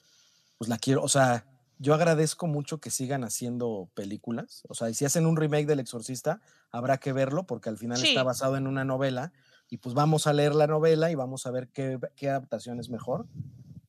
pues 0.59 0.69
la 0.69 0.77
quiero, 0.77 1.03
o 1.05 1.09
sea, 1.09 1.47
yo 1.79 1.95
agradezco 1.95 2.49
mucho 2.49 2.81
que 2.81 2.91
sigan 2.91 3.23
haciendo 3.23 3.89
películas, 3.95 4.63
o 4.69 4.75
sea, 4.75 4.91
y 4.91 4.95
si 4.95 5.05
hacen 5.05 5.25
un 5.25 5.37
remake 5.37 5.67
del 5.67 5.79
Exorcista, 5.79 6.41
habrá 6.73 6.99
que 6.99 7.13
verlo 7.13 7.47
porque 7.47 7.69
al 7.69 7.79
final 7.79 7.97
Sí. 7.99 8.09
está 8.09 8.25
basado 8.25 8.57
en 8.57 8.67
una 8.67 8.85
novela 8.85 9.33
y 9.71 9.77
pues 9.77 9.95
vamos 9.95 10.27
a 10.27 10.33
leer 10.33 10.57
la 10.57 10.67
novela 10.67 11.13
y 11.13 11.15
vamos 11.15 11.47
a 11.47 11.53
ver 11.53 11.69
qué, 11.69 11.97
qué 12.17 12.29
adaptación 12.29 12.81
es 12.81 12.89
mejor. 12.89 13.27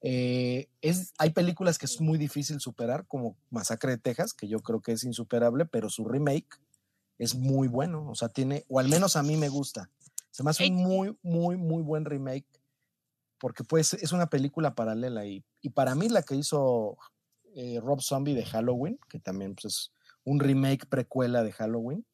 Eh, 0.02 0.70
es, 0.82 1.14
hay 1.18 1.32
películas 1.32 1.78
que 1.80 1.88
es 1.88 2.00
muy 2.00 2.18
difícil 2.20 2.60
superar, 2.60 3.06
como 3.08 3.36
Masacre 3.50 3.92
de 3.94 3.98
Texas, 3.98 4.34
que 4.36 4.48
yo 4.48 4.60
creo 4.60 4.82
que 4.82 4.92
es 4.92 5.04
insuperable, 5.04 5.66
pero 5.66 5.90
su 5.90 6.06
remake 6.06 6.60
es 7.18 7.34
muy 7.36 7.68
bueno, 7.68 8.08
o 8.10 8.16
sea, 8.16 8.30
tiene, 8.30 8.64
o 8.70 8.80
al 8.80 8.88
menos 8.88 9.16
a 9.16 9.24
mí 9.24 9.36
me 9.36 9.50
gusta. 9.50 9.90
Se 10.32 10.44
me 10.44 10.52
hace 10.52 10.68
un 10.68 10.76
muy, 10.76 11.18
muy, 11.22 11.58
muy 11.58 11.82
buen 11.82 12.06
remake, 12.06 12.48
porque 13.40 13.64
pues 13.64 13.94
es 13.94 14.12
una 14.12 14.30
película 14.30 14.76
paralela 14.76 15.26
y, 15.26 15.44
y 15.62 15.70
para 15.70 15.96
mí 15.96 16.10
la 16.10 16.24
que 16.24 16.36
hizo 16.36 16.98
eh, 17.56 17.80
Rob 17.82 18.02
Zombie 18.02 18.36
de 18.36 18.46
Halloween, 18.46 19.00
que 19.10 19.20
también 19.20 19.56
pues, 19.56 19.66
es 19.66 19.92
un 20.24 20.40
remake 20.40 20.86
precuela 20.88 21.44
de 21.44 21.52
Halloween, 21.52 22.06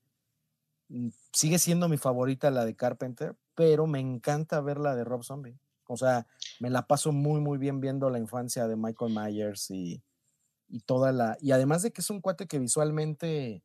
mm, 0.89 1.09
sigue 1.33 1.59
siendo 1.59 1.89
mi 1.89 1.97
favorita 1.97 2.51
la 2.51 2.65
de 2.65 2.75
Carpenter, 2.75 3.35
pero 3.53 3.87
me 3.87 3.99
encanta 3.99 4.61
ver 4.61 4.79
la 4.79 4.95
de 4.95 5.03
Rob 5.03 5.23
Zombie. 5.23 5.57
O 5.87 5.97
sea, 5.97 6.25
me 6.59 6.69
la 6.69 6.87
paso 6.87 7.11
muy, 7.11 7.41
muy 7.41 7.57
bien 7.57 7.79
viendo 7.79 8.09
la 8.09 8.19
infancia 8.19 8.67
de 8.67 8.75
Michael 8.75 9.13
Myers 9.13 9.69
y, 9.69 10.01
y 10.67 10.79
toda 10.81 11.11
la. 11.11 11.37
Y 11.39 11.51
además 11.51 11.83
de 11.83 11.91
que 11.91 12.01
es 12.01 12.09
un 12.09 12.21
cuate 12.21 12.47
que 12.47 12.59
visualmente 12.59 13.63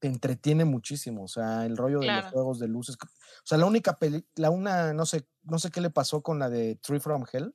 te 0.00 0.08
entretiene 0.08 0.64
muchísimo. 0.64 1.24
O 1.24 1.28
sea, 1.28 1.66
el 1.66 1.76
rollo 1.76 2.00
de 2.00 2.06
los 2.06 2.24
juegos 2.26 2.58
de 2.58 2.66
luces. 2.66 2.96
O 3.00 3.44
sea, 3.44 3.58
la 3.58 3.66
única 3.66 3.96
peli, 3.96 4.26
la 4.34 4.50
una, 4.50 4.92
no 4.92 5.06
sé, 5.06 5.28
no 5.42 5.58
sé 5.58 5.70
qué 5.70 5.80
le 5.80 5.90
pasó 5.90 6.22
con 6.22 6.38
la 6.38 6.48
de 6.48 6.76
Tree 6.76 6.98
from 6.98 7.24
Hell, 7.30 7.54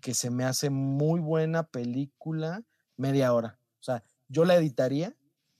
que 0.00 0.12
se 0.12 0.30
me 0.30 0.44
hace 0.44 0.68
muy 0.68 1.20
buena 1.20 1.68
película, 1.68 2.62
media 2.96 3.32
hora. 3.32 3.58
O 3.80 3.82
sea, 3.82 4.04
yo 4.28 4.44
la 4.44 4.56
editaría 4.56 5.16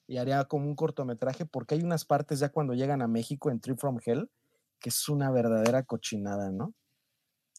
y 0.07 0.19
haría 0.19 0.45
como 0.45 0.67
un 0.67 0.75
cortometraje, 0.75 1.47
porque 1.47 1.77
hay 1.77 1.83
unas 1.83 2.05
partes 2.05 2.41
ya 2.41 2.51
cuando 2.51 2.75
llegan 2.75 3.01
a 3.01 3.09
México 3.09 3.51
en 3.51 3.61
Tree 3.61 3.77
from 3.77 3.99
Hell, 4.05 4.31
que 4.81 4.91
es 4.91 5.09
una 5.09 5.31
verdadera 5.31 5.85
cochinada, 5.85 6.51
¿no? 6.51 6.75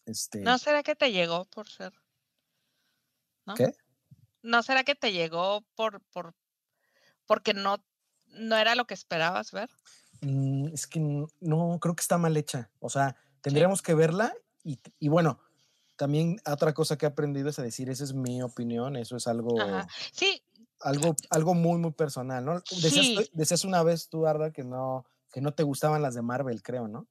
Este, 0.04 0.40
¿No 0.42 0.58
será 0.58 0.84
que 0.84 0.94
te 0.94 1.10
llegó 1.10 1.46
por 1.46 1.68
ser? 1.68 1.92
¿no? 3.46 3.54
¿Qué? 3.54 3.72
¿No 4.42 4.62
será 4.62 4.84
que 4.84 4.94
te 4.94 5.12
llegó 5.12 5.64
por, 5.74 6.00
por 6.12 6.34
porque 7.26 7.54
no, 7.54 7.84
no 8.38 8.56
era 8.56 8.74
lo 8.74 8.86
que 8.86 8.94
esperabas 8.94 9.52
ver? 9.52 9.70
Mm, 10.22 10.68
es 10.72 10.86
que 10.86 11.00
no, 11.00 11.78
creo 11.80 11.94
que 11.94 12.00
está 12.02 12.18
mal 12.18 12.36
hecha. 12.36 12.70
O 12.80 12.88
sea, 12.88 13.16
tendríamos 13.40 13.82
que 13.82 13.94
verla 13.94 14.34
y, 14.64 14.78
y 14.98 15.08
bueno, 15.08 15.38
también 15.96 16.40
otra 16.46 16.74
cosa 16.74 16.96
que 16.96 17.06
he 17.06 17.08
aprendido 17.08 17.48
es 17.48 17.58
a 17.58 17.62
decir, 17.62 17.88
esa 17.90 18.04
es 18.04 18.12
mi 18.14 18.42
opinión, 18.42 18.96
eso 18.96 19.16
es 19.16 19.26
algo, 19.26 19.60
Ajá. 19.60 19.86
Sí, 20.12 20.42
algo, 20.80 21.16
algo 21.30 21.54
muy, 21.54 21.78
muy 21.78 21.92
personal, 21.92 22.44
¿no? 22.44 22.60
Decías, 22.82 23.06
Sí. 23.06 23.30
decías 23.32 23.64
una 23.64 23.82
vez 23.82 24.08
tú, 24.08 24.26
Arda, 24.26 24.52
que 24.52 24.62
no, 24.62 25.06
que 25.32 25.40
no 25.40 25.52
te 25.54 25.62
gustaban 25.62 26.02
las 26.02 26.14
de 26.14 26.22
Marvel, 26.22 26.62
creo, 26.62 26.88
¿no? 26.88 27.06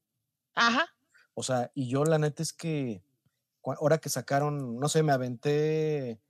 ajá. 0.55 0.87
O 1.37 1.43
sea, 1.43 1.69
y 1.73 1.89
yo 1.89 2.05
la 2.05 2.17
neta 2.17 2.41
es 2.41 2.53
que 2.53 3.03
ahora 3.63 3.97
que 3.97 4.09
sacaron, 4.09 4.79
no 4.79 4.87
sé, 4.87 5.03
me 5.03 5.11
aventé, 5.11 6.21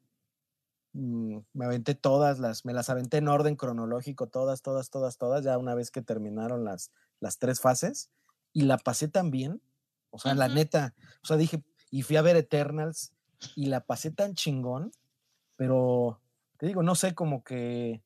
mm, 0.95 1.37
me 1.53 1.65
aventé 1.65 1.93
todas 1.95 2.39
las, 2.39 2.65
me 2.65 2.73
las 2.73 2.89
aventé 2.89 3.17
en 3.17 3.27
orden 3.27 3.55
cronológico, 3.55 4.27
todas, 4.27 4.61
todas, 4.61 4.89
todas, 4.89 5.17
todas, 5.17 5.43
ya 5.43 5.57
una 5.57 5.75
vez 5.75 5.91
que 5.91 6.01
terminaron 6.01 6.63
las, 6.63 6.91
las 7.19 7.37
tres 7.37 7.59
fases, 7.59 8.09
y 8.53 8.61
la 8.61 8.77
pasé 8.77 9.07
tan 9.07 9.31
bien, 9.31 9.61
o 10.09 10.17
sea, 10.17 10.33
la 10.33 10.47
neta, 10.47 10.95
o 11.21 11.27
sea, 11.27 11.35
dije, 11.35 11.63
y 11.91 12.03
fui 12.03 12.15
a 12.15 12.21
ver 12.21 12.37
Eternals, 12.37 13.13
y 13.55 13.65
la 13.65 13.81
pasé 13.81 14.11
tan 14.11 14.33
chingón, 14.33 14.91
pero 15.57 16.21
te 16.57 16.67
digo, 16.67 16.83
no 16.83 16.95
sé, 16.95 17.13
como 17.13 17.43
que 17.43 18.01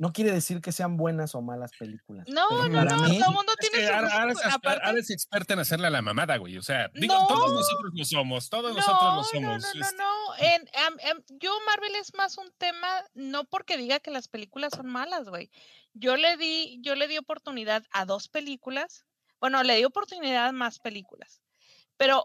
no 0.00 0.12
quiere 0.14 0.32
decir 0.32 0.62
que 0.62 0.72
sean 0.72 0.96
buenas 0.96 1.34
o 1.34 1.42
malas 1.42 1.72
películas. 1.78 2.26
No, 2.26 2.48
no, 2.68 2.84
no, 2.84 2.96
mí- 3.08 3.18
todo 3.18 3.28
el 3.30 3.34
mundo 3.36 3.52
Es 3.58 3.68
tiene 3.68 3.84
que 3.84 3.86
su 3.86 3.92
ahora, 3.94 4.32
es, 4.32 4.38
aparte- 4.46 5.12
experta 5.12 5.52
en 5.52 5.60
hacerle 5.60 5.88
a 5.88 5.90
la 5.90 6.00
mamada, 6.00 6.38
güey. 6.38 6.56
O 6.56 6.62
sea, 6.62 6.90
digo, 6.94 7.12
No. 7.14 7.26
todos 7.28 7.52
nosotros 7.52 7.92
lo 7.94 8.04
somos, 8.06 8.48
todos 8.48 8.74
nosotros 8.74 9.02
lo 9.02 9.16
No, 9.16 9.24
somos. 9.24 9.42
No, 9.42 9.58
no, 9.74 9.84
este, 9.84 9.96
no. 9.96 10.34
En, 10.38 10.68
am- 10.86 10.96
am- 11.10 11.22
yo 11.38 11.52
Marvel 11.66 11.94
es 11.96 12.14
más 12.14 12.38
un 12.38 12.50
tema, 12.56 12.88
no 13.12 13.44
porque 13.44 13.76
diga 13.76 14.00
que 14.00 14.10
las 14.10 14.28
películas 14.28 14.72
son 14.74 14.86
malas, 14.86 15.28
güey. 15.28 15.50
Yo 15.92 16.16
le 16.16 16.38
di, 16.38 16.78
yo 16.82 16.94
le 16.94 17.06
di 17.06 17.18
oportunidad 17.18 17.84
a 17.92 18.06
dos 18.06 18.28
películas. 18.28 19.04
Bueno, 19.38 19.62
le 19.62 19.76
di 19.76 19.84
oportunidad 19.84 20.46
a 20.46 20.52
más 20.52 20.78
películas. 20.78 21.42
Pero 21.98 22.24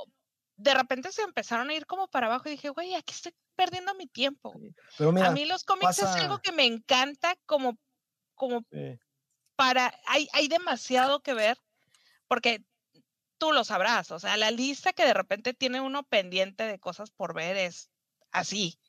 de 0.58 0.74
repente 0.74 1.12
se 1.12 1.22
empezaron 1.22 1.70
a 1.70 1.74
ir 1.74 1.86
como 1.86 2.08
para 2.08 2.28
abajo 2.28 2.48
y 2.48 2.52
dije, 2.52 2.70
güey, 2.70 2.96
aquí 2.96 3.14
estoy 3.14 3.34
perdiendo 3.56 3.94
mi 3.96 4.08
tiempo. 4.08 4.52
güey". 4.54 4.74
Pero 4.98 5.12
mira, 5.12 5.28
a 5.28 5.32
mí 5.32 5.46
los 5.46 5.64
cómics 5.64 6.00
es 6.00 6.06
algo 6.06 6.40
que 6.40 6.52
me 6.52 6.66
encanta 6.66 7.36
como, 7.46 7.78
como 8.36 8.66
para, 9.56 9.94
hay, 10.08 10.28
hay 10.34 10.48
demasiado 10.48 11.22
que 11.22 11.34
ver, 11.34 11.58
porque 12.28 12.64
tú 13.38 13.52
lo 13.52 13.64
sabrás, 13.64 14.12
o 14.12 14.20
sea, 14.20 14.38
la 14.38 14.52
lista 14.52 14.94
que 14.94 15.06
de 15.06 15.14
repente 15.14 15.54
tiene 15.54 15.82
uno 15.82 16.04
pendiente 16.04 16.64
de 16.64 16.80
cosas 16.80 17.12
por 17.12 17.34
ver 17.34 17.58
es 17.58 17.90
así. 18.32 18.80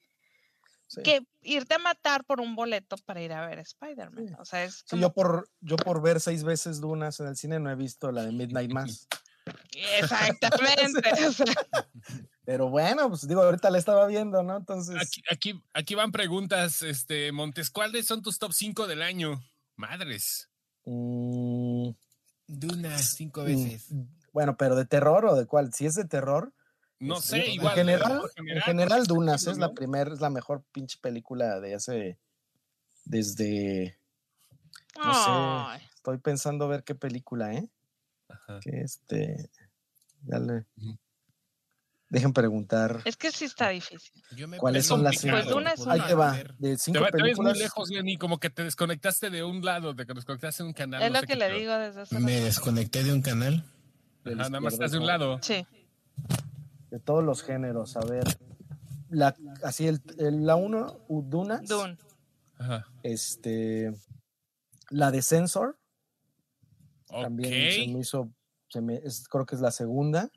Sí. 0.89 1.03
que 1.03 1.27
irte 1.43 1.75
a 1.75 1.79
matar 1.81 2.25
por 2.25 2.41
un 2.41 2.55
boleto 2.55 2.97
para 2.99 3.21
ir 3.21 3.33
a 3.33 3.45
ver 3.45 3.59
Spider-Man. 3.59 4.29
Sí. 4.29 4.35
O 4.39 4.45
sea, 4.45 4.63
es 4.63 4.77
Sí, 4.77 4.85
como... 4.91 5.03
yo 5.03 5.13
por 5.13 5.49
yo 5.59 5.75
por 5.75 6.01
ver 6.01 6.21
seis 6.21 6.45
veces 6.45 6.81
Dunas 6.81 7.19
en 7.19 7.27
el 7.27 7.35
cine 7.37 7.59
no 7.59 7.73
he 7.73 7.75
visto 7.75 8.13
la 8.13 8.23
de 8.23 8.31
Midnight 8.31 8.71
Mass. 8.73 9.09
Exactamente. 9.99 11.01
Pero 12.45 12.69
bueno, 12.71 13.09
pues 13.09 13.27
digo, 13.27 13.43
ahorita 13.43 13.71
la 13.71 13.79
estaba 13.79 14.07
viendo, 14.07 14.43
¿no? 14.43 14.57
Entonces, 14.57 14.97
Aquí, 15.01 15.23
aquí, 15.31 15.63
aquí 15.75 15.95
van 15.95 16.13
preguntas, 16.13 16.83
este, 16.83 17.33
Montes, 17.33 17.71
¿cuáles 17.71 18.07
son 18.07 18.23
tus 18.23 18.39
top 18.39 18.53
5 18.53 18.87
del 18.87 19.03
año? 19.03 19.41
Madres. 19.77 20.49
mm, 20.85 21.91
Duna, 22.49 22.99
cinco 22.99 23.43
mm, 23.43 23.45
veces. 23.45 23.89
bueno, 24.33 24.57
pero 24.57 24.77
de 24.77 24.85
terror 24.87 25.27
o 25.27 25.35
de 25.35 25.47
cuál? 25.47 25.73
Si 25.73 25.87
es 25.87 25.95
de 25.95 26.05
terror, 26.05 26.53
No 27.01 27.21
sé, 27.21 27.45
en 27.47 27.53
igual. 27.55 27.75
general, 27.75 28.21
por 28.21 28.31
en 28.37 28.61
general 28.63 28.99
pues, 29.01 29.09
Dunas 29.09 29.45
¿no? 29.47 29.53
es 29.53 29.59
la 29.59 29.75
primera, 29.75 30.13
es 30.13 30.21
la 30.21 30.31
mejor 30.31 30.65
pinche 30.73 30.99
película 31.01 31.61
de 31.61 31.75
hace 31.75 32.19
desde 33.05 33.99
No 35.03 35.15
sé. 35.15 35.87
estoy 35.97 36.19
pensando 36.19 36.69
ver 36.69 36.85
qué 36.85 36.95
película, 36.95 37.53
¿eh? 37.55 37.69
Ajá. 38.29 38.61
Que 38.61 38.81
este 38.83 39.51
ya 40.23 40.39
le 40.39 40.65
dejen 42.09 42.33
preguntar 42.33 43.01
Es 43.05 43.17
que 43.17 43.31
sí 43.33 43.45
está 43.47 43.69
difícil. 43.71 44.23
Yo 44.37 44.47
me 44.49 44.59
cuáles 44.59 44.81
es 44.85 44.87
son 44.89 45.03
las 45.03 45.17
cinco. 45.19 45.35
Pues 45.37 45.49
Duna 45.49 45.73
es 45.73 45.87
Ahí 45.87 45.99
una. 45.99 46.07
te 46.09 46.15
va, 46.15 46.33
ver. 46.33 46.55
de 46.59 46.71
Te, 46.73 46.79
cinco 46.79 47.01
va- 47.01 47.11
te 47.11 47.23
ves 47.23 47.39
muy 47.39 47.55
lejos, 47.55 47.89
Lenny, 47.91 48.17
como 48.17 48.39
que 48.39 48.51
te 48.51 48.63
desconectaste 48.65 49.31
de 49.31 49.43
un 49.45 49.65
lado, 49.65 49.95
te 49.95 50.05
desconectaste 50.05 50.63
de 50.63 50.69
un 50.69 50.73
canal. 50.73 51.03
es 51.03 51.11
no 51.13 51.21
lo 51.21 51.27
que 51.27 51.37
le 51.37 51.51
digo 51.51 51.77
desde 51.77 52.03
hace 52.03 52.19
Me 52.21 52.41
desconecté 52.41 53.03
de 53.05 53.13
un 53.13 53.23
canal. 53.23 53.65
Ajá, 54.25 54.35
nada 54.35 54.61
más 54.61 54.73
estás 54.75 54.93
de 54.93 54.99
un 54.99 55.07
lado. 55.07 55.39
Sí. 55.43 55.67
de 56.91 57.01
todos 57.01 57.23
los 57.23 57.43
géneros, 57.43 57.97
a 57.97 58.01
ver. 58.01 58.25
La, 59.11 59.35
así 59.63 59.87
el, 59.87 60.01
el- 60.19 60.47
la 60.47 60.57
uno, 60.57 60.99
Dunas, 61.09 61.63
Dune. 61.67 61.97
Ajá. 62.59 62.87
este 63.03 63.93
la 64.91 65.11
de 65.11 65.21
Sensor, 65.23 65.79
También 67.23 67.73
se 67.73 67.93
me 67.93 68.01
hizo, 68.01 68.31
se 68.69 68.81
me, 68.81 68.97
es- 68.97 69.29
creo 69.29 69.47
que 69.47 69.55
es 69.55 69.61
la 69.61 69.71
segunda. 69.71 70.31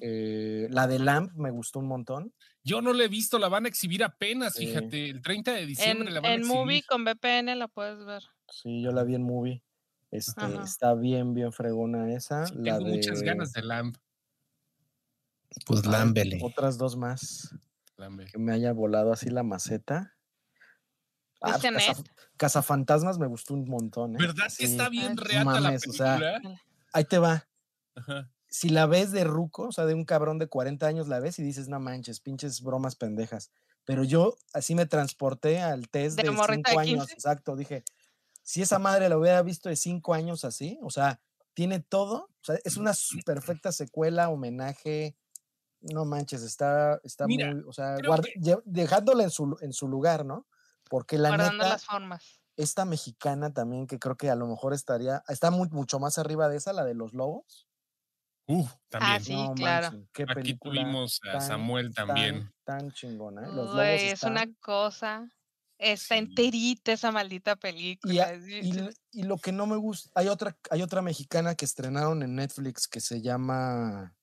Eh, 0.00 0.68
la 0.70 0.86
de 0.86 0.98
Lamp 1.00 1.32
me 1.34 1.50
gustó 1.50 1.80
un 1.80 1.88
montón. 1.88 2.32
Yo 2.62 2.80
no 2.80 2.92
la 2.92 3.04
he 3.04 3.08
visto, 3.08 3.38
la 3.38 3.48
van 3.48 3.64
a 3.66 3.68
exhibir 3.68 4.04
apenas, 4.04 4.54
fíjate. 4.56 5.10
El 5.10 5.20
30 5.22 5.52
de 5.52 5.62
En, 5.62 5.66
diciembre 5.68 6.10
la 6.10 6.20
van 6.20 6.30
a 6.30 6.34
en 6.34 6.40
exhibir. 6.40 6.58
movie 6.60 6.82
con 6.84 7.04
VPN 7.04 7.54
la 7.56 7.66
puedes 7.68 8.04
ver. 8.04 8.22
Sí, 8.48 8.80
yo 8.80 8.92
la 8.92 9.02
vi 9.02 9.16
en 9.16 9.22
movie. 9.22 9.62
Este, 10.12 10.40
Ajá. 10.40 10.62
está 10.62 10.94
bien, 10.94 11.34
bien 11.34 11.52
fregona 11.52 12.12
esa. 12.14 12.46
Sí, 12.46 12.54
la 12.58 12.78
tengo 12.78 12.90
de 12.90 12.96
muchas 12.96 13.22
ganas 13.22 13.52
de 13.52 13.62
Lamp. 13.62 13.96
Pues 15.66 15.84
lámbele. 15.86 16.38
Otras 16.42 16.78
dos 16.78 16.96
más 16.96 17.54
Lambe. 17.96 18.26
que 18.26 18.38
me 18.38 18.52
haya 18.52 18.72
volado 18.72 19.12
así 19.12 19.30
la 19.30 19.42
maceta. 19.42 20.15
Ah, 21.40 21.52
¿Viste 21.52 21.72
pues, 21.72 21.88
Net? 21.98 22.06
Cazafantasmas 22.36 23.18
me 23.18 23.26
gustó 23.26 23.54
un 23.54 23.68
montón. 23.68 24.14
¿eh? 24.14 24.18
¿Verdad 24.20 24.44
que 24.44 24.50
Sí. 24.50 24.64
está 24.64 24.88
bien 24.88 25.16
reata 25.16 25.44
la 25.44 25.60
mames, 25.60 25.86
o 25.88 25.92
sea, 25.92 26.18
película? 26.18 26.60
Ahí 26.92 27.04
te 27.04 27.18
va. 27.18 27.48
Ajá. 27.94 28.30
si 28.48 28.68
la 28.70 28.86
ves 28.86 29.10
de 29.10 29.24
ruco, 29.24 29.64
o 29.68 29.72
sea, 29.72 29.84
de 29.86 29.92
un 29.94 30.04
cabrón 30.04 30.38
de 30.38 30.46
40 30.48 30.86
años, 30.86 31.08
la 31.08 31.18
ves 31.20 31.38
y 31.38 31.42
dices, 31.42 31.68
no 31.68 31.78
manches, 31.80 32.20
pinches 32.20 32.62
bromas 32.62 32.94
pendejas. 32.96 33.50
Pero 33.84 34.02
yo 34.04 34.36
así 34.54 34.74
me 34.74 34.86
transporté 34.86 35.60
al 35.60 35.88
test 35.88 36.16
De 36.16 36.22
de 36.24 36.30
morrita 36.30 36.70
5 36.70 36.80
de 36.82 36.88
años, 36.88 37.00
15. 37.06 37.14
exacto. 37.14 37.56
Dije, 37.56 37.84
si 38.42 38.62
esa 38.62 38.78
madre 38.78 39.08
la 39.08 39.18
hubiera 39.18 39.42
visto 39.42 39.68
de 39.68 39.76
5 39.76 40.14
años 40.14 40.44
así, 40.44 40.78
o 40.82 40.90
sea, 40.90 41.20
tiene 41.54 41.80
todo, 41.80 42.30
o 42.40 42.44
sea, 42.44 42.58
es 42.64 42.76
una 42.76 42.92
perfecta 43.26 43.72
secuela, 43.72 44.28
homenaje. 44.30 45.16
No 45.80 46.04
manches, 46.04 46.42
está, 46.42 47.00
está 47.04 47.26
Mira, 47.26 47.52
muy, 47.52 47.62
o 47.66 47.72
sea, 47.72 47.96
que- 47.96 48.58
dejándola 48.64 49.24
en 49.24 49.30
su, 49.30 49.56
en 49.60 49.72
su 49.72 49.86
lugar, 49.88 50.24
¿no? 50.24 50.46
Porque 50.88 51.18
la 51.18 51.28
Guardando 51.30 51.58
neta, 51.64 51.68
las 51.70 51.84
formas. 51.84 52.40
esta 52.56 52.84
mexicana 52.84 53.52
también, 53.52 53.86
que 53.86 53.98
creo 53.98 54.16
que 54.16 54.30
a 54.30 54.34
lo 54.36 54.46
mejor 54.46 54.72
estaría, 54.74 55.22
está 55.28 55.50
muy, 55.50 55.68
mucho 55.70 55.98
más 55.98 56.18
arriba 56.18 56.48
de 56.48 56.56
esa, 56.56 56.72
la 56.72 56.84
de 56.84 56.94
los 56.94 57.12
lobos. 57.12 57.66
Uh, 58.48 58.64
Ah, 58.64 58.78
también. 59.18 59.24
sí, 59.24 59.34
No 59.34 59.54
claro. 59.54 60.06
qué 60.12 60.24
Aquí 60.28 60.54
tuvimos 60.56 61.20
a 61.28 61.32
tan, 61.32 61.40
Samuel 61.42 61.92
también. 61.94 62.52
Tan, 62.64 62.80
tan 62.80 62.92
chingona. 62.92 63.42
¿eh? 63.42 63.46
Los 63.46 63.56
lobos 63.56 63.74
Güey, 63.74 64.06
es 64.06 64.12
están- 64.14 64.32
una 64.32 64.46
cosa. 64.60 65.28
Está 65.78 66.14
Sí. 66.14 66.20
enterita 66.20 66.92
esa 66.92 67.10
maldita 67.12 67.52
y, 67.52 67.56
película. 67.56 68.34
y 68.34 68.70
l- 68.70 68.94
y 69.12 69.22
lo 69.24 69.36
que 69.36 69.52
no 69.52 69.66
me 69.66 69.76
gusta, 69.76 70.08
hay 70.14 70.28
otra, 70.28 70.56
hay 70.70 70.80
otra 70.80 71.02
mexicana 71.02 71.54
que 71.54 71.66
estrenaron 71.66 72.22
en 72.22 72.34
Netflix 72.36 72.88
que 72.88 73.00
se 73.00 73.20
llama, 73.20 74.16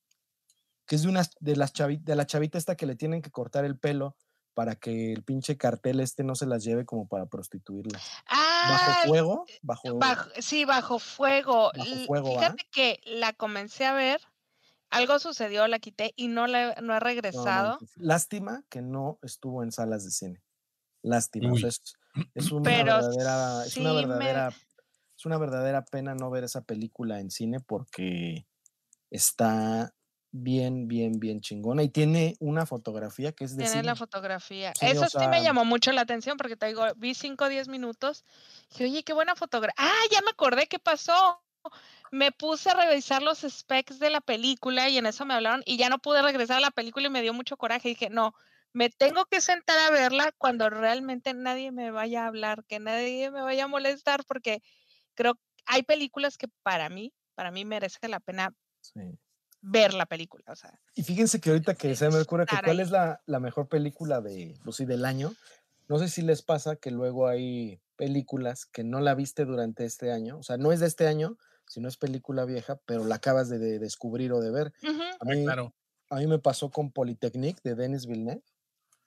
que 0.87 0.95
es 0.95 1.03
de 1.03 1.09
una 1.09 1.21
de 1.41 1.55
las 1.55 1.71
chavi- 1.73 2.01
de 2.01 2.15
la 2.15 2.25
chavita 2.25 2.57
esta 2.57 2.75
que 2.75 2.87
le 2.87 2.95
tienen 2.95 3.21
que 3.21 3.29
cortar 3.29 3.65
el 3.65 3.77
pelo 3.77 4.15
para 4.53 4.75
que 4.75 5.11
el 5.13 5.23
pinche 5.23 5.57
cartel 5.57 5.99
este 5.99 6.23
no 6.23 6.35
se 6.35 6.45
las 6.45 6.63
lleve 6.63 6.85
como 6.85 7.07
para 7.07 7.25
prostituirlas. 7.25 8.01
Ah, 8.27 8.69
Bajo 8.69 9.07
fuego, 9.07 9.45
bajo, 9.61 9.97
bajo- 9.99 10.29
sí, 10.39 10.65
bajo 10.65 10.99
fuego. 10.99 11.71
Bajo 11.75 11.95
fuego. 12.05 12.31
Fíjate 12.39 12.63
que 12.71 12.99
la 13.05 13.33
comencé 13.33 13.85
a 13.85 13.93
ver, 13.93 14.21
algo 14.89 15.17
sucedió, 15.19 15.67
la 15.67 15.79
quité 15.79 16.13
y 16.15 16.27
no, 16.27 16.45
la, 16.47 16.75
no 16.75 16.93
no 16.93 16.99
regresado. 16.99 17.79
Lástima 17.95 18.63
que 18.69 18.81
no 18.81 19.17
estuvo 19.23 19.63
en 19.63 19.71
salas 19.71 20.05
de 20.05 20.11
cine. 20.11 20.41
Lástima. 21.01 21.49
o 21.49 21.53
Uy. 21.53 21.59
sea, 21.61 21.69
es, 21.69 21.81
es 22.35 22.51
una 22.51 22.63
Pero 22.63 22.85
verdadera, 22.95 23.65
es 23.65 23.75
una 23.77 23.93
me- 23.93 24.05
verdadera, 24.05 24.47
es 25.17 25.25
una 25.25 25.37
verdadera 25.39 25.83
pena 25.85 26.13
no 26.15 26.29
ver 26.29 26.43
esa 26.43 26.61
película 26.61 27.19
en 27.19 27.31
cine 27.31 27.59
porque 27.59 28.45
está 29.09 29.93
bien, 30.33 30.87
bien, 30.87 31.19
bien 31.19 31.39
chingona 31.41 31.83
y 31.83 31.89
tiene 31.89 32.35
una 32.39 32.65
fotografía 32.65 33.31
que 33.31 33.45
es 33.45 33.55
de 33.55 33.63
Tiene 33.63 33.83
la 33.83 33.95
fotografía. 33.95 34.73
Sí, 34.73 34.87
Eso 34.87 35.07
sí 35.09 35.27
me 35.27 35.41
llamó 35.43 35.63
mucho 35.63 35.91
la 35.91 36.01
atención 36.01 36.37
porque 36.37 36.55
te 36.57 36.65
digo, 36.67 36.85
vi 36.95 37.13
5 37.13 37.45
o 37.45 37.49
10 37.49 37.67
minutos. 37.67 38.25
Dije, 38.71 38.85
oye, 38.85 39.03
qué 39.03 39.13
buena 39.13 39.35
fotografía. 39.35 39.75
Ah, 39.77 40.01
ya 40.11 40.21
me 40.21 40.31
acordé 40.31 40.67
qué 40.67 40.79
pasó. 40.79 41.39
Me 42.11 42.31
puse 42.31 42.69
a 42.71 42.75
revisar 42.75 43.21
los 43.21 43.39
specs 43.41 43.99
de 43.99 44.09
la 44.09 44.21
película 44.21 44.89
y 44.89 44.97
en 44.97 45.05
eso 45.05 45.25
me 45.25 45.33
hablaron 45.35 45.63
y 45.65 45.77
ya 45.77 45.89
no 45.89 45.99
pude 45.99 46.21
regresar 46.21 46.57
a 46.57 46.61
la 46.61 46.71
película 46.71 47.07
y 47.07 47.09
me 47.11 47.21
dio 47.21 47.33
mucho 47.33 47.57
coraje. 47.57 47.89
Dije, 47.89 48.09
no, 48.09 48.33
me 48.73 48.89
tengo 48.89 49.25
que 49.25 49.41
sentar 49.41 49.79
a 49.79 49.91
verla 49.91 50.31
cuando 50.37 50.69
realmente 50.69 51.33
nadie 51.33 51.71
me 51.71 51.91
vaya 51.91 52.23
a 52.25 52.27
hablar, 52.27 52.65
que 52.65 52.79
nadie 52.79 53.31
me 53.31 53.41
vaya 53.41 53.65
a 53.65 53.67
molestar 53.67 54.23
porque 54.25 54.61
creo 55.15 55.35
que 55.35 55.41
hay 55.67 55.83
películas 55.83 56.37
que 56.37 56.47
para 56.63 56.89
mí, 56.89 57.13
para 57.35 57.51
mí 57.51 57.65
merece 57.65 58.07
la 58.09 58.19
pena 58.19 58.53
Sí. 58.81 59.17
Ver 59.63 59.93
la 59.93 60.05
película. 60.05 60.43
O 60.47 60.55
sea, 60.55 60.79
Y 60.93 61.03
fíjense 61.03 61.39
que 61.41 61.49
ahorita 61.49 61.73
que 61.75 61.95
se 61.95 62.09
me 62.09 62.19
ocurre 62.19 62.45
que 62.45 62.55
cuál 62.63 62.77
ahí. 62.77 62.83
es 62.83 62.91
la, 62.91 63.21
la 63.25 63.39
mejor 63.39 63.67
película 63.67 64.21
de, 64.21 64.53
pues 64.63 64.75
sí, 64.75 64.85
del 64.85 65.05
año. 65.05 65.33
No 65.87 65.97
sé 65.99 66.07
si 66.09 66.21
les 66.21 66.41
pasa 66.41 66.75
que 66.75 66.91
luego 66.91 67.27
hay 67.27 67.81
películas 67.95 68.65
que 68.65 68.83
no 68.83 68.99
la 68.99 69.15
viste 69.15 69.45
durante 69.45 69.85
este 69.85 70.11
año. 70.11 70.37
O 70.37 70.43
sea, 70.43 70.57
no 70.57 70.71
es 70.71 70.79
de 70.79 70.87
este 70.87 71.07
año, 71.07 71.37
sino 71.67 71.87
es 71.87 71.97
película 71.97 72.45
vieja, 72.45 72.79
pero 72.85 73.05
la 73.05 73.15
acabas 73.15 73.49
de, 73.49 73.57
de 73.59 73.79
descubrir 73.79 74.31
o 74.33 74.39
de 74.41 74.51
ver. 74.51 74.73
A 74.83 74.89
Ah, 75.21 75.25
mí, 75.25 75.43
claro. 75.43 75.73
a 76.09 76.15
mí 76.17 76.27
me 76.27 76.39
pasó 76.39 76.69
con 76.71 76.91
Polytechnique 76.91 77.61
de 77.63 77.75
Denis 77.75 78.05
Villeneuve, 78.05 78.43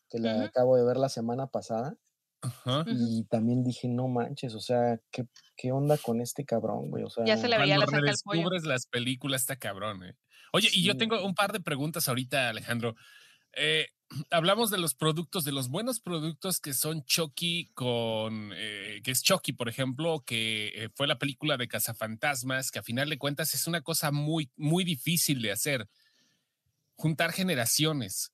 que 0.08 0.18
la 0.18 0.44
acabo 0.44 0.76
de 0.76 0.84
ver 0.84 0.96
la 0.96 1.08
semana 1.08 1.46
pasada. 1.48 1.96
Ajá. 2.42 2.84
Y 2.86 3.24
también 3.24 3.64
dije, 3.64 3.88
no 3.88 4.06
manches, 4.08 4.54
o 4.54 4.60
sea, 4.60 5.00
¿qué, 5.10 5.26
qué 5.56 5.72
onda 5.72 5.96
con 5.98 6.20
este 6.20 6.44
cabrón, 6.44 6.90
güey? 6.90 7.02
O 7.02 7.10
sea, 7.10 7.24
Ya 7.24 7.36
se 7.38 7.48
le 7.48 7.58
veía 7.58 7.76
Cuando 7.76 7.92
la 7.92 7.98
cerca 7.98 8.10
al 8.10 8.16
pollo. 8.22 8.36
redescubres 8.42 8.64
las 8.64 8.86
películas, 8.86 9.40
está 9.40 9.56
cabrón, 9.56 10.04
eh. 10.04 10.14
Oye, 10.56 10.70
y 10.72 10.82
yo 10.82 10.96
tengo 10.96 11.22
un 11.22 11.34
par 11.34 11.52
de 11.52 11.60
preguntas 11.60 12.08
ahorita, 12.08 12.48
Alejandro. 12.48 12.96
Eh, 13.52 13.88
hablamos 14.30 14.70
de 14.70 14.78
los 14.78 14.94
productos, 14.94 15.44
de 15.44 15.52
los 15.52 15.68
buenos 15.68 16.00
productos 16.00 16.60
que 16.60 16.72
son 16.72 17.04
Chucky 17.04 17.70
con, 17.74 18.52
eh, 18.54 19.02
que 19.04 19.10
es 19.10 19.22
Chucky, 19.22 19.52
por 19.52 19.68
ejemplo, 19.68 20.24
que 20.24 20.68
eh, 20.68 20.88
fue 20.94 21.06
la 21.06 21.18
película 21.18 21.58
de 21.58 21.68
Cazafantasmas, 21.68 22.70
que 22.70 22.78
a 22.78 22.82
final 22.82 23.10
de 23.10 23.18
cuentas 23.18 23.52
es 23.52 23.66
una 23.66 23.82
cosa 23.82 24.10
muy, 24.12 24.50
muy 24.56 24.82
difícil 24.82 25.42
de 25.42 25.52
hacer. 25.52 25.90
Juntar 26.94 27.32
generaciones. 27.32 28.32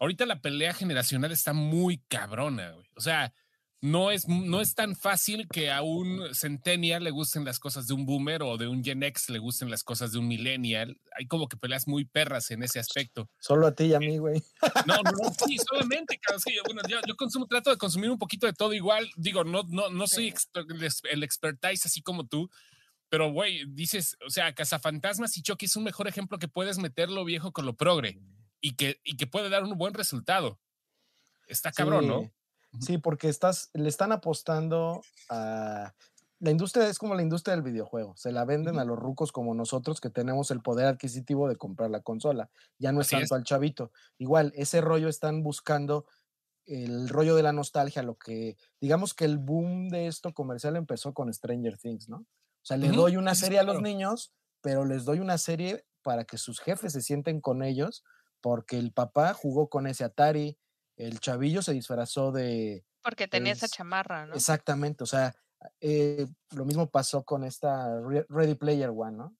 Ahorita 0.00 0.24
la 0.24 0.40
pelea 0.40 0.72
generacional 0.72 1.32
está 1.32 1.52
muy 1.52 1.98
cabrona, 2.08 2.70
güey. 2.70 2.88
O 2.96 3.02
sea, 3.02 3.34
no 3.80 4.10
es, 4.10 4.26
no 4.26 4.60
es 4.60 4.74
tan 4.74 4.96
fácil 4.96 5.46
que 5.52 5.70
a 5.70 5.82
un 5.82 6.34
centennial 6.34 7.04
le 7.04 7.10
gusten 7.12 7.44
las 7.44 7.60
cosas 7.60 7.86
de 7.86 7.94
un 7.94 8.06
boomer 8.06 8.42
o 8.42 8.56
de 8.56 8.66
un 8.66 8.82
Gen 8.82 9.02
X 9.04 9.28
le 9.30 9.38
gusten 9.38 9.70
las 9.70 9.84
cosas 9.84 10.10
de 10.10 10.18
un 10.18 10.26
millennial. 10.26 11.00
Hay 11.16 11.26
como 11.26 11.46
que 11.48 11.56
peleas 11.56 11.86
muy 11.86 12.04
perras 12.04 12.50
en 12.50 12.64
ese 12.64 12.80
aspecto. 12.80 13.30
solo 13.38 13.68
a 13.68 13.72
ti 13.74 13.84
y 13.84 13.94
a 13.94 14.00
mí, 14.00 14.18
güey. 14.18 14.42
No, 14.86 14.96
no, 15.04 15.10
no, 15.12 15.32
sí, 15.46 15.56
solamente, 15.58 16.18
cabrón, 16.18 16.40
sí, 16.40 16.54
bueno, 16.64 16.82
yo, 16.88 16.98
yo 17.06 17.14
consumo, 17.16 17.46
trato 17.46 17.70
de 17.70 17.76
consumir 17.76 18.10
un 18.10 18.18
poquito 18.18 18.46
de 18.46 18.52
todo 18.52 18.72
igual. 18.74 19.08
Digo, 19.16 19.44
no, 19.44 19.62
no, 19.68 19.90
no 19.90 20.06
soy 20.08 20.32
exper- 20.32 20.66
el 20.74 20.82
ex- 20.82 21.02
el 21.10 21.22
expertise 21.22 21.86
así 21.86 22.02
como 22.02 22.26
tú, 22.26 22.50
pero 23.08 23.30
güey, 23.32 23.64
dices, 23.68 24.16
o 24.26 24.30
sea, 24.30 24.52
Cazafantasmas 24.54 25.36
y 25.36 25.42
Chucky 25.42 25.66
es 25.66 25.76
un 25.76 25.84
mejor 25.84 26.08
ejemplo 26.08 26.38
que 26.38 26.48
puedes 26.48 26.78
meter 26.78 27.10
lo 27.10 27.24
viejo 27.24 27.52
con 27.52 27.64
lo 27.64 27.74
progre 27.76 28.18
y 28.60 28.74
que, 28.74 29.00
y 29.04 29.16
que 29.16 29.28
puede 29.28 29.48
dar 29.50 29.62
un 29.62 29.78
buen 29.78 29.94
resultado. 29.94 30.58
Está 31.46 31.70
cabrón, 31.72 32.06
¿no? 32.08 32.32
Sí, 32.80 32.98
porque 32.98 33.28
estás, 33.28 33.70
le 33.74 33.88
están 33.88 34.12
apostando 34.12 35.02
a. 35.30 35.94
La 36.40 36.52
industria 36.52 36.86
es 36.86 37.00
como 37.00 37.16
la 37.16 37.22
industria 37.22 37.56
del 37.56 37.64
videojuego. 37.64 38.14
Se 38.16 38.30
la 38.30 38.44
venden 38.44 38.78
a 38.78 38.84
los 38.84 38.96
rucos 38.96 39.32
como 39.32 39.54
nosotros 39.54 40.00
que 40.00 40.08
tenemos 40.08 40.52
el 40.52 40.60
poder 40.60 40.86
adquisitivo 40.86 41.48
de 41.48 41.56
comprar 41.56 41.90
la 41.90 42.00
consola. 42.00 42.48
Ya 42.78 42.92
no 42.92 43.00
es 43.00 43.08
Así 43.08 43.16
es. 43.16 43.22
tanto 43.22 43.34
al 43.34 43.42
chavito. 43.42 43.90
Igual, 44.18 44.52
ese 44.54 44.80
rollo 44.80 45.08
están 45.08 45.42
buscando 45.42 46.06
el 46.68 47.08
rollo 47.08 47.34
de 47.34 47.42
la 47.42 47.52
nostalgia, 47.52 48.02
lo 48.02 48.16
que, 48.16 48.56
digamos 48.80 49.14
que 49.14 49.24
el 49.24 49.38
boom 49.38 49.88
de 49.88 50.06
esto 50.06 50.32
comercial 50.32 50.76
empezó 50.76 51.14
con 51.14 51.32
Stranger 51.32 51.78
Things, 51.78 52.08
¿no? 52.08 52.18
O 52.18 52.66
sea, 52.68 52.76
le 52.76 52.88
doy 52.88 53.16
una 53.16 53.34
serie 53.34 53.58
a 53.58 53.62
los 53.62 53.80
niños, 53.80 54.32
pero 54.60 54.84
les 54.84 55.04
doy 55.04 55.20
una 55.20 55.38
serie 55.38 55.86
para 56.02 56.24
que 56.24 56.36
sus 56.36 56.60
jefes 56.60 56.92
se 56.92 57.00
sienten 57.00 57.40
con 57.40 57.62
ellos, 57.62 58.04
porque 58.42 58.78
el 58.78 58.92
papá 58.92 59.32
jugó 59.32 59.68
con 59.68 59.86
ese 59.86 60.04
Atari, 60.04 60.58
el 60.98 61.20
chavillo 61.20 61.62
se 61.62 61.72
disfrazó 61.72 62.32
de... 62.32 62.84
Porque 63.02 63.28
tenía 63.28 63.52
esa 63.52 63.66
Es- 63.66 63.72
chamarra, 63.72 64.26
¿no? 64.26 64.34
Exactamente, 64.34 65.04
o 65.04 65.06
sea, 65.06 65.34
eh, 65.80 66.26
lo 66.54 66.64
mismo 66.64 66.88
pasó 66.90 67.24
con 67.24 67.44
esta 67.44 68.00
Re- 68.00 68.26
Ready 68.28 68.54
Player 68.54 68.90
One, 68.90 69.16
¿no? 69.16 69.36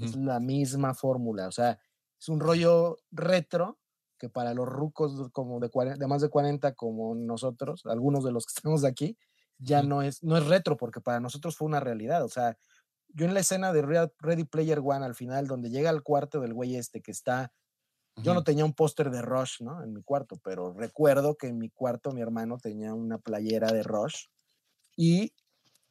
Es 0.00 0.16
la 0.16 0.40
misma 0.40 0.94
fórmula, 0.94 1.46
o 1.48 1.52
sea, 1.52 1.78
es 2.18 2.28
un 2.30 2.40
rollo 2.40 2.96
retro 3.10 3.78
que 4.18 4.30
para 4.30 4.54
los 4.54 4.66
rucos 4.66 5.28
como 5.32 5.60
de, 5.60 5.68
40 5.68 5.98
de 5.98 6.06
más 6.06 6.22
de 6.22 6.30
40 6.30 6.72
como 6.74 7.14
nosotros, 7.14 7.82
algunos 7.84 8.24
de 8.24 8.32
los 8.32 8.46
que 8.46 8.52
estamos 8.56 8.84
aquí, 8.84 9.18
ya 9.58 9.82
no 9.82 10.00
es 10.02 10.22
no 10.22 10.36
es 10.38 10.46
retro 10.46 10.76
porque 10.78 11.00
para 11.02 11.20
nosotros 11.20 11.56
fue 11.56 11.66
una 11.66 11.80
realidad, 11.80 12.24
o 12.24 12.28
sea, 12.28 12.56
yo 13.08 13.26
en 13.26 13.34
la 13.34 13.40
escena 13.40 13.72
de 13.74 13.82
Rea- 13.82 14.10
Ready 14.20 14.44
Player 14.44 14.78
One 14.82 15.04
al 15.04 15.14
final 15.14 15.46
donde 15.46 15.68
llega 15.70 15.90
al 15.90 16.02
cuarto 16.02 16.40
del 16.40 16.54
güey 16.54 16.76
este 16.76 17.02
que 17.02 17.10
está 17.10 17.52
yo 18.16 18.34
no 18.34 18.44
tenía 18.44 18.64
un 18.64 18.74
póster 18.74 19.10
de 19.10 19.22
Rush, 19.22 19.60
¿no? 19.60 19.82
En 19.82 19.92
mi 19.92 20.02
cuarto, 20.02 20.38
pero 20.42 20.72
recuerdo 20.72 21.36
que 21.36 21.48
en 21.48 21.58
mi 21.58 21.70
cuarto 21.70 22.12
mi 22.12 22.20
hermano 22.20 22.58
tenía 22.58 22.94
una 22.94 23.18
playera 23.18 23.72
de 23.72 23.82
Rush 23.82 24.26
y 24.96 25.34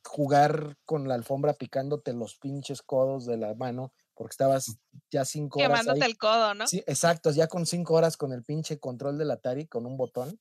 jugar 0.05 0.77
con 0.85 1.07
la 1.07 1.15
alfombra 1.15 1.53
picándote 1.53 2.13
los 2.13 2.37
pinches 2.37 2.81
codos 2.81 3.25
de 3.25 3.37
la 3.37 3.53
mano 3.55 3.93
porque 4.15 4.31
estabas 4.31 4.77
ya 5.11 5.25
cinco 5.25 5.59
horas 5.59 5.79
ahí. 5.79 5.85
Quemándote 5.85 6.05
el 6.05 6.17
codo, 6.17 6.53
¿no? 6.53 6.67
Sí, 6.67 6.83
exacto, 6.85 7.31
ya 7.31 7.47
con 7.47 7.65
cinco 7.65 7.95
horas 7.95 8.17
con 8.17 8.31
el 8.31 8.43
pinche 8.43 8.79
control 8.79 9.17
del 9.17 9.31
Atari 9.31 9.67
con 9.67 9.85
un 9.85 9.97
botón. 9.97 10.39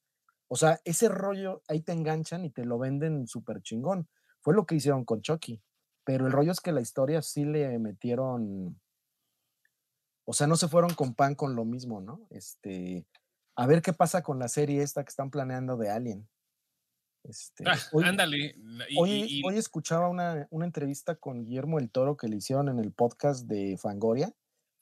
O 0.49 0.57
sea, 0.57 0.81
ese 0.85 1.09
rollo 1.09 1.63
ahí 1.69 1.81
te 1.81 1.93
enganchan 1.93 2.45
y 2.45 2.51
te 2.51 2.65
lo 2.65 2.79
venden 2.79 3.27
súper 3.27 3.63
chingón. 3.63 4.09
Fue 4.41 4.55
lo 4.55 4.67
que 4.67 4.75
hicieron 4.75 5.05
con 5.05 5.23
Chucky. 5.23 5.63
Pero 6.05 6.27
el 6.27 6.33
rollo 6.33 6.53
es 6.53 6.61
que 6.61 6.73
la 6.73 6.81
historia 6.81 7.23
sí 7.23 7.45
le 7.45 7.79
metieron. 7.79 8.81
O 10.25 10.33
sea, 10.33 10.47
no 10.47 10.57
se 10.57 10.69
fueron 10.69 10.95
con 10.95 11.15
pan 11.15 11.35
con 11.35 11.57
lo 11.57 11.65
mismo, 11.65 12.01
¿no? 12.01 12.27
Este. 12.31 13.07
A 13.57 13.67
ver 13.67 13.83
qué 13.83 13.93
pasa 13.93 14.23
con 14.23 14.39
la 14.39 14.49
serie 14.49 14.83
esta 14.83 15.05
que 15.05 15.11
están 15.11 15.31
planeando 15.31 15.77
de 15.77 15.91
Alien. 15.91 16.29
Este, 17.25 17.65
Ah, 17.67 17.77
hoy, 17.93 18.05
ándale. 18.05 18.57
y- 18.89 18.99
hoy- 18.99 19.27
y- 19.29 19.43
hoy 19.47 19.57
escuchaba 19.57 20.09
una, 20.09 20.49
una 20.51 20.65
entrevista 20.65 21.15
con 21.17 21.45
Guillermo 21.45 21.79
el 21.79 21.91
Toro 21.91 22.17
que 22.17 22.29
le 22.29 22.37
hicieron 22.37 22.69
en 22.69 22.79
el 22.81 22.93
podcast 22.93 23.47
de 23.47 23.77
Fangoria. 23.79 24.33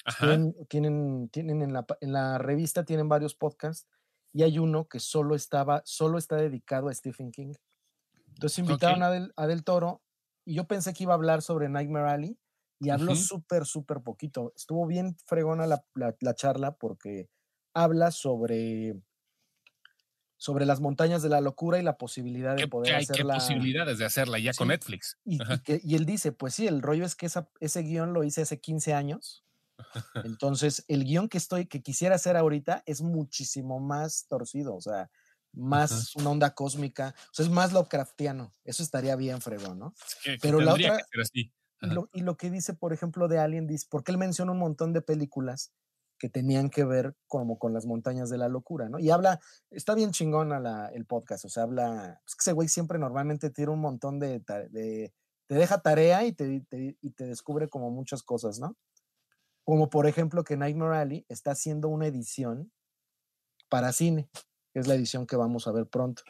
ajá. 0.06 0.26
Tienen, 0.26 0.66
tienen, 0.68 1.28
tienen 1.28 1.60
en, 1.62 1.72
la, 1.74 1.84
en 2.00 2.12
la 2.14 2.38
revista 2.38 2.84
tienen 2.86 3.08
varios 3.10 3.34
podcasts 3.34 3.86
y 4.32 4.42
hay 4.44 4.58
uno 4.58 4.88
que 4.88 4.98
solo 5.00 5.34
estaba, 5.34 5.82
solo 5.84 6.16
está 6.16 6.36
dedicado 6.36 6.88
a 6.88 6.94
Stephen 6.94 7.30
King. 7.32 7.52
Entonces 8.28 8.58
invitaron 8.60 9.02
Ok. 9.02 9.06
a, 9.08 9.10
del, 9.10 9.32
a 9.36 9.46
Del 9.46 9.62
Toro 9.64 10.00
y 10.46 10.54
yo 10.54 10.64
pensé 10.66 10.94
que 10.94 11.02
iba 11.02 11.12
a 11.12 11.16
hablar 11.16 11.42
sobre 11.42 11.68
Nightmare 11.68 12.08
Alley 12.08 12.38
y 12.80 12.90
habló 12.90 13.14
súper, 13.14 13.66
súper 13.66 13.98
poquito. 14.02 14.52
Estuvo 14.56 14.86
bien 14.86 15.16
fregona 15.26 15.66
la, 15.66 15.84
la- 15.94 16.16
la 16.20 16.34
charla 16.34 16.76
porque 16.76 17.28
habla 17.74 18.10
sobre, 18.10 18.96
sobre 20.36 20.64
las 20.64 20.80
montañas 20.80 21.22
de 21.22 21.28
la 21.28 21.40
locura 21.42 21.78
y 21.78 21.82
la 21.82 21.98
posibilidad 21.98 22.56
de 22.56 22.62
¿Qué, 22.62 22.68
poder 22.68 22.94
hacerla. 22.94 23.34
posibilidades 23.34 23.98
de 23.98 24.06
hacerla 24.06 24.38
ya 24.38 24.52
con 24.54 24.68
Netflix? 24.68 25.18
Y, 25.24 25.36
y 25.36 25.42
Ajá. 25.42 25.62
que- 25.62 25.80
y 25.84 25.94
él 25.96 26.06
dice, 26.06 26.32
pues 26.32 26.54
sí, 26.54 26.66
el 26.66 26.80
rollo 26.80 27.04
es 27.04 27.14
que 27.14 27.26
esa- 27.26 27.50
ese 27.60 27.82
guion 27.82 28.14
lo 28.14 28.24
hice 28.24 28.42
hace 28.42 28.58
15 28.60 28.94
años. 28.94 29.44
Entonces, 30.38 30.84
el 30.88 31.04
guion 31.04 31.28
que 31.28 31.38
estoy, 31.38 31.66
que 31.66 31.82
quisiera 31.82 32.14
hacer 32.14 32.36
ahorita 32.36 32.82
es 32.86 33.02
muchísimo 33.02 33.80
más 33.80 34.26
torcido, 34.28 34.74
o 34.74 34.80
sea, 34.80 35.10
más 35.52 36.14
una 36.16 36.30
onda 36.30 36.54
cósmica, 36.54 37.14
o 37.18 37.34
sea, 37.34 37.44
es 37.44 37.50
más 37.50 37.72
Lovecraftiano. 37.72 38.54
Eso 38.64 38.82
estaría 38.82 39.16
bien 39.16 39.40
fregón, 39.40 39.78
¿no? 39.78 39.94
Que 40.22 40.38
pero 40.40 40.60
la 40.60 40.74
otra- 40.74 40.98
que 40.98 41.04
ser 41.10 41.20
así. 41.22 41.52
Y 41.82 41.86
lo, 41.94 42.08
y 42.12 42.20
lo 42.20 42.36
que 42.36 42.50
dice, 42.50 42.74
por 42.74 42.92
ejemplo, 42.92 43.26
de 43.28 43.38
Alien, 43.38 43.66
dice, 43.66 43.86
porque 43.90 44.12
él 44.12 44.18
menciona 44.18 44.52
un 44.52 44.58
montón 44.58 44.92
de 44.92 45.00
películas 45.02 45.72
que 46.18 46.28
tenían 46.28 46.68
que 46.68 46.84
ver 46.84 47.16
como 47.26 47.58
con 47.58 47.72
las 47.72 47.86
montañas 47.86 48.28
de 48.28 48.36
la 48.36 48.48
locura, 48.48 48.90
¿no? 48.90 48.98
Y 48.98 49.08
habla, 49.10 49.40
está 49.70 49.94
bien 49.94 50.10
chingona 50.10 50.60
la, 50.60 50.88
el 50.88 51.06
podcast, 51.06 51.46
o 51.46 51.48
sea, 51.48 51.62
habla, 51.62 52.20
es 52.26 52.34
que 52.34 52.42
ese 52.42 52.52
güey 52.52 52.68
siempre 52.68 52.98
normalmente 52.98 53.48
tira 53.48 53.70
un 53.70 53.80
montón 53.80 54.18
de, 54.18 54.40
te 54.40 55.54
deja 55.54 55.80
tarea 55.80 56.24
y 56.26 56.32
te, 56.32 56.60
te- 56.68 56.98
y 57.00 57.10
te 57.10 57.24
descubre 57.24 57.68
como 57.68 57.90
muchas 57.90 58.22
cosas, 58.22 58.58
¿no? 58.60 58.76
Como 59.64 59.88
por 59.88 60.06
ejemplo 60.06 60.44
que 60.44 60.58
Nightmare 60.58 60.98
Alley 60.98 61.24
está 61.30 61.52
haciendo 61.52 61.88
una 61.88 62.06
edición 62.06 62.70
para 63.70 63.92
cine, 63.92 64.28
que 64.74 64.80
es 64.80 64.86
la 64.86 64.94
edición 64.96 65.26
que 65.26 65.36
vamos 65.36 65.66
a 65.66 65.72
ver 65.72 65.86
pronto, 65.86 66.22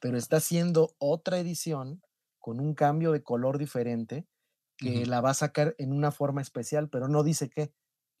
pero 0.00 0.18
está 0.18 0.36
haciendo 0.36 0.94
otra 0.98 1.38
edición 1.38 2.02
con 2.38 2.60
un 2.60 2.74
cambio 2.74 3.12
de 3.12 3.22
color 3.22 3.56
diferente 3.56 4.26
que 4.82 5.02
Ujú. 5.02 5.10
la 5.10 5.20
va 5.20 5.30
a 5.30 5.34
sacar 5.34 5.74
en 5.78 5.92
una 5.92 6.10
forma 6.12 6.42
especial, 6.42 6.88
pero 6.90 7.08
no 7.08 7.22
dice 7.22 7.50
qué. 7.50 7.72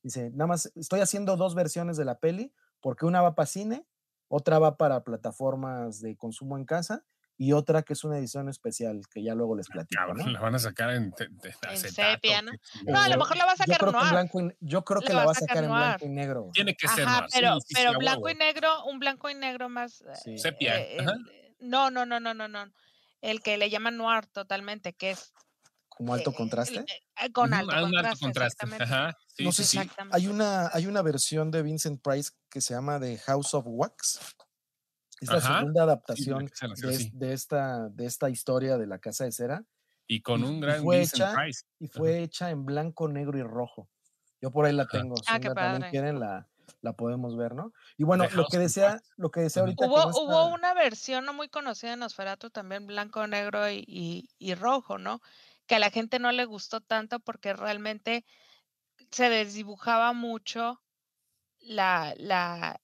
Dice, 0.02 0.30
nada 0.30 0.46
más 0.48 0.72
estoy 0.76 1.00
haciendo 1.00 1.36
dos 1.36 1.54
versiones 1.54 1.96
de 1.96 2.04
la 2.04 2.18
peli, 2.20 2.52
porque 2.80 3.06
una 3.06 3.20
va 3.22 3.34
para 3.34 3.46
cine, 3.46 3.86
otra 4.28 4.58
va 4.58 4.76
para 4.76 5.04
plataformas 5.04 6.00
de 6.00 6.16
consumo 6.16 6.56
en 6.58 6.64
casa 6.64 7.04
y 7.36 7.52
otra 7.52 7.82
que 7.82 7.92
es 7.94 8.04
una 8.04 8.18
edición 8.18 8.48
especial, 8.48 9.02
que 9.10 9.22
ya 9.22 9.34
luego 9.34 9.56
les 9.56 9.68
platico, 9.68 10.00
Cabrón, 10.02 10.18
¿no? 10.26 10.32
la 10.32 10.40
van 10.40 10.54
a 10.54 10.58
sacar 10.58 10.90
en, 10.90 11.12
te- 11.12 11.28
te- 11.28 11.48
En 11.48 11.68
acetato, 11.70 12.12
sepia, 12.12 12.42
¿no? 12.42 12.52
No, 12.86 13.00
a 13.00 13.08
lo 13.08 13.16
mejor 13.18 13.36
la 13.36 13.46
va 13.46 13.52
a 13.52 13.56
Yo 13.56 13.64
sacar 13.64 13.80
creo 13.80 13.92
que 13.92 13.98
en 13.98 14.10
noir. 14.10 14.10
blanco 14.10 14.40
y, 14.40 14.56
yo 14.60 14.84
creo 14.84 15.00
La 15.00 15.06
que 15.06 15.12
la 15.12 15.18
va 15.18 15.22
a 15.22 15.26
va 15.26 15.32
a 15.32 15.34
sacar 15.34 15.48
sacar 15.56 15.64
en 15.64 15.74
blanco 15.74 15.96
y 16.04 16.08
noir. 16.08 16.16
negro. 16.16 16.50
Tiene 16.52 16.74
que 16.76 16.88
ser 16.88 17.04
Ajá, 17.04 17.20
noir. 17.20 17.30
pero, 17.32 17.54
sí, 17.54 17.60
sí, 17.60 17.66
sí, 17.68 17.74
pero 17.74 17.90
a 17.90 17.98
blanco 17.98 18.30
y 18.30 18.34
negro, 18.34 18.84
un 18.86 18.98
blanco 18.98 19.30
y 19.30 19.34
negro 19.34 19.68
más. 19.68 20.00
eh, 20.02 20.14
Sí. 20.14 20.38
Sepia, 20.38 20.78
eh, 20.80 20.96
el- 20.98 21.06
no, 21.60 21.90
no, 21.90 22.06
no, 22.06 22.20
no, 22.20 22.34
no, 22.34 22.48
no. 22.48 22.72
El 23.20 23.40
que 23.42 23.56
le 23.56 23.70
llaman 23.70 23.96
noir 23.96 24.26
totalmente, 24.26 24.92
que 24.94 25.10
es 25.12 25.32
Como 25.96 26.14
alto 26.14 26.30
eh, 26.30 26.34
contraste. 26.36 26.76
el- 26.78 26.86
eh, 27.26 27.32
con 27.32 27.52
alto 27.54 27.74
un 27.76 27.80
contraste. 27.92 28.08
alto 28.08 28.18
contraste. 28.20 28.66
Ajá. 28.82 29.16
Sí, 29.28 29.44
no 29.44 29.52
sé 29.52 29.64
sí, 29.64 29.78
si 29.78 29.84
sí. 29.84 29.90
Hay 30.10 30.26
una, 30.26 30.68
hay 30.72 30.86
una 30.86 31.02
versión 31.02 31.50
de 31.50 31.62
Vincent 31.62 32.02
Price 32.02 32.30
que 32.50 32.60
se 32.60 32.74
llama 32.74 32.98
The 33.00 33.18
House 33.18 33.54
of 33.54 33.64
Wax. 33.68 34.20
Es 35.20 35.28
la 35.28 35.36
Ajá. 35.38 35.58
segunda 35.58 35.80
Sí, 35.80 35.84
adaptación 35.84 36.50
la- 36.60 36.88
de, 36.90 37.10
de 37.12 37.32
esta, 37.32 37.88
de 37.90 38.06
esta 38.06 38.28
historia 38.30 38.76
de 38.78 38.86
la 38.86 38.98
casa 38.98 39.24
de 39.24 39.32
cera 39.32 39.64
Y 40.08 40.20
con 40.22 40.40
y- 40.40 40.44
un 40.44 40.60
gran 40.60 40.82
fue 40.82 40.98
Vincent 40.98 41.22
hecha- 41.22 41.34
Price. 41.34 41.64
y 41.78 41.88
fue 41.88 42.22
hecha 42.22 42.50
en 42.50 42.64
blanco, 42.64 43.06
negro 43.08 43.38
y 43.38 43.42
rojo. 43.42 43.88
Yo 44.40 44.50
por 44.50 44.64
ahí 44.66 44.72
la 44.72 44.86
tengo. 44.88 45.16
Si 45.16 45.22
Ah, 45.28 45.38
qué 45.38 45.48
día 45.48 45.54
también 45.54 45.82
padre. 45.82 45.90
quieren, 45.90 46.18
la, 46.18 46.48
la 46.80 46.92
podemos 46.94 47.36
ver, 47.36 47.54
¿no? 47.54 47.72
Y 47.96 48.02
bueno, 48.02 48.26
The 48.28 48.34
lo 48.34 48.46
que 48.46 48.58
decía, 48.58 49.00
lo 49.16 49.30
que 49.30 49.40
decía 49.42 49.62
ahorita 49.62 49.86
Hubo, 49.86 50.08
hubo 50.20 50.46
una 50.46 50.74
versión 50.74 51.24
no 51.24 51.32
muy 51.32 51.48
conocida 51.48 51.90
de 51.90 51.96
Nosferatu 51.98 52.50
también 52.50 52.88
blanco, 52.88 53.24
negro 53.28 53.70
y, 53.70 53.84
y- 53.86 54.28
y 54.40 54.54
rojo, 54.56 54.98
¿no? 54.98 55.20
Que 55.66 55.76
a 55.76 55.78
la 55.78 55.90
gente 55.90 56.18
no 56.18 56.32
le 56.32 56.44
gustó 56.44 56.80
tanto 56.80 57.20
porque 57.20 57.52
realmente 57.54 58.24
se 59.10 59.28
desdibujaba 59.28 60.12
mucho 60.12 60.82
la, 61.60 62.14
la, 62.16 62.80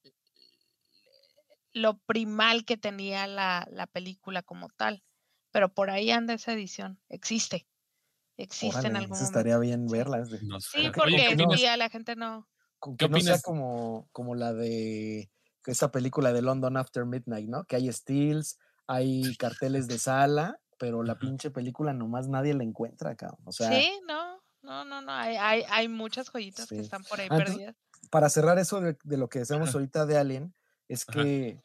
lo 1.72 1.98
primal 1.98 2.64
que 2.64 2.76
tenía 2.76 3.26
la, 3.26 3.66
la 3.70 3.86
película 3.86 4.42
como 4.42 4.68
tal. 4.70 5.02
Pero 5.50 5.72
por 5.72 5.90
ahí 5.90 6.10
anda 6.10 6.34
esa 6.34 6.52
edición. 6.52 7.00
Existe. 7.08 7.66
Existe 8.36 8.86
en 8.86 8.92
Órale, 8.92 8.98
algún 9.04 9.16
eso 9.16 9.24
momento. 9.24 9.38
estaría 9.38 9.58
bien 9.58 9.86
verla. 9.88 10.24
Sí, 10.60 10.90
porque 10.94 11.14
Oye, 11.14 11.16
¿qué 11.28 11.34
opinas? 11.34 11.60
sí, 11.60 11.66
a 11.66 11.76
la 11.76 11.88
gente 11.88 12.14
no. 12.16 12.48
con 12.78 12.96
¿Qué 12.96 13.06
que 13.06 13.10
no 13.10 13.20
sea 13.20 13.40
como, 13.40 14.08
como 14.12 14.34
la 14.34 14.52
de 14.52 15.30
esta 15.66 15.90
película 15.90 16.32
de 16.32 16.42
London 16.42 16.76
After 16.76 17.04
Midnight, 17.04 17.48
¿no? 17.48 17.64
Que 17.64 17.76
hay 17.76 17.92
stills, 17.92 18.58
hay 18.86 19.36
carteles 19.36 19.86
de 19.88 19.98
sala, 19.98 20.60
pero 20.78 21.02
la 21.02 21.18
pinche 21.18 21.50
película 21.50 21.92
nomás 21.92 22.28
nadie 22.28 22.54
la 22.54 22.62
encuentra, 22.64 23.14
cabrón. 23.16 23.40
O 23.44 23.52
sea, 23.52 23.70
sí, 23.70 23.90
no, 24.06 24.38
no, 24.62 24.84
no, 24.84 25.00
no. 25.02 25.12
Hay, 25.12 25.36
hay, 25.36 25.62
hay 25.70 25.88
muchas 25.88 26.30
joyitas 26.30 26.68
Sí. 26.68 26.76
que 26.76 26.80
están 26.82 27.02
por 27.04 27.20
ahí 27.20 27.26
Ah, 27.30 27.34
entonces, 27.36 27.54
perdidas. 27.56 27.76
para 28.10 28.28
cerrar 28.30 28.58
eso 28.58 28.80
de, 28.80 28.96
de 29.02 29.16
lo 29.16 29.28
que 29.28 29.40
decíamos 29.40 29.74
ahorita 29.74 30.06
de 30.06 30.18
Alien, 30.18 30.54
es 30.88 31.04
Ajá. 31.08 31.22
que, 31.22 31.60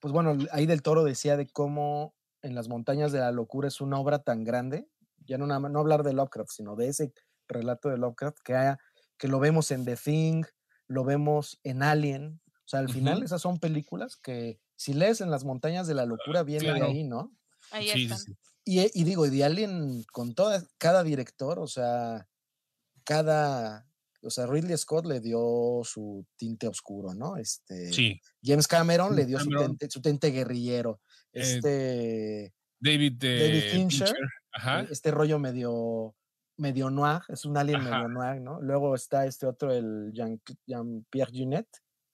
pues 0.00 0.12
bueno, 0.12 0.36
ahí 0.52 0.66
del 0.66 0.82
toro 0.82 1.02
decía 1.04 1.36
de 1.36 1.46
cómo 1.48 2.14
en 2.42 2.54
las 2.54 2.68
montañas 2.68 3.12
de 3.12 3.20
la 3.20 3.32
locura 3.32 3.68
es 3.68 3.80
una 3.80 3.98
obra 3.98 4.18
tan 4.20 4.44
grande, 4.44 4.88
ya 5.26 5.38
no, 5.38 5.46
nada 5.46 5.68
no 5.68 5.78
hablar 5.80 6.02
de 6.02 6.12
Lovecraft, 6.12 6.50
sino 6.50 6.74
de 6.76 6.88
ese 6.88 7.12
relato 7.48 7.88
de 7.88 7.98
Lovecraft, 7.98 8.38
que, 8.44 8.54
haya- 8.56 8.78
que 9.16 9.28
lo 9.28 9.38
vemos 9.38 9.70
en 9.70 9.84
The 9.84 9.96
Thing, 9.96 10.42
lo 10.88 11.04
vemos 11.04 11.60
en 11.62 11.82
Alien. 11.82 12.40
O 12.64 12.68
sea, 12.72 12.80
al 12.80 12.88
final 12.88 13.22
esas 13.22 13.40
son 13.42 13.58
películas 13.58 14.16
que 14.16 14.58
si 14.76 14.94
lees 14.94 15.20
en 15.20 15.30
las 15.30 15.44
montañas 15.44 15.86
de 15.86 15.94
la 15.94 16.06
locura 16.06 16.42
viene 16.42 16.72
de 16.72 16.82
ahí, 16.82 17.04
¿no? 17.04 17.32
Ahí 17.72 17.88
Sí, 17.88 17.92
sí, 17.92 18.02
están. 18.04 18.18
sí. 18.18 18.32
Y, 18.64 18.78
eh, 18.80 18.90
y 18.94 19.04
digo, 19.04 19.26
y 19.26 19.30
de 19.30 19.44
Alien 19.44 20.04
con 20.12 20.34
toda, 20.34 20.64
cada 20.78 21.02
director, 21.02 21.58
o 21.58 21.66
sea, 21.66 22.28
cada, 23.04 23.86
o 24.22 24.30
sea, 24.30 24.46
Ridley 24.46 24.76
Scott 24.78 25.06
le 25.06 25.20
dio 25.20 25.80
su 25.84 26.24
tinte 26.36 26.68
oscuro, 26.68 27.14
¿no? 27.14 27.36
Este, 27.36 27.92
Sí. 27.92 28.20
James 28.42 28.68
Cameron 28.68 29.16
le 29.16 29.26
dio 29.26 29.40
su 29.40 29.48
tinte, 29.50 29.90
su 29.90 30.00
tinte 30.00 30.30
guerrillero. 30.30 31.00
Eh, 31.32 31.40
Este, 31.40 32.54
David, 32.78 33.14
David 33.18 33.54
eh, 33.64 33.70
Fincher. 33.72 34.08
Fincher. 34.08 34.26
Ajá. 34.54 34.80
este 34.90 35.10
rollo 35.10 35.38
medio, 35.38 36.14
medio 36.58 36.90
noir, 36.90 37.22
es 37.28 37.44
un 37.46 37.56
alien 37.56 37.80
Ajá. 37.80 37.90
medio 37.96 38.08
noir, 38.08 38.40
¿no? 38.40 38.60
Luego 38.60 38.94
está 38.94 39.24
este 39.26 39.46
otro, 39.46 39.72
el 39.72 40.12
Jean- 40.12 40.40
Jean-Pierre 40.66 41.32
Junet, 41.34 41.66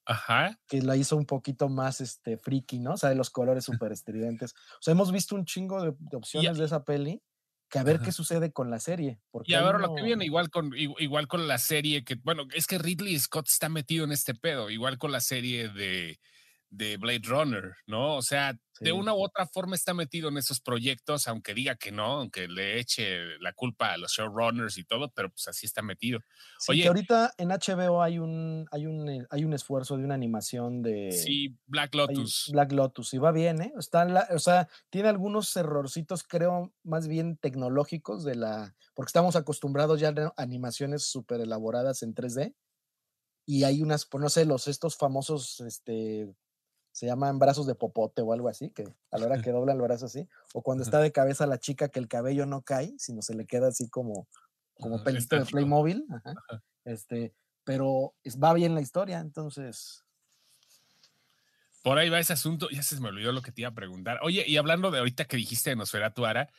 Ajá. 0.09 0.59
que 0.67 0.83
la 0.83 0.97
hizo 0.97 1.17
un 1.17 1.27
poquito 1.27 1.69
más 1.69 2.01
este 2.01 2.37
friki, 2.39 2.79
¿no? 2.81 2.95
O 2.95 2.97
sea, 2.97 3.11
de 3.11 3.15
los 3.15 3.31
colores 3.31 3.65
súper 3.65 3.93
estridentes. 3.93 4.55
O 4.55 4.79
sea, 4.83 4.93
hemos 4.93 5.13
visto 5.13 5.35
un 5.37 5.45
chingo 5.45 5.83
de, 5.83 5.95
de 5.99 6.17
opciones 6.17 6.57
de 6.59 6.65
esa 6.65 6.83
peli 6.85 7.23
que 7.71 7.79
a 7.79 7.83
ver 7.83 7.97
Ajá. 7.97 8.07
qué 8.07 8.13
sucede 8.13 8.51
con 8.51 8.71
la 8.71 8.81
serie. 8.81 9.21
Porque 9.31 9.53
Y 9.53 9.55
ahí 9.55 9.63
ahora 9.63 9.79
lo 9.79 9.95
que 9.95 10.03
viene, 10.03 10.25
igual 10.25 10.49
con, 10.49 10.71
igu- 10.71 10.97
igual 10.99 11.29
con 11.29 11.47
la 11.47 11.59
serie 11.59 12.03
que, 12.03 12.15
bueno, 12.15 12.45
es 12.55 12.67
que 12.67 12.79
Ridley 12.79 13.19
Scott 13.19 13.47
está 13.49 13.69
metido 13.69 14.05
en 14.07 14.13
este 14.13 14.35
pedo, 14.35 14.71
igual 14.71 14.97
con 14.97 15.13
la 15.13 15.21
serie 15.21 15.69
de, 15.69 16.19
de 16.71 16.97
Blade 16.99 17.23
Runner, 17.25 17.73
¿no? 17.87 18.17
O 18.17 18.23
sea, 18.23 18.59
de 18.81 18.93
una 18.93 19.13
u 19.15 19.23
otra 19.25 19.47
forma 19.47 19.75
está 19.75 19.93
metido 19.95 20.29
en 20.29 20.37
esos 20.37 20.61
proyectos, 20.61 21.27
aunque 21.27 21.53
diga 21.55 21.75
que 21.77 21.91
no, 21.91 22.05
aunque 22.21 22.47
le 22.47 22.79
eche 22.79 23.39
la 23.41 23.53
culpa 23.53 23.93
a 23.93 23.97
los 23.97 24.13
showrunners 24.13 24.79
y 24.79 24.85
todo, 24.85 25.11
pero 25.11 25.31
pues 25.31 25.49
así 25.49 25.67
está 25.67 25.83
metido. 25.83 26.21
Sí, 26.61 26.73
Oye. 26.73 26.83
que 26.83 26.89
ahorita 26.89 27.33
en 27.39 27.49
HBO 27.51 28.03
hay 28.03 28.19
un, 28.19 28.67
hay 28.71 28.87
un, 28.87 29.09
eh, 29.09 29.27
hay 29.31 29.45
un 29.45 29.53
esfuerzo 29.55 29.97
de 29.97 30.05
una 30.05 30.15
animación 30.15 30.83
de 30.83 31.11
Sí, 31.11 31.57
Black 31.67 31.95
Lotus. 31.95 32.51
Black 32.53 32.71
Lotus 32.73 33.15
y 33.15 33.19
va 33.19 33.33
bien, 33.33 33.61
¿eh? 33.63 33.73
Está 33.79 34.03
en 34.03 34.15
la- 34.15 34.29
o 34.31 34.39
sea, 34.39 34.69
tiene 34.91 35.09
algunos 35.09 35.57
errorcitos, 35.57 36.23
creo, 36.23 36.73
más 36.85 37.09
bien 37.09 37.37
tecnológicos 37.39 38.23
de 38.25 38.37
la, 38.37 38.77
porque 38.95 39.09
estamos 39.09 39.35
acostumbrados 39.35 39.99
ya 39.99 40.11
a 40.11 40.33
animaciones 40.37 41.03
súper 41.05 41.41
elaboradas 41.41 42.03
en 42.05 42.15
3D 42.15 42.55
y 43.47 43.65
hay 43.65 43.83
unas, 43.83 44.07
pues 44.07 44.23
no 44.23 44.29
sé, 44.29 44.45
los 44.45 44.69
estos 44.69 44.97
famosos, 44.97 45.61
este, 45.61 46.29
se 46.99 47.07
llaman 47.07 47.39
brazos 47.39 47.65
de 47.69 47.77
popote 47.77 48.23
o 48.23 48.33
algo 48.33 48.49
así, 48.49 48.71
que 48.71 48.83
a 49.13 49.19
la 49.19 49.27
hora 49.27 49.41
que 49.41 49.53
dobla 49.53 49.73
el 49.73 49.81
brazo 49.81 50.07
así, 50.07 50.29
o 50.53 50.63
cuando 50.63 50.83
está 50.83 50.99
de 50.99 51.13
cabeza 51.13 51.47
la 51.47 51.61
chica 51.61 51.91
que 51.91 52.01
el 52.01 52.09
cabello 52.09 52.45
no 52.45 52.63
cae, 52.63 52.93
sino 52.99 53.23
se 53.23 53.37
le 53.37 53.47
queda 53.47 53.69
así 53.69 53.89
como, 53.89 54.27
como 54.81 55.05
pelito 55.05 55.39
de. 55.39 55.45
Playmobil, 55.45 56.05
ajá, 56.11 56.35
este, 56.85 57.33
pero 57.63 58.17
va 58.43 58.53
bien 58.53 58.75
la 58.75 58.81
historia, 58.81 59.21
entonces... 59.21 60.05
Por 61.85 61.99
ahí 61.99 62.09
va 62.09 62.19
ese 62.19 62.33
asunto. 62.33 62.69
Ya 62.71 62.83
se 62.83 63.01
me 63.01 63.09
olvidó 63.09 63.31
lo 63.31 63.43
que 63.43 63.53
te 63.53 63.61
iba 63.61 63.71
a 63.71 63.75
preguntar. 63.75 64.19
Oye, 64.23 64.45
y 64.45 64.57
hablando 64.57 64.91
de 64.91 64.99
ahorita 64.99 65.27
que 65.27 65.37
dijiste 65.37 65.71
de 65.71 65.77
Nosferatu 65.77 66.27
Ara, 66.27 66.51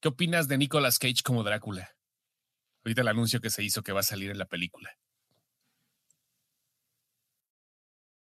¿qué 0.00 0.08
opinas 0.08 0.48
de 0.48 0.58
Nicolas 0.58 0.98
Cage 0.98 1.22
como 1.24 1.44
Drácula? 1.44 1.94
Ahorita 2.84 3.02
el 3.02 3.08
anuncio 3.08 3.40
que 3.40 3.50
se 3.50 3.62
hizo 3.62 3.84
que 3.84 3.92
va 3.92 4.00
a 4.00 4.02
salir 4.02 4.32
en 4.32 4.38
la 4.38 4.46
película. 4.46 4.90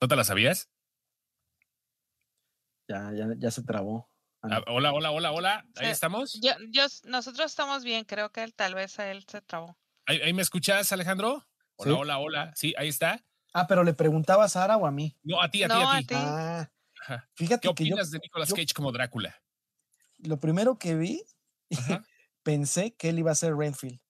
¿No 0.00 0.08
te 0.08 0.16
la 0.16 0.24
sabías? 0.24 0.70
Ya, 2.90 3.12
ya, 3.14 3.26
ya 3.38 3.50
se 3.52 3.62
trabó. 3.62 4.10
Ah, 4.42 4.62
hola, 4.66 4.92
hola, 4.92 5.12
hola, 5.12 5.30
hola. 5.30 5.64
Ahí 5.76 5.86
Sí. 5.86 5.90
estamos. 5.92 6.40
Yo, 6.42 6.50
yo, 6.70 6.86
nosotros 7.04 7.46
estamos 7.52 7.84
bien, 7.84 8.04
creo 8.04 8.32
que 8.32 8.42
él, 8.42 8.52
tal 8.52 8.74
vez 8.74 8.98
a 8.98 9.08
él 9.12 9.24
se 9.30 9.40
trabó. 9.42 9.78
¿Ahí, 10.06 10.20
ahí 10.22 10.32
me 10.32 10.42
escuchas, 10.42 10.90
Alejandro? 10.92 11.46
Hola, 11.76 11.92
Sí. 11.92 11.98
hola, 12.00 12.18
hola. 12.18 12.52
Sí, 12.56 12.74
ahí 12.76 12.88
está. 12.88 13.24
Ah, 13.52 13.68
pero 13.68 13.84
le 13.84 13.94
preguntaba 13.94 14.42
a 14.44 14.48
Sara 14.48 14.76
o 14.76 14.86
a 14.86 14.90
mí. 14.90 15.16
No, 15.22 15.40
a 15.40 15.48
ti, 15.48 15.62
a 15.62 15.68
ti, 15.68 15.74
No, 15.74 15.88
a 15.88 15.96
a 15.96 15.98
ti. 16.00 16.06
ti. 16.06 16.14
Ah, 16.16 16.68
fíjate 17.34 17.68
¿Qué 17.68 17.74
que 17.74 17.84
yo 17.84 17.94
opinas 17.94 18.10
de 18.10 18.18
Nicolas 18.18 18.48
yo- 18.48 18.56
Cage 18.56 18.74
como 18.74 18.90
Drácula? 18.90 19.36
lo 20.18 20.40
primero 20.40 20.76
que 20.76 20.96
vi, 20.96 21.22
pensé 22.42 22.96
que 22.96 23.10
él 23.10 23.20
iba 23.20 23.30
a 23.30 23.34
ser 23.36 23.54
Renfield. 23.54 24.00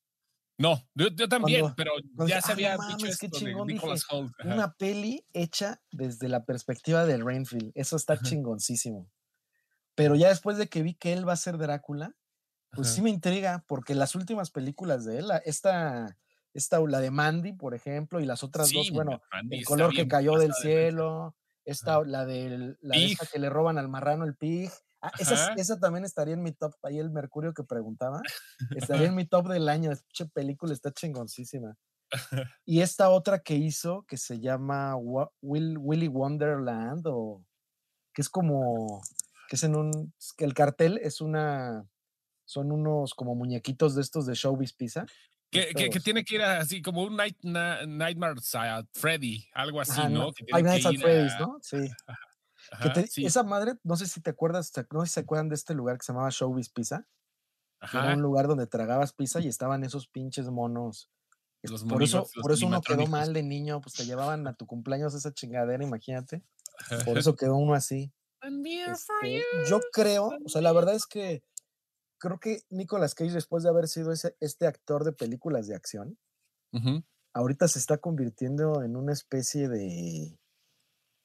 No, 0.61 0.79
yo, 0.95 1.09
yo 1.09 1.27
también, 1.29 1.61
Cuando- 1.63 1.77
pero 1.77 1.93
cuando 2.15 2.35
ya 2.35 2.43
se 2.43 2.53
"Ah, 2.53 2.55
no 2.55 2.55
había 2.55 2.77
mames, 2.77 2.97
dicho 2.99 3.07
qué 3.19 3.27
esto 3.27 3.39
de 3.39 3.47
chingón", 3.47 3.69
Holt. 4.11 4.33
Ajá. 4.39 4.55
Una 4.55 4.73
peli 4.75 5.25
hecha 5.33 5.81
desde 5.91 6.29
la 6.29 6.45
perspectiva 6.45 7.07
de 7.07 7.17
Renfield. 7.17 7.73
Eso 7.75 7.97
está 7.97 8.15
Ajá. 8.15 8.23
chingoncísimo. 8.23 9.11
Pero 9.97 10.17
ya 10.17 10.29
después 10.31 10.59
de 10.59 10.69
que 10.69 10.83
vi 10.83 10.95
que 10.95 11.13
él 11.15 11.29
va 11.29 11.35
a 11.35 11.37
ser 11.37 11.59
Drácula, 11.59 12.17
pues 12.75 12.89
Ajá. 12.89 12.97
sí 12.97 13.03
me 13.03 13.11
intriga, 13.11 13.65
porque 13.69 13.95
las 13.95 14.15
últimas 14.17 14.51
películas 14.51 15.05
de 15.07 15.19
él, 15.21 15.31
esta, 15.45 16.19
esta, 16.55 16.81
la 16.81 17.01
de 17.01 17.11
Mandy, 17.13 17.55
por 17.55 17.75
ejemplo, 17.75 18.21
y 18.21 18.27
las 18.27 18.45
otras 18.45 18.73
dos, 18.73 18.91
bueno, 18.93 19.23
Mandy 19.33 19.59
el 19.59 19.65
color 19.65 19.93
que 19.95 20.09
cayó 20.09 20.39
del 20.39 20.49
de 20.51 20.55
cielo, 20.55 21.37
esta, 21.65 22.03
la, 22.05 22.27
del, 22.27 22.79
la 22.83 22.97
de 22.97 23.07
esta 23.07 23.27
que 23.27 23.39
le 23.41 23.51
roban 23.51 23.79
al 23.79 23.89
marrano 23.89 24.25
el 24.25 24.37
pig. 24.37 24.71
Ah, 25.03 25.13
esa, 25.19 25.53
esa 25.55 25.79
también 25.81 26.05
estaría 26.05 26.35
en 26.35 26.43
mi 26.43 26.53
top, 26.53 26.75
ahí 26.83 26.99
el 26.99 27.11
Mercurio 27.11 27.55
que 27.55 27.65
preguntaba, 27.65 28.21
estaría 28.77 29.07
en 29.07 29.15
mi 29.17 29.27
top 29.27 29.49
del 29.49 29.69
año, 29.69 29.91
esta 29.93 30.27
película 30.27 30.73
está 30.75 30.93
chingoncísima. 30.93 31.77
Y 32.67 32.81
esta 32.81 33.09
otra 33.11 33.39
que 33.41 33.55
hizo, 33.55 34.03
que 34.07 34.17
se 34.17 34.41
llama 34.41 34.97
Will, 34.97 35.79
Willy 35.79 36.09
Wonderland, 36.09 37.07
o 37.07 37.45
que 38.13 38.23
es 38.23 38.29
como, 38.29 39.01
que 39.49 39.57
es 39.57 39.63
en 39.63 39.77
un, 39.77 40.13
que 40.37 40.45
el 40.45 40.53
cartel 40.55 40.99
es 41.03 41.21
una, 41.21 41.87
son 42.45 42.73
unos 42.73 43.15
como 43.15 43.35
muñequitos 43.35 43.95
de 43.95 44.03
estos 44.03 44.27
de 44.27 44.35
Showbiz 44.35 44.73
Pizza. 44.75 45.07
Que, 45.53 45.73
que- 45.75 46.01
tiene 46.01 46.25
que 46.25 46.37
ir 46.37 46.43
así 46.43 46.81
como 46.83 47.03
un 47.03 47.17
night, 47.17 47.37
na- 47.43 47.85
Nightmare 47.87 48.35
at 48.55 48.85
Freddy, 48.93 49.49
algo 49.53 49.81
así, 49.81 50.01
Ajá, 50.01 50.09
¿no? 50.09 50.33
Que 50.33 50.45
tiene 50.45 50.63
que 50.63 50.69
Nights 50.69 50.87
at 50.87 50.95
Freddy's, 51.01 51.33
a- 51.35 51.39
¿no? 51.41 51.59
Sí. 51.63 51.77
Ajá, 52.71 52.93
te- 52.93 53.13
sí, 53.13 53.23
Esa 53.23 53.43
madre, 53.45 53.75
no 53.85 53.97
sé 53.97 54.07
si 54.07 54.21
te 54.21 54.31
acuerdas, 54.31 54.73
no 54.93 55.01
sé 55.03 55.07
si 55.09 55.13
se 55.15 55.21
acuerdan 55.21 55.49
de 55.49 55.55
este 55.57 55.75
lugar 55.75 55.99
que 55.99 56.05
se 56.05 56.13
llamaba 56.13 56.31
Showbiz 56.31 56.71
Pizza. 56.71 57.07
que 57.91 57.99
Era 57.99 58.09
ajá, 58.09 58.11
un 58.11 58.23
lugar 58.23 58.49
donde 58.49 58.67
tragabas 58.69 59.13
pizza 59.15 59.41
y 59.41 59.49
estaban 59.49 59.85
esos 59.85 60.09
pinches 60.09 60.49
monos. 60.51 61.11
Es- 61.63 61.73
Los 61.73 61.85
por 61.87 62.03
eso, 62.03 62.33
los 62.35 62.35
por 62.41 62.53
eso 62.53 62.67
uno 62.67 62.83
quedó 62.85 63.07
mal 63.07 63.33
de 63.35 63.43
niño, 63.43 63.81
pues 63.83 63.95
te 63.97 64.07
llevaban 64.07 64.47
a 64.49 64.55
tu 64.55 64.67
cumpleaños 64.67 65.15
esa 65.15 65.33
chingadera, 65.33 65.85
imagínate. 65.85 66.45
ajá. 66.79 66.99
Por 67.05 67.19
eso 67.19 67.37
quedó 67.37 67.57
uno 67.57 67.75
así. 67.75 68.13
Este, 68.87 69.49
yo 69.69 69.81
creo, 69.93 70.31
o 70.45 70.49
sea, 70.51 70.63
la 70.63 70.73
verdad 70.73 70.95
es 70.97 71.07
que 71.07 71.43
creo 72.19 72.41
que 72.41 72.63
Nicolas 72.71 73.15
Cage, 73.15 73.33
después 73.33 73.63
de 73.65 73.71
haber 73.71 73.89
sido 73.89 74.13
ese, 74.13 74.37
este 74.41 74.67
actor 74.67 75.05
de 75.05 75.13
películas 75.13 75.67
de 75.69 75.77
acción, 75.77 76.19
Ujú. 76.73 77.03
ahorita 77.35 77.69
se 77.69 77.79
está 77.79 77.99
convirtiendo 77.99 78.83
en 78.83 78.97
una 78.97 79.13
especie 79.13 79.69
de, 79.69 80.39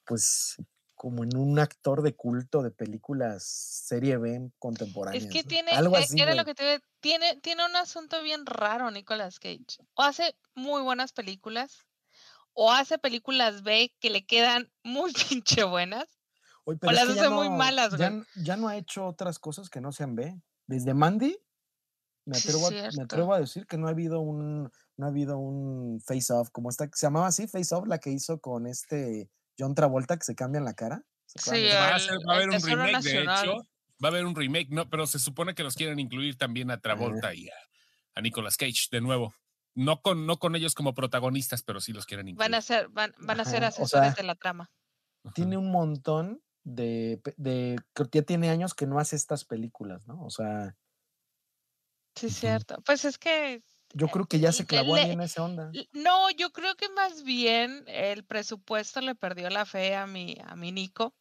pues, 0.06 0.56
como 0.96 1.24
en 1.24 1.36
un 1.36 1.58
actor 1.58 2.02
de 2.02 2.16
culto 2.16 2.62
de 2.62 2.70
películas 2.70 3.44
serie 3.44 4.16
B 4.16 4.50
contemporáneas. 4.58 5.24
Es 5.24 5.30
que 5.30 5.44
tiene, 5.44 5.70
algo 5.72 5.96
eh, 5.96 6.00
así. 6.00 6.20
era 6.20 6.34
lo 6.34 6.44
que 6.44 6.54
te 6.54 6.80
tiene, 7.00 7.36
tiene 7.36 7.64
un 7.66 7.76
asunto 7.76 8.22
bien 8.22 8.46
raro 8.46 8.90
Nicolas 8.90 9.38
Cage. 9.38 9.78
O 9.94 10.02
hace 10.02 10.36
muy 10.54 10.82
buenas 10.82 11.12
películas, 11.12 11.86
o 12.54 12.72
hace 12.72 12.98
películas 12.98 13.62
B 13.62 13.94
que 14.00 14.10
le 14.10 14.26
quedan 14.26 14.72
muy 14.82 15.12
pinche 15.12 15.64
buenas. 15.64 16.06
Oye, 16.64 16.78
o 16.82 16.90
las 16.90 17.08
hace 17.08 17.28
muy 17.28 17.50
malas, 17.50 17.96
ya, 17.96 18.10
güey. 18.10 18.24
ya 18.42 18.56
no 18.56 18.68
ha 18.68 18.76
hecho 18.76 19.06
otras 19.06 19.38
cosas 19.38 19.68
que 19.68 19.80
no 19.80 19.92
sean 19.92 20.16
B. 20.16 20.40
Desde 20.66 20.94
Mandy, 20.94 21.38
me 22.24 22.40
Sí, 22.40 22.48
atrevo, 22.48 22.66
a, 22.66 22.70
me 22.70 22.90
cierto. 22.90 23.02
atrevo 23.02 23.34
a 23.34 23.40
decir 23.40 23.66
que 23.66 23.76
no 23.76 23.86
ha 23.86 23.90
habido 23.90 24.20
un, 24.20 24.72
no 24.96 25.06
ha 25.06 25.10
habido 25.10 25.38
un 25.38 26.00
face 26.00 26.32
off 26.32 26.50
como 26.50 26.70
esta, 26.70 26.88
se 26.92 27.06
llamaba 27.06 27.28
así, 27.28 27.46
face 27.46 27.72
off, 27.74 27.86
la 27.86 27.98
que 27.98 28.10
hizo 28.10 28.40
con 28.40 28.66
este 28.66 29.30
John 29.58 29.74
Travolta 29.74 30.16
que 30.16 30.24
se 30.24 30.34
cambian 30.34 30.64
la 30.64 30.74
cara. 30.74 31.02
¿Se 31.26 31.40
acuerdan 31.40 31.70
Sí? 31.70 31.74
Va 31.76 31.86
a, 31.88 31.94
el- 31.96 32.00
ser- 32.00 32.18
va 32.28 32.32
a 32.32 32.36
haber 32.36 32.48
un 32.50 32.60
remake, 32.62 32.92
Nacional. 32.92 33.46
de 33.46 33.52
hecho. 33.52 33.62
Va 34.04 34.08
a 34.08 34.10
haber 34.10 34.26
un 34.26 34.34
remake, 34.34 34.68
no, 34.70 34.88
pero 34.90 35.06
se 35.06 35.18
supone 35.18 35.54
que 35.54 35.62
los 35.62 35.74
quieren 35.74 35.98
incluir 35.98 36.36
también 36.36 36.70
a 36.70 36.80
Travolta 36.80 37.32
y 37.34 37.48
a, 37.48 37.54
a 38.14 38.20
Nicolas 38.20 38.56
Cage 38.56 38.88
de 38.90 39.00
nuevo. 39.00 39.34
No 39.74 40.00
con, 40.02 40.26
no 40.26 40.38
con 40.38 40.54
ellos 40.56 40.74
como 40.74 40.94
protagonistas, 40.94 41.62
pero 41.62 41.80
sí 41.80 41.92
los 41.92 42.06
quieren 42.06 42.28
incluir. 42.28 42.50
Van 42.50 42.54
a 42.58 42.62
ser, 42.62 42.88
van, 42.90 43.14
van 43.18 43.40
a 43.40 43.44
ser 43.44 43.62
o 43.62 43.66
asesores 43.66 44.14
sea, 44.14 44.14
de 44.14 44.22
la 44.22 44.34
trama. 44.34 44.70
Tiene 45.34 45.56
un 45.56 45.70
montón 45.70 46.42
de, 46.62 47.20
de, 47.36 47.78
creo 47.94 48.08
que 48.10 48.18
ya 48.20 48.24
tiene 48.24 48.50
años 48.50 48.74
que 48.74 48.86
no 48.86 48.98
hace 48.98 49.16
estas 49.16 49.44
películas, 49.44 50.06
¿no? 50.06 50.22
O 50.24 50.30
sea, 50.30 50.76
Sí, 52.14 52.30
cierto. 52.30 52.80
Pues 52.86 53.04
es 53.04 53.18
que 53.18 53.62
yo 53.94 54.08
creo 54.08 54.26
que 54.26 54.38
ya 54.40 54.52
se 54.52 54.66
clavó 54.66 54.96
le- 54.96 55.02
ahí 55.02 55.10
en 55.12 55.20
esa 55.20 55.44
onda. 55.44 55.70
No, 55.92 56.30
yo 56.30 56.50
creo 56.52 56.74
que 56.76 56.88
más 56.90 57.22
bien 57.22 57.84
el 57.86 58.24
presupuesto 58.24 59.00
le 59.00 59.14
perdió 59.14 59.48
la 59.50 59.64
fe 59.66 59.94
a 59.94 60.06
mi, 60.06 60.36
a 60.44 60.56
mi 60.56 60.72
Nico. 60.72 61.14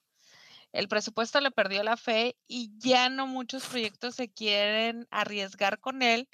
El 0.71 0.87
presupuesto 0.89 1.39
le 1.39 1.51
perdió 1.51 1.83
la 1.83 1.95
fe 1.95 2.35
y 2.47 2.69
ya 2.77 3.07
no 3.09 3.27
muchos 3.27 3.65
proyectos 3.65 4.15
se 4.15 4.29
quieren 4.29 5.07
arriesgar 5.09 5.79
con 5.79 6.01
él, 6.01 6.27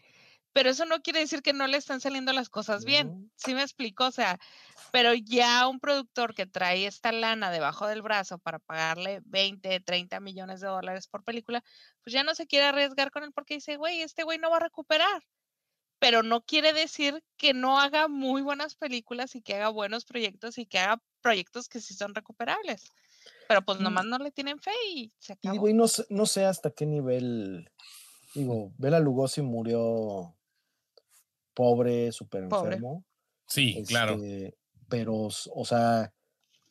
pero 0.51 0.71
eso 0.71 0.85
no 0.85 1.01
quiere 1.01 1.19
decir 1.19 1.43
que 1.43 1.53
no 1.53 1.67
le 1.67 1.77
están 1.77 2.01
saliendo 2.01 2.33
las 2.33 2.49
cosas 2.49 2.83
bien. 2.83 3.07
No. 3.07 3.29
¿Sí 3.35 3.53
me 3.53 3.61
explico? 3.61 4.05
O 4.07 4.11
sea, 4.11 4.39
pero 4.91 5.13
ya 5.13 5.67
un 5.67 5.79
productor 5.79 6.33
que 6.33 6.47
trae 6.47 6.87
esta 6.87 7.11
lana 7.11 7.51
debajo 7.51 7.85
del 7.87 8.01
brazo 8.01 8.39
para 8.39 8.57
pagarle 8.57 9.21
20, 9.25 9.79
30 9.81 10.19
millones 10.19 10.59
de 10.59 10.67
dólares 10.67 11.07
por 11.07 11.23
película, 11.23 11.63
pues 12.03 12.11
ya 12.13 12.23
no 12.23 12.33
se 12.33 12.47
quiere 12.47 12.65
arriesgar 12.65 13.11
con 13.11 13.23
él 13.23 13.31
porque 13.33 13.53
dice, 13.55 13.77
güey, 13.77 14.01
este 14.01 14.23
güey 14.23 14.39
no 14.39 14.49
va 14.49 14.57
a 14.57 14.61
recuperar 14.61 15.21
pero 16.01 16.23
no 16.23 16.41
quiere 16.41 16.73
decir 16.73 17.23
que 17.37 17.53
no 17.53 17.79
haga 17.79 18.07
muy 18.07 18.41
buenas 18.41 18.73
películas 18.73 19.35
y 19.35 19.41
que 19.43 19.53
haga 19.53 19.69
buenos 19.69 20.03
proyectos 20.03 20.57
y 20.57 20.65
que 20.65 20.79
haga 20.79 20.99
proyectos 21.21 21.69
que 21.69 21.79
sí 21.79 21.93
son 21.93 22.15
recuperables. 22.15 22.91
Pero 23.47 23.61
pues 23.61 23.79
nomás 23.79 24.05
no 24.05 24.17
le 24.17 24.31
tienen 24.31 24.57
fe 24.59 24.71
y 24.89 25.11
se 25.19 25.33
Y 25.33 25.35
acabó. 25.35 25.53
digo, 25.53 25.69
y 25.69 25.73
no, 25.75 25.87
sé- 25.87 26.07
no 26.09 26.25
sé 26.25 26.45
hasta 26.45 26.71
qué 26.71 26.87
nivel, 26.87 27.69
digo, 28.33 28.71
Bela 28.79 28.99
Lugosi 28.99 29.43
murió 29.43 30.35
pobre, 31.53 32.11
súper 32.11 32.45
enfermo. 32.45 33.03
Sí, 33.45 33.83
claro. 33.87 34.15
este, 34.15 34.57
Pero, 34.89 35.15
o 35.27 35.65
sea, 35.65 36.13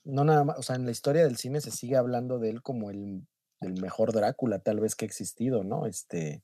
no 0.02 0.24
nada 0.24 0.42
más, 0.42 0.58
o 0.58 0.62
sea, 0.62 0.74
en 0.74 0.86
la 0.86 0.90
historia 0.90 1.22
del 1.22 1.36
cine 1.36 1.60
se 1.60 1.70
sigue 1.70 1.96
hablando 1.96 2.40
de 2.40 2.50
él 2.50 2.62
como 2.62 2.90
el, 2.90 3.28
el 3.60 3.80
mejor 3.80 4.12
Drácula 4.12 4.58
tal 4.58 4.80
vez 4.80 4.96
que 4.96 5.04
ha 5.04 5.08
existido, 5.08 5.62
¿no? 5.62 5.86
Este, 5.86 6.42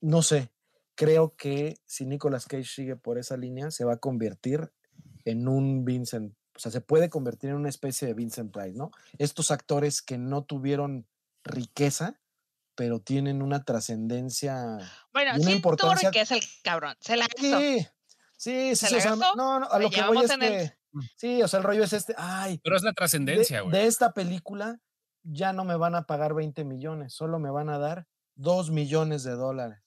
no 0.00 0.20
sé, 0.22 0.50
creo 0.98 1.36
que 1.36 1.78
si 1.86 2.06
Nicolas 2.06 2.46
Cage 2.46 2.64
sigue 2.64 2.96
por 2.96 3.18
esa 3.18 3.36
línea, 3.36 3.70
se 3.70 3.84
va 3.84 3.94
a 3.94 3.98
convertir 3.98 4.72
en 5.24 5.46
un 5.46 5.84
Vincent 5.84 6.34
o 6.56 6.60
sea, 6.60 6.72
se 6.72 6.80
puede 6.80 7.08
convertir 7.08 7.50
en 7.50 7.56
una 7.56 7.68
especie 7.68 8.08
de 8.08 8.14
Vincent 8.14 8.52
Price, 8.52 8.76
¿no? 8.76 8.90
Estos 9.18 9.52
actores 9.52 10.02
que 10.02 10.18
no 10.18 10.42
tuvieron 10.42 11.06
riqueza, 11.44 12.20
pero 12.74 12.98
tienen 12.98 13.42
una 13.42 13.62
trascendencia. 13.62 14.76
Bueno, 15.12 15.36
una 15.36 15.44
sí 15.44 15.52
importancia. 15.52 16.10
tuvo 16.10 16.10
que 16.10 16.20
es 16.22 16.32
el 16.32 16.40
cabrón. 16.64 16.96
Se 16.98 17.14
la 17.14 17.28
gastó. 17.28 17.60
Sí, 17.60 17.86
sí, 18.36 18.74
sí, 18.74 18.76
¿Se 18.76 18.86
sí, 18.88 18.92
la 18.94 18.98
o 18.98 19.00
sea, 19.02 19.16
no, 19.36 19.60
no, 19.60 19.68
a 19.70 19.78
lo 19.78 19.88
que 19.88 20.02
voy 20.02 20.24
es 20.24 20.32
en 20.32 20.42
el- 20.42 20.50
que, 20.52 20.78
sí, 21.14 21.40
o 21.44 21.46
sea, 21.46 21.58
el 21.58 21.64
rollo 21.64 21.84
es 21.84 21.92
este, 21.92 22.16
ay, 22.18 22.60
Pero 22.64 22.76
es 22.76 22.82
la 22.82 22.90
de, 22.90 22.94
trascendencia, 22.94 23.60
güey. 23.60 23.70
de 23.72 23.86
esta 23.86 24.12
película 24.12 24.80
ya 25.22 25.52
no 25.52 25.64
me 25.64 25.76
van 25.76 25.94
a 25.94 26.08
pagar 26.08 26.34
20 26.34 26.64
millones, 26.64 27.12
solo 27.12 27.38
me 27.38 27.50
van 27.52 27.68
a 27.68 27.78
dar 27.78 28.08
2 28.34 28.72
millones 28.72 29.22
de 29.22 29.32
dólares. 29.36 29.78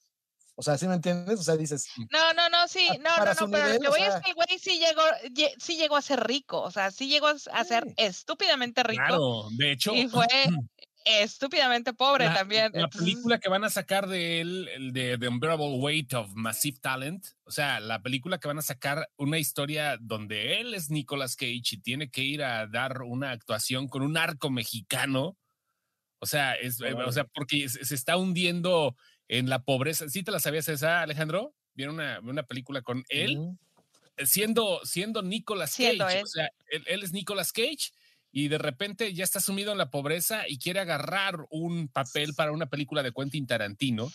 O 0.54 0.62
sea, 0.62 0.76
¿sí 0.76 0.86
me 0.86 0.94
entiendes? 0.94 1.40
O 1.40 1.42
sea, 1.42 1.56
dices, 1.56 1.88
No, 2.10 2.34
no, 2.34 2.48
no, 2.50 2.68
sí, 2.68 2.86
no, 3.00 3.16
no, 3.16 3.24
no, 3.24 3.50
pero 3.50 3.68
lo 3.68 3.70
nivel, 3.70 3.80
que 3.80 3.88
o 3.88 3.90
voy 3.90 4.00
que 4.22 4.30
el 4.30 4.34
güey 4.34 4.58
sí 4.58 4.78
llegó, 4.78 5.02
lle- 5.34 5.54
sí 5.58 5.76
llegó 5.76 5.96
a 5.96 6.02
ser 6.02 6.26
rico, 6.26 6.60
o 6.60 6.70
sea, 6.70 6.90
sí 6.90 7.08
llegó 7.08 7.28
a 7.28 7.64
ser 7.64 7.84
Sí. 7.88 7.94
estúpidamente 7.96 8.82
rico 8.82 9.02
Claro, 9.06 9.48
de 9.56 9.72
hecho, 9.72 9.94
y 9.94 10.08
fue 10.08 10.26
estúpidamente 11.04 11.92
pobre 11.94 12.26
la, 12.26 12.34
también. 12.34 12.70
la 12.74 12.82
entonces- 12.82 13.00
película 13.00 13.38
que 13.40 13.48
van 13.48 13.64
a 13.64 13.70
sacar 13.70 14.06
de 14.08 14.40
él, 14.40 14.68
el 14.68 14.92
de 14.92 15.18
The 15.18 15.28
Unbearable 15.28 15.76
Weight 15.78 16.14
of 16.14 16.30
Massive 16.34 16.78
Talent, 16.80 17.26
o 17.44 17.50
sea, 17.50 17.80
la 17.80 18.02
película 18.02 18.38
que 18.38 18.48
van 18.48 18.58
a 18.58 18.62
sacar 18.62 19.10
una 19.16 19.38
historia 19.38 19.96
donde 20.00 20.60
él 20.60 20.74
es 20.74 20.90
Nicolas 20.90 21.34
Cage 21.36 21.62
y 21.72 21.78
tiene 21.78 22.10
que 22.10 22.22
ir 22.22 22.42
a 22.44 22.66
dar 22.66 23.02
una 23.02 23.30
actuación 23.32 23.88
con 23.88 24.02
un 24.02 24.16
arco 24.16 24.50
mexicano. 24.50 25.36
O 26.20 26.26
sea, 26.26 26.54
es, 26.54 26.80
eh, 26.80 26.94
o 26.94 27.10
sea, 27.10 27.24
porque 27.24 27.68
se, 27.68 27.84
se 27.84 27.94
está 27.96 28.16
hundiendo 28.16 28.94
en 29.38 29.48
la 29.48 29.64
pobreza. 29.64 30.08
¿Sí 30.10 30.22
te 30.22 30.30
la 30.30 30.40
sabías 30.40 30.68
esa, 30.68 31.00
Alejandro? 31.00 31.54
Vieron 31.74 31.94
una, 31.94 32.20
una 32.20 32.42
película 32.42 32.82
con 32.82 33.02
él 33.08 33.38
"Mm, 33.38 33.58
siendo, 34.26 34.80
siendo 34.84 35.22
Nicolas 35.22 35.70
Siendo 35.72 36.04
Cage. 36.04 36.18
él. 36.18 36.24
O 36.24 36.26
sea, 36.26 36.50
él, 36.70 36.84
él 36.86 37.02
es 37.02 37.12
Nicolas 37.12 37.50
Cage 37.52 37.92
y 38.30 38.48
de 38.48 38.58
repente 38.58 39.12
ya 39.14 39.24
está 39.24 39.40
sumido 39.40 39.72
en 39.72 39.78
la 39.78 39.90
pobreza 39.90 40.46
y 40.48 40.58
quiere 40.58 40.80
agarrar 40.80 41.46
un 41.50 41.88
papel 41.88 42.34
para 42.34 42.52
una 42.52 42.66
película 42.66 43.02
de 43.02 43.12
Quentin 43.12 43.46
Tarantino. 43.46 44.10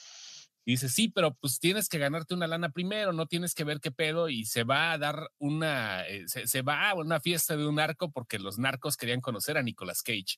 Y 0.66 0.72
dice, 0.72 0.90
sí, 0.90 1.08
pero 1.08 1.34
pues 1.34 1.60
tienes 1.60 1.88
que 1.90 1.98
ganarte 1.98 2.34
una 2.34 2.46
lana 2.46 2.70
primero, 2.70 3.14
no 3.14 3.26
tienes 3.26 3.56
que 3.56 3.64
ver 3.64 3.80
qué 3.80 3.90
pedo. 3.90 4.28
Y 4.30 4.46
se 4.46 4.64
va 4.66 4.92
a 4.92 4.98
dar 4.98 5.32
una, 5.40 6.06
eh, 6.08 6.28
se, 6.28 6.46
se 6.46 6.62
va 6.62 6.90
a 6.90 6.94
una 6.94 7.20
fiesta 7.22 7.56
de 7.58 7.66
un 7.66 7.76
narco 7.76 8.12
porque 8.12 8.38
los 8.38 8.60
narcos 8.60 8.98
querían 8.98 9.22
conocer 9.22 9.58
a 9.58 9.64
Nicolas 9.64 10.04
Cage. 10.04 10.38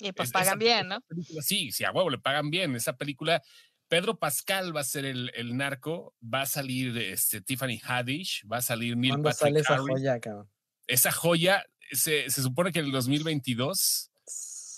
y 0.00 0.12
pues 0.12 0.28
Es- 0.28 0.32
pagan 0.32 0.58
bien, 0.60 0.86
¿no? 0.88 1.00
película, 1.00 1.42
sí, 1.42 1.72
sí, 1.72 1.82
a 1.84 1.90
huevo 1.92 2.08
le 2.10 2.18
pagan 2.18 2.50
bien. 2.50 2.76
Esa 2.76 2.96
película, 2.96 3.42
Pedro 3.88 4.18
Pascal 4.18 4.76
va 4.76 4.80
a 4.80 4.84
ser 4.84 5.04
el, 5.04 5.30
el 5.34 5.56
narco, 5.56 6.14
va 6.22 6.42
a 6.42 6.46
salir 6.46 6.96
este, 6.98 7.40
Tiffany 7.40 7.80
Haddish, 7.82 8.44
va 8.50 8.58
a 8.58 8.62
salir 8.62 8.96
Neil 8.96 9.12
¿Cuándo 9.14 9.30
Patrick 9.30 9.40
sale 9.40 9.60
esa 9.60 9.78
joya, 9.78 10.20
cabrón? 10.20 10.48
Esa 10.86 11.10
joya 11.12 11.64
se, 11.92 12.28
se 12.30 12.42
supone 12.42 12.70
que 12.72 12.80
en 12.80 12.86
el 12.86 12.92
2022, 12.92 14.10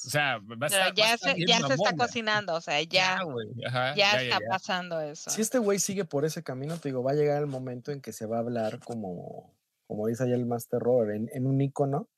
o 0.07 0.11
sea, 0.11 0.39
va 0.39 0.67
a 0.67 0.69
Pero 0.71 0.83
a 0.85 0.95
ya 0.95 1.15
estar 1.15 1.35
se, 1.35 1.45
ya 1.47 1.59
se 1.67 1.75
está 1.75 1.97
cocinando, 1.97 2.55
o 2.55 2.61
sea, 2.61 2.81
Ya, 2.83 2.87
ya, 3.19 3.23
güey. 3.25 3.49
Ajá, 3.67 3.95
ya, 3.97 4.13
ya, 4.13 4.13
ya, 4.13 4.23
está 4.23 4.39
ya. 4.41 4.49
pasando 4.49 5.01
eso. 5.01 5.29
Si 5.31 5.43
este 5.43 5.59
güey 5.59 5.79
sigue 5.79 6.05
por 6.05 6.25
ese 6.25 6.43
camino, 6.43 6.79
te 6.79 6.89
digo, 6.91 7.03
va 7.03 7.11
a 7.11 7.15
llegar 7.15 7.41
el 7.41 7.49
momento 7.49 7.91
en 7.93 8.01
que 8.01 8.13
se 8.13 8.27
va 8.27 8.37
a 8.37 8.41
hablar 8.41 8.79
como, 8.81 9.53
como 9.87 10.07
dice 10.07 10.23
allá 10.23 10.37
el 10.37 10.47
Master 10.47 10.79
Rover, 10.81 11.17
en, 11.17 11.29
en 11.33 11.47
un 11.47 11.61
icono 11.61 12.09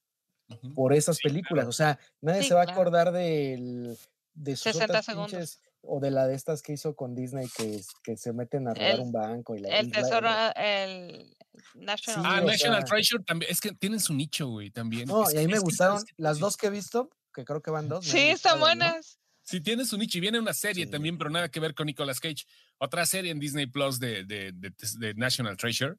por 0.75 0.93
esas 0.93 1.17
Sí, 1.17 1.23
películas. 1.29 1.65
claro. 1.65 1.69
O 1.71 1.73
sea, 1.73 1.99
nadie 2.21 2.43
Sí, 2.43 2.49
se 2.49 2.55
va 2.55 2.61
a 2.61 2.71
acordar 2.71 3.11
del, 3.13 3.97
de 4.35 4.57
sus 4.57 4.65
60 4.65 4.85
otras 4.85 5.05
segundos. 5.07 5.33
pinches- 5.33 5.59
o 5.83 6.01
de 6.01 6.11
la 6.11 6.27
de 6.27 6.35
estas 6.35 6.63
que 6.63 6.73
hizo 6.73 6.95
con 6.95 7.15
Disney 7.15 7.49
que, 7.57 7.81
que 8.03 8.17
se 8.17 8.33
meten 8.33 8.69
a 8.69 8.75
robar 8.75 8.91
El- 8.95 9.01
un 9.01 9.13
banco 9.13 9.57
y 9.57 9.61
la 9.61 9.69
El 9.79 9.91
tesoro, 9.91 10.29
el 10.57 11.35
National. 11.75 12.23
Sí, 12.25 12.29
Ah, 12.33 12.41
National 12.41 12.79
sea- 12.81 12.85
Treasure 12.85 13.25
también. 13.25 13.51
Es 13.51 13.61
que 13.61 13.73
tienen 13.73 14.01
su 14.01 14.15
nicho, 14.15 14.49
güey, 14.49 14.71
también. 14.71 15.09
No, 15.09 15.25
Es 15.29 15.35
y 15.35 15.39
a 15.39 15.41
mí 15.41 15.47
que- 15.49 15.53
me 15.55 15.59
gustaron 15.59 15.99
que 16.05 16.13
las 16.17 16.39
dos 16.39 16.57
que 16.57 16.69
he 16.69 16.71
visto, 16.71 17.11
que 17.35 17.45
creo 17.45 17.61
que 17.63 17.71
van 17.71 17.89
dos. 17.89 18.05
Sí, 18.07 18.19
están 18.19 18.33
gustado, 18.33 18.57
¿no? 18.57 18.61
buenas. 18.61 19.19
Sí, 19.45 19.61
tiene 19.61 19.85
su 19.85 19.99
nicho 19.99 20.19
y 20.19 20.21
viene 20.21 20.39
una 20.39 20.55
serie 20.55 20.85
Sí. 20.85 20.91
también, 20.91 21.19
pero 21.19 21.29
nada 21.31 21.49
que 21.51 21.59
ver 21.61 21.75
con 21.75 21.87
Nicolas 21.87 22.21
Cage. 22.21 22.45
Otra 22.79 23.05
serie 23.07 23.33
en 23.33 23.41
Disney 23.41 23.67
Plus 23.67 23.99
de, 23.99 24.25
de, 24.25 24.53
de- 24.53 24.73
de 24.99 25.15
National 25.15 25.57
Treasure. 25.57 25.97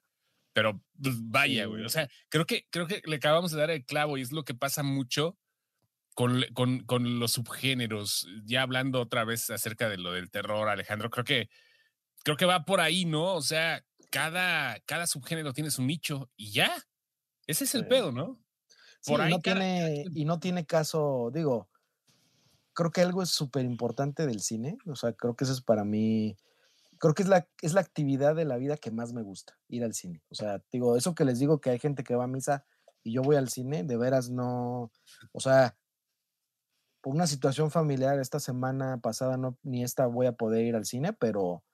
Pero 0.53 0.79
pues, 1.01 1.15
vaya, 1.19 1.65
güey. 1.65 1.81
Sí. 1.81 1.85
O 1.85 1.89
sea, 1.89 2.07
creo 2.29 2.45
que, 2.45 2.67
creo 2.69 2.85
que 2.87 3.01
le 3.05 3.15
acabamos 3.17 3.51
de 3.51 3.57
dar 3.59 3.71
el 3.71 3.83
clavo 3.85 4.17
y 4.17 4.21
es 4.21 4.31
lo 4.31 4.43
que 4.45 4.53
pasa 4.53 4.83
mucho 4.83 5.35
con, 6.13 6.43
con, 6.53 6.83
con 6.85 7.19
los 7.19 7.31
subgéneros. 7.33 8.27
Ya 8.45 8.61
hablando 8.61 9.01
otra 9.01 9.23
vez 9.23 9.49
acerca 9.49 9.89
de 9.89 9.97
lo 9.97 10.13
del 10.13 10.29
terror, 10.29 10.69
Alejandro, 10.69 11.09
creo 11.09 11.25
que, 11.25 11.49
creo 12.23 12.37
que 12.37 12.45
va 12.45 12.65
por 12.65 12.79
ahí, 12.81 13.05
¿no? 13.05 13.33
O 13.33 13.41
sea, 13.41 13.83
cada, 14.09 14.79
cada 14.81 15.07
subgénero 15.07 15.53
tiene 15.53 15.71
su 15.71 15.83
nicho 15.83 16.29
y 16.35 16.51
ya. 16.51 16.71
Ese 17.47 17.63
es 17.65 17.75
el 17.75 17.81
Sí. 17.83 17.87
pedo, 17.89 18.11
¿no? 18.11 18.39
Sí, 19.01 19.11
Por 19.11 19.21
ahí 19.21 19.31
no 19.31 19.41
cada- 19.41 19.59
tiene, 19.59 20.05
y 20.13 20.23
no 20.25 20.39
tiene 20.39 20.65
caso, 20.65 21.29
digo, 21.33 21.67
creo 22.73 22.91
que 22.91 23.01
algo 23.01 23.21
es 23.21 23.29
súper 23.29 23.65
importante 23.65 24.25
del 24.25 24.39
cine, 24.39 24.77
o 24.85 24.95
sea, 24.95 25.13
creo 25.13 25.35
que 25.35 25.43
eso 25.43 25.51
es 25.53 25.61
para 25.61 25.83
mí, 25.83 26.37
creo 26.99 27.13
que 27.13 27.23
es 27.23 27.27
la, 27.29 27.47
es 27.61 27.73
la 27.73 27.81
actividad 27.81 28.33
de 28.35 28.45
la 28.45 28.55
vida 28.57 28.77
que 28.77 28.91
más 28.91 29.11
me 29.13 29.21
gusta, 29.21 29.59
ir 29.67 29.83
al 29.83 29.93
cine. 29.93 30.23
O 30.29 30.35
sea, 30.35 30.63
digo, 30.71 30.95
eso 30.95 31.13
que 31.13 31.25
les 31.25 31.37
digo 31.39 31.59
que 31.59 31.69
hay 31.71 31.79
gente 31.79 32.03
que 32.03 32.15
va 32.15 32.23
a 32.23 32.27
misa 32.27 32.65
y 33.03 33.11
yo 33.11 33.21
voy 33.23 33.35
al 33.35 33.49
cine, 33.49 33.83
de 33.83 33.97
veras 33.97 34.29
no, 34.29 34.89
o 35.33 35.39
sea, 35.41 35.75
por 37.03 37.15
una 37.15 37.27
situación 37.27 37.71
familiar 37.71 38.19
esta 38.19 38.41
semana 38.41 38.99
pasada 39.01 39.37
no, 39.37 39.59
ni 39.63 39.83
esta 39.85 40.07
voy 40.07 40.27
a 40.27 40.33
poder 40.33 40.65
ir 40.65 40.75
al 40.77 40.85
cine, 40.87 41.13
pero 41.13 41.65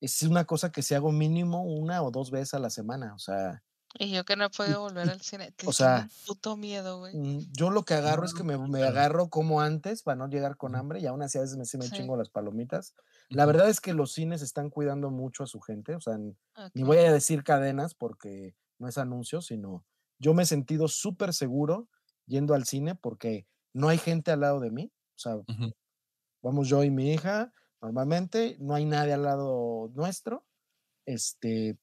es 0.00 0.22
una 0.24 0.46
cosa 0.46 0.72
que 0.72 0.82
si 0.82 0.94
hago 0.94 1.12
mínimo 1.12 1.64
una 1.64 2.02
o 2.02 2.10
dos 2.12 2.30
veces 2.32 2.54
a 2.54 2.60
la 2.60 2.70
semana, 2.70 3.14
o 3.14 3.18
sea, 3.20 3.64
Y 3.98 4.10
yo 4.12 4.24
que 4.24 4.34
no 4.36 4.44
he 4.46 4.50
podido 4.50 4.80
volver 4.80 5.08
al 5.10 5.20
cine. 5.20 5.54
o 5.64 5.72
sea, 5.72 6.08
puto 6.24 6.56
miedo, 6.56 6.98
güey. 7.00 7.16
Mm, 7.16 7.40
Yo 7.52 7.70
lo 7.70 7.84
que 7.84 7.94
agarro 7.94 8.24
es 8.24 8.34
que 8.34 8.44
me, 8.44 8.58
me 8.58 8.84
agarro 8.84 9.30
como 9.30 9.60
antes 9.62 10.02
para 10.02 10.16
no 10.16 10.28
llegar 10.28 10.56
con 10.56 10.74
hambre 10.76 11.00
y 11.00 11.06
aún 11.06 11.22
así 11.22 11.38
a 11.38 11.40
veces 11.42 11.56
me, 11.56 11.64
sí 11.64 11.78
me 11.78 11.90
Sí. 11.90 11.90
chingo 11.90 12.16
las 12.16 12.28
palomitas. 12.30 12.94
La 13.32 13.46
verdad 13.46 13.68
es 13.70 13.80
que 13.80 13.94
los 13.94 14.12
cines 14.12 14.42
están 14.42 14.68
cuidando 14.70 15.10
mucho 15.10 15.42
a 15.44 15.46
su 15.46 15.60
gente, 15.60 15.94
o 15.94 16.00
sea, 16.00 16.14
n- 16.14 16.36
ni 16.74 16.82
voy 16.82 16.98
a 16.98 17.12
decir 17.12 17.44
cadenas 17.44 17.94
porque 17.94 18.56
no 18.78 18.88
es 18.88 18.98
anuncio, 18.98 19.40
sino 19.40 19.86
yo 20.18 20.34
me 20.34 20.42
he 20.42 20.46
sentido 20.46 20.86
súper 20.88 21.32
seguro 21.32 21.88
yendo 22.26 22.54
al 22.54 22.64
cine 22.66 22.94
porque 22.94 23.46
no 23.78 23.88
hay 23.88 23.98
gente 23.98 24.32
al 24.32 24.40
lado 24.40 24.58
de 24.58 24.70
mí, 24.72 24.92
o 25.14 25.18
sea, 25.18 25.36
vamos 26.42 26.68
yo 26.68 26.82
y 26.82 26.90
mi 26.90 27.12
hija, 27.12 27.52
normalmente 27.80 28.56
no 28.58 28.74
hay 28.74 28.84
nadie 28.84 29.12
al 29.12 29.22
lado 29.22 29.90
nuestro, 29.94 30.44
este, 31.06 31.78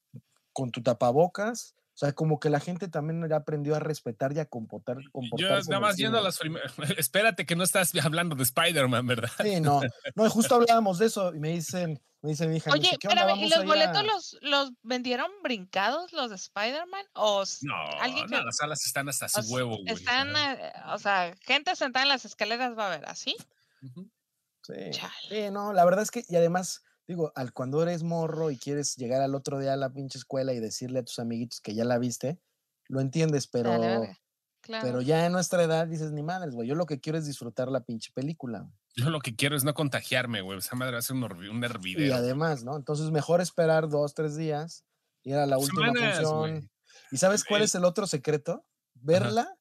con 0.51 0.71
tu 0.71 0.83
tapabocas, 0.83 1.73
o 1.95 1.97
sea, 1.97 2.11
como 2.11 2.41
que 2.41 2.49
la 2.49 2.59
gente 2.59 2.89
también 2.89 3.25
ya 3.29 3.37
aprendió 3.37 3.73
a 3.73 3.79
respetar 3.79 4.33
y 4.33 4.39
a 4.39 4.45
comportar, 4.45 4.97
Yo 4.97 5.09
comportarse. 5.13 5.69
nada 5.71 5.79
más 5.79 5.95
yendo 5.95 6.17
a 6.17 6.21
las 6.21 6.37
primeras. 6.37 6.73
Espérate 6.97 7.45
que 7.45 7.55
no 7.55 7.63
estás 7.63 7.93
hablando 8.03 8.35
de 8.35 8.43
Spider-Man, 8.43 9.07
¿verdad? 9.07 9.31
Sí, 9.41 9.61
no, 9.61 9.79
no, 10.15 10.29
justo 10.29 10.55
hablábamos 10.55 10.99
de 10.99 11.05
eso 11.05 11.33
y 11.33 11.39
me 11.39 11.51
dicen, 11.51 12.01
me 12.21 12.31
dice 12.31 12.47
mi 12.47 12.57
hija, 12.57 12.69
me 12.71 12.79
Oye, 12.79 12.89
espérame, 12.91 13.37
¿y 13.37 13.49
los 13.49 13.63
boletos 13.63 13.95
a-" 13.95 14.03
los, 14.03 14.37
los 14.41 14.71
vendieron 14.83 15.31
brincados, 15.41 16.11
los 16.11 16.29
de 16.31 16.35
Spider-Man? 16.35 17.05
¿O 17.13 17.43
No, 17.61 17.75
alguien 18.01 18.27
que 18.27 18.35
no, 18.35 18.43
las 18.43 18.57
salas 18.57 18.85
están 18.85 19.07
hasta 19.07 19.29
su 19.29 19.41
huevo, 19.53 19.77
güey. 19.77 19.93
están, 19.93 20.35
eh, 20.35 20.73
o 20.87 20.97
sea, 20.97 21.33
gente 21.43 21.77
sentada 21.77 22.03
en 22.03 22.09
las 22.09 22.25
escaleras 22.25 22.77
va 22.77 22.87
a 22.87 22.97
ver, 22.97 23.05
¿así? 23.07 23.37
Sí, 24.63 24.73
Chale. 24.91 25.13
sí, 25.29 25.49
no, 25.51 25.71
la 25.71 25.85
verdad 25.85 26.01
es 26.01 26.11
que, 26.11 26.25
y 26.27 26.35
además, 26.35 26.81
digo, 27.07 27.31
al 27.35 27.53
cuando 27.53 27.81
eres 27.83 28.03
morro 28.03 28.51
y 28.51 28.57
quieres 28.57 28.95
llegar 28.95 29.21
al 29.21 29.35
otro 29.35 29.59
día 29.59 29.73
a 29.73 29.77
la 29.77 29.91
pinche 29.93 30.17
escuela 30.17 30.53
y 30.53 30.59
decirle 30.59 30.99
a 30.99 31.03
tus 31.05 31.19
amiguitos 31.19 31.61
que 31.61 31.73
ya 31.75 31.85
la 31.85 31.97
viste, 31.97 32.39
lo 32.87 32.99
entiendes, 33.01 33.47
pero. 33.47 33.71
Claro. 34.61 34.83
pero 34.83 35.01
ya 35.01 35.27
en 35.27 35.31
nuestra 35.31 35.61
edad 35.61 35.85
dices, 35.85 36.11
ni 36.11 36.23
madres, 36.23 36.55
güey, 36.55 36.67
yo 36.67 36.73
lo 36.73 36.87
que 36.87 36.99
quiero 36.99 37.19
es 37.19 37.27
disfrutar 37.27 37.67
la 37.69 37.81
pinche 37.83 38.11
película. 38.15 38.61
güey". 38.61 38.73
Yo 38.95 39.11
lo 39.11 39.19
que 39.19 39.35
quiero 39.35 39.55
es 39.55 39.63
no 39.63 39.75
contagiarme, 39.75 40.41
güey. 40.41 40.57
Esa 40.57 40.75
madre 40.75 40.93
va 40.93 40.97
a 40.99 41.01
ser 41.03 41.15
un, 41.17 41.23
un 41.23 41.61
Y 41.61 41.65
hervidero. 41.65 42.15
además, 42.15 42.63
¿no? 42.63 42.75
Entonces, 42.75 43.11
mejor 43.11 43.41
esperar 43.41 43.89
dos, 43.89 44.15
tres 44.15 44.35
días, 44.35 44.83
ir 45.23 45.35
a 45.35 45.45
la 45.45 45.59
última 45.59 45.93
Semanas, 45.93 46.19
función. 46.19 46.71
¿Y 47.11 47.17
sabes 47.17 47.43
cuál 47.43 47.61
El- 47.61 47.65
es 47.65 47.75
el 47.75 47.85
otro 47.85 48.07
secreto? 48.07 48.65
Verla, 48.95 49.55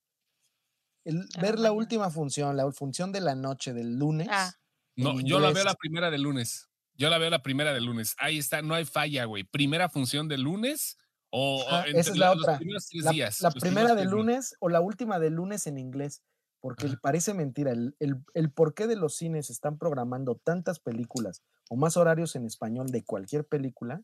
el- 1.04 1.28
Ah, 1.36 1.40
ver 1.42 1.58
la 1.58 1.72
última 1.72 2.08
función, 2.08 2.56
la 2.56 2.72
función 2.72 3.12
de 3.12 3.20
la 3.20 3.34
noche 3.34 3.74
del 3.74 3.98
lunes. 3.98 4.28
Ah, 4.30 4.54
No, 4.96 5.20
en 5.20 5.26
yo 5.26 5.38
la 5.38 5.50
veo 5.52 5.64
la 5.64 5.74
primera 5.74 6.10
de 6.10 6.16
lunes. 6.18 6.70
Yo 6.96 7.10
la 7.10 7.18
veo 7.18 7.30
la 7.30 7.42
primera 7.42 7.72
de 7.72 7.80
lunes. 7.80 8.14
Ahí 8.18 8.38
está, 8.38 8.62
no 8.62 8.74
hay 8.74 8.84
falla, 8.84 9.24
güey. 9.24 9.44
Primera 9.44 9.88
función 9.88 10.28
de 10.28 10.38
lunes 10.38 10.96
o, 11.30 11.64
Ah, 11.68 11.84
esa 11.88 12.12
es 12.12 12.16
la 12.16 12.34
los 12.34 12.42
otra. 12.44 12.58
primeros 12.58 12.86
tres 12.88 13.04
La, 13.04 13.10
días. 13.10 13.40
la 13.40 13.48
los 13.50 13.60
primera 13.62 13.94
de 13.94 14.02
días. 14.02 14.12
lunes 14.12 14.54
o 14.60 14.68
la 14.68 14.80
última 14.80 15.18
de 15.18 15.30
lunes 15.30 15.66
en 15.66 15.78
inglés, 15.78 16.22
porque 16.60 16.86
Ajá. 16.86 16.98
parece 17.02 17.34
mentira. 17.34 17.72
El, 17.72 17.96
el, 17.98 18.16
el 18.34 18.52
por 18.52 18.74
qué 18.74 18.86
de 18.86 18.96
los 18.96 19.16
cines 19.16 19.50
están 19.50 19.76
programando 19.78 20.36
tantas 20.36 20.78
películas 20.78 21.42
o 21.68 21.76
más 21.76 21.96
horarios 21.96 22.36
en 22.36 22.46
español 22.46 22.88
de 22.90 23.04
cualquier 23.04 23.44
película 23.46 24.02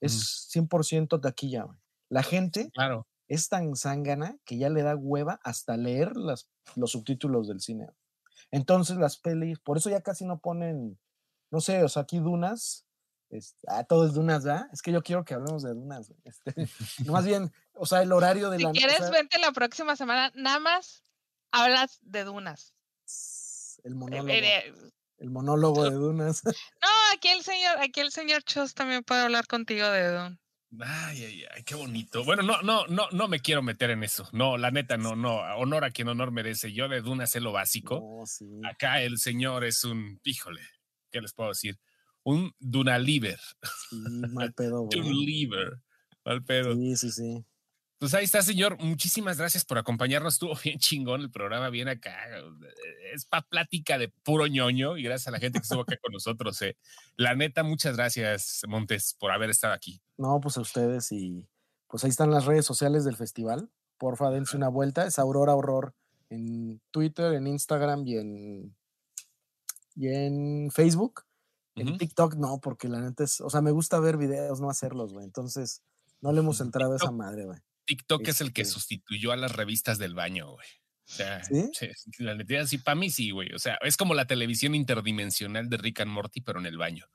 es 0.00 0.48
100% 0.54 1.20
taquilla. 1.20 1.64
güey. 1.64 1.78
La 2.08 2.22
gente 2.22 2.70
Claro. 2.72 3.08
es 3.26 3.48
tan 3.48 3.74
zángana 3.74 4.36
que 4.44 4.56
ya 4.58 4.70
le 4.70 4.82
da 4.82 4.94
hueva 4.94 5.40
hasta 5.42 5.76
leer 5.76 6.16
las, 6.16 6.48
los 6.76 6.92
subtítulos 6.92 7.48
del 7.48 7.60
cine. 7.60 7.88
Entonces 8.52 8.96
las 8.96 9.18
pelis, 9.18 9.58
por 9.58 9.76
eso 9.78 9.90
ya 9.90 10.00
casi 10.00 10.24
no 10.24 10.38
ponen, 10.38 10.98
no 11.50 11.60
sé, 11.60 11.82
o 11.82 11.88
sea, 11.88 12.02
aquí 12.02 12.18
Dunas, 12.18 12.84
Este, 13.30 13.66
ah, 13.68 13.84
todo 13.84 14.06
es 14.06 14.14
Dunas, 14.14 14.44
¿verdad? 14.44 14.66
Es 14.72 14.80
que 14.82 14.92
yo 14.92 15.02
quiero 15.02 15.24
que 15.24 15.34
hablemos 15.34 15.62
de 15.62 15.74
Dunas. 15.74 16.08
güey. 16.08 16.20
Este, 16.24 16.54
no, 17.06 17.12
más 17.12 17.24
bien, 17.26 17.52
o 17.74 17.86
sea, 17.86 18.02
el 18.02 18.12
horario 18.12 18.50
de 18.50 18.58
Si 18.58 18.62
la. 18.62 18.70
o 18.70 18.72
quieres, 18.72 18.98
sea, 18.98 19.10
vente 19.10 19.38
la 19.38 19.52
próxima 19.52 19.96
semana. 19.96 20.32
Nada 20.34 20.58
más 20.60 21.02
hablas 21.52 21.98
de 22.02 22.24
dunas. 22.24 22.74
el 23.84 23.92
Eh, 23.92 23.94
monólogo, 23.94 24.28
eh, 24.28 24.74
el 25.18 25.30
monólogo 25.30 25.84
de 25.84 25.90
Dunas. 25.96 26.42
No, 26.82 26.88
aquí 27.14 27.28
el 27.28 27.42
señor, 27.42 27.78
aquí 27.80 28.00
el 28.00 28.10
señor 28.12 28.42
Chos 28.44 28.74
también 28.74 29.02
puede 29.02 29.22
hablar 29.22 29.46
contigo 29.46 29.88
de 29.88 30.10
Dune. 30.12 30.38
Ay, 30.80 31.24
ay, 31.24 31.44
ay, 31.54 31.62
qué 31.64 31.74
bonito. 31.74 32.24
Bueno, 32.24 32.42
no, 32.42 32.60
no, 32.62 32.86
no, 32.88 33.08
no 33.10 33.26
me 33.28 33.40
quiero 33.40 33.62
meter 33.62 33.90
en 33.90 34.04
eso. 34.04 34.28
No, 34.32 34.58
la 34.58 34.70
neta, 34.70 34.98
no, 34.98 35.16
no. 35.16 35.36
Honor 35.56 35.84
a 35.84 35.90
quien 35.90 36.08
honor 36.08 36.30
merece. 36.30 36.72
Yo 36.74 36.88
de 36.88 37.00
Duna 37.00 37.26
sé 37.26 37.40
lo 37.40 37.52
básico. 37.52 38.00
No, 38.00 38.26
sí. 38.26 38.44
Acá 38.70 39.00
el 39.00 39.16
señor 39.18 39.64
es 39.64 39.84
un, 39.84 40.20
híjole, 40.24 40.60
¿qué 41.10 41.20
les 41.20 41.32
puedo 41.32 41.50
decir? 41.50 41.78
Un 42.22 42.52
Dunaliver. 42.58 43.38
sí, 43.90 43.96
mal 44.32 44.52
pedo, 44.52 44.82
güey. 44.82 45.00
Dunaliver. 45.00 45.78
Mal 46.24 46.44
pedo. 46.44 46.74
Sí, 46.74 46.96
sí, 46.96 47.10
sí. 47.10 47.44
Pues 47.98 48.14
ahí 48.14 48.24
está, 48.24 48.42
señor. 48.42 48.78
Muchísimas 48.78 49.38
gracias 49.38 49.64
por 49.64 49.76
acompañarnos. 49.78 50.34
Estuvo 50.34 50.54
bien 50.64 50.78
chingón 50.78 51.20
el 51.22 51.30
programa, 51.30 51.68
bien 51.70 51.88
acá. 51.88 52.16
Es 53.12 53.24
pa' 53.24 53.42
plática 53.42 53.98
de 53.98 54.08
puro 54.08 54.46
ñoño 54.46 54.96
y 54.96 55.02
gracias 55.02 55.28
a 55.28 55.30
la 55.32 55.40
gente 55.40 55.58
que 55.58 55.64
estuvo 55.64 55.82
acá 55.82 55.96
con 55.96 56.12
nosotros. 56.12 56.60
eh. 56.62 56.76
La 57.16 57.34
neta, 57.34 57.62
muchas 57.64 57.96
gracias, 57.96 58.62
Montes, 58.68 59.16
por 59.18 59.32
haber 59.32 59.50
estado 59.50 59.74
aquí. 59.74 60.00
No, 60.16 60.40
pues 60.40 60.56
a 60.58 60.60
ustedes 60.60 61.10
y 61.12 61.48
pues 61.88 62.04
ahí 62.04 62.10
están 62.10 62.30
las 62.30 62.44
redes 62.44 62.66
sociales 62.66 63.04
del 63.04 63.16
festival. 63.16 63.70
Porfa, 63.96 64.30
dense 64.30 64.56
una 64.56 64.68
vuelta. 64.68 65.06
Es 65.06 65.18
Aurora 65.18 65.54
Horror 65.54 65.94
en 66.30 66.80
Twitter, 66.92 67.32
en 67.32 67.46
Instagram 67.46 68.06
y 68.06 68.18
en, 68.18 68.76
y 69.98 70.08
en 70.08 70.70
Facebook. 70.70 71.22
En. 71.74 71.96
TikTok 71.98 72.34
no, 72.36 72.60
porque 72.60 72.88
la 72.88 73.00
neta 73.00 73.24
es, 73.24 73.40
o 73.40 73.50
sea, 73.50 73.60
me 73.60 73.70
gusta 73.70 74.00
ver 74.00 74.16
videos, 74.16 74.60
no 74.60 74.70
hacerlos, 74.70 75.12
güey. 75.12 75.24
Entonces, 75.24 75.82
no 76.20 76.32
le 76.32 76.40
hemos 76.40 76.60
entrado 76.60 76.92
a 76.94 76.96
esa 76.96 77.10
madre, 77.12 77.44
güey. 77.44 77.58
TikTok 77.86 78.26
es 78.28 78.40
el 78.40 78.52
que 78.52 78.62
Este- 78.62 78.74
sustituyó 78.74 79.32
a 79.32 79.36
las 79.36 79.54
revistas 79.54 79.98
del 79.98 80.14
baño, 80.14 80.50
güey. 80.52 80.66
O 81.08 81.12
sea, 81.12 81.42
¿Sí? 81.44 81.70
la 82.18 82.34
neta, 82.34 82.66
sí, 82.66 82.78
para 82.78 82.94
mí 82.96 83.10
sí, 83.10 83.30
güey. 83.30 83.52
O 83.54 83.58
sea, 83.58 83.78
es 83.82 83.96
como 83.96 84.14
la 84.14 84.26
televisión 84.26 84.74
interdimensional 84.74 85.68
de 85.68 85.76
Rick 85.78 86.00
and 86.00 86.10
Morty, 86.10 86.40
pero 86.42 86.58
en 86.58 86.66
el 86.66 86.76
baño. 86.76 87.06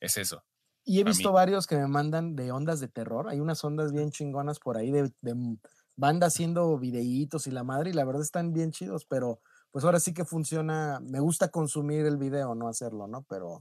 Es 0.00 0.16
eso. 0.16 0.42
Y 0.84 0.98
he 1.00 1.04
mí. 1.04 1.10
visto 1.10 1.30
varios 1.32 1.66
que 1.66 1.76
me 1.76 1.86
mandan 1.86 2.34
de 2.34 2.50
ondas 2.52 2.80
de 2.80 2.88
terror. 2.88 3.28
Hay 3.28 3.38
unas 3.38 3.62
ondas 3.62 3.92
bien 3.92 4.10
chingonas 4.10 4.58
por 4.58 4.76
ahí 4.78 4.90
de, 4.90 5.12
de 5.20 5.34
banda 5.96 6.26
haciendo 6.28 6.76
videitos 6.78 7.46
y 7.46 7.50
la 7.50 7.62
madre, 7.64 7.90
y 7.90 7.92
la 7.92 8.04
verdad 8.04 8.22
están 8.22 8.52
bien 8.54 8.72
chidos, 8.72 9.04
pero 9.04 9.40
pues 9.72 9.84
ahora 9.84 10.00
sí 10.00 10.12
que 10.14 10.24
funciona. 10.24 11.00
Me 11.00 11.20
gusta 11.20 11.50
consumir 11.50 12.06
el 12.06 12.16
video, 12.18 12.54
no 12.54 12.68
hacerlo, 12.68 13.06
¿no? 13.06 13.24
Pero. 13.28 13.60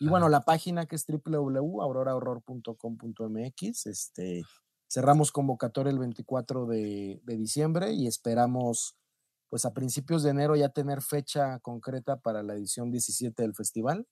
Y 0.00 0.08
bueno, 0.08 0.28
la 0.28 0.42
página 0.42 0.86
que 0.86 0.94
es 0.96 1.04
www.aurorahorror.com.mx. 1.06 3.86
Este, 3.86 4.42
cerramos 4.88 5.32
convocatoria 5.32 5.90
el 5.90 5.98
24 5.98 6.66
de, 6.66 7.20
de 7.24 7.36
diciembre 7.36 7.92
y 7.92 8.06
esperamos, 8.06 8.96
pues 9.50 9.64
a 9.64 9.74
principios 9.74 10.22
de 10.22 10.30
enero, 10.30 10.54
ya 10.56 10.68
tener 10.70 11.02
fecha 11.02 11.58
concreta 11.60 12.20
para 12.20 12.42
la 12.44 12.54
edición 12.54 12.90
17 12.92 13.42
del 13.42 13.54
festival. 13.54 14.06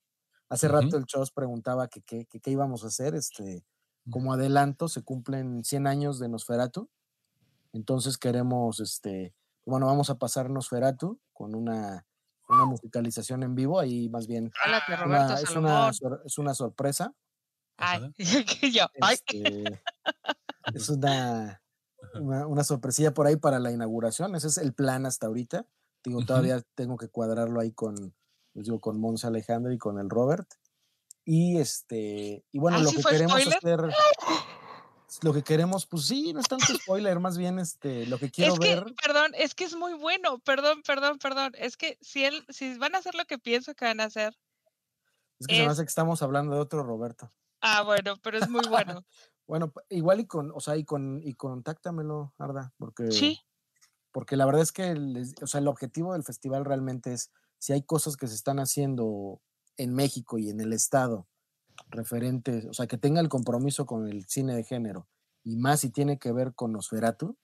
Hace 0.49 0.67
Ujú. 0.67 0.69
rato 0.69 0.97
el 0.97 1.07
Chos 1.07 1.31
preguntaba 1.33 1.89
que 1.89 2.03
qué 2.03 2.27
que, 2.27 2.41
qué 2.41 2.51
íbamos 2.51 2.85
a 2.85 2.89
hacer. 2.89 3.15
Este, 3.15 3.65
como 4.11 4.33
adelanto, 4.33 4.89
se 4.89 5.03
cumplen 5.03 5.65
100 5.65 5.87
años 5.87 6.19
de 6.21 6.29
Nosferatu. 6.29 6.91
Entonces 7.73 8.19
queremos, 8.19 8.81
este, 8.81 9.35
bueno, 9.67 9.87
vamos 9.87 10.09
a 10.11 10.19
pasar 10.19 10.49
Nosferatu 10.51 11.21
con 11.33 11.55
una, 11.55 12.07
una 12.49 12.65
musicalización 12.65 13.43
en 13.43 13.55
vivo. 13.55 13.79
Ahí 13.81 14.09
más 14.09 14.27
bien 14.27 14.53
Háblate, 14.65 14.93
Ah, 14.95 14.97
Roberto 15.05 15.33
una- 15.59 15.91
es, 15.91 16.01
una, 16.01 16.21
es 16.25 16.39
una 16.39 16.55
sorpresa. 16.55 17.13
Ay, 17.77 17.99
Ajá. 18.05 18.13
que 18.61 18.71
yo, 18.73 18.87
ay, 19.03 19.15
Este, 19.15 19.83
es 20.75 20.89
una, 20.89 21.61
una, 22.21 22.47
una 22.47 22.65
sorpresilla 22.65 23.13
por 23.13 23.27
ahí 23.27 23.37
para 23.37 23.59
la 23.59 23.71
inauguración. 23.73 24.35
Ese 24.35 24.49
es 24.49 24.59
el 24.59 24.73
plan 24.73 25.05
hasta 25.07 25.27
ahorita. 25.27 25.67
Digo, 26.05 26.25
todavía 26.25 26.63
tengo 26.75 26.97
que 26.97 27.09
cuadrarlo 27.09 27.61
ahí 27.61 27.73
con, 27.73 28.15
pues 28.55 28.65
digo, 28.67 28.79
con 28.81 29.01
Monse 29.01 29.27
Alejandro 29.27 29.73
y 29.73 29.79
con 29.79 29.99
el 29.99 30.09
Robert. 30.09 30.49
Y 31.25 31.59
este, 31.59 32.45
y 32.53 32.59
bueno, 32.61 32.77
¿Ah, 32.79 32.83
lo 32.83 32.91
que 32.91 33.03
queremos 33.03 33.41
spoiler? 33.43 33.81
hacer, 33.85 33.95
lo 35.23 35.33
que 35.33 35.43
queremos, 35.43 35.87
pues 35.87 36.07
sí, 36.07 36.33
no 36.33 36.41
es 36.41 36.49
tanto 36.49 36.67
spoiler, 36.67 37.21
más 37.21 37.39
bien 37.39 37.59
este, 37.59 38.07
lo 38.07 38.19
que 38.19 38.31
quiero 38.31 38.55
es 38.55 38.59
que, 38.59 38.75
ver. 38.75 38.95
perdón, 39.03 39.33
es 39.37 39.55
que 39.55 39.65
es 39.65 39.75
muy 39.75 39.95
bueno, 39.95 40.39
perdón, 40.41 40.83
perdón, 40.83 41.19
perdón. 41.19 41.53
Es 41.57 41.77
que 41.77 41.99
si 42.01 42.25
él, 42.25 42.45
si 42.49 42.77
van 42.79 42.95
a 42.95 42.99
hacer 42.99 43.15
lo 43.15 43.25
que 43.25 43.39
pienso 43.39 43.75
que 43.75 43.85
van 43.85 44.01
a 44.01 44.05
hacer, 44.05 44.37
Es 45.39 45.47
que 45.47 45.57
se 45.57 45.63
me 45.63 45.69
hace 45.69 45.83
que 45.83 45.89
estamos 45.89 46.23
hablando 46.23 46.55
de 46.55 46.61
otro 46.61 46.83
Roberto. 46.83 47.31
ah, 47.61 47.83
bueno, 47.83 48.17
pero 48.23 48.39
es 48.39 48.49
muy 48.49 48.67
bueno. 48.69 49.05
Bueno, 49.49 49.73
igual 49.91 50.19
y 50.19 50.27
con, 50.27 50.51
o 50.53 50.59
sea, 50.59 50.77
y 50.77 50.85
con, 50.85 51.21
y 51.23 51.35
contáctamelo, 51.35 52.35
Arda, 52.37 52.73
porque, 52.79 53.13
Sí, 53.13 53.39
porque 54.11 54.35
la 54.35 54.45
verdad 54.45 54.63
es 54.63 54.73
que, 54.73 54.93
o 55.41 55.47
sea, 55.47 55.61
el 55.61 55.69
objetivo 55.69 56.15
del 56.15 56.25
festival 56.25 56.65
realmente 56.65 57.13
es, 57.13 57.31
si 57.59 57.73
hay 57.73 57.83
cosas 57.85 58.17
que 58.17 58.27
se 58.27 58.35
están 58.35 58.59
haciendo 58.59 59.41
en 59.77 59.95
México 59.95 60.39
y 60.39 60.51
en 60.51 60.61
el 60.61 60.73
estado 60.73 61.29
referentes, 61.89 62.67
o 62.67 62.73
sea, 62.75 62.87
que 62.87 62.99
tenga 62.99 63.21
el 63.21 63.29
compromiso 63.29 63.87
con 63.87 64.09
el 64.09 64.27
cine 64.27 64.55
de 64.55 64.65
género, 64.65 65.09
y 65.45 65.57
más 65.57 65.81
si 65.81 65.91
tiene 65.91 66.19
que 66.19 66.33
ver 66.33 66.55
con 66.55 66.73
Nosferatu, 66.73 67.37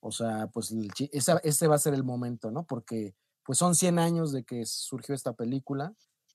o 0.00 0.12
sea, 0.12 0.48
pues 0.48 0.70
el 0.72 0.90
esa- 1.12 1.38
ese 1.44 1.68
va 1.68 1.76
a 1.76 1.78
ser 1.78 1.94
el 1.94 2.04
momento, 2.04 2.50
¿no? 2.50 2.64
Porque 2.66 3.14
pues 3.44 3.58
son 3.58 3.74
100 3.74 3.98
años 3.98 4.32
de 4.32 4.44
que 4.44 4.64
surgió 4.66 5.14
esta 5.14 5.32
película, 5.34 5.94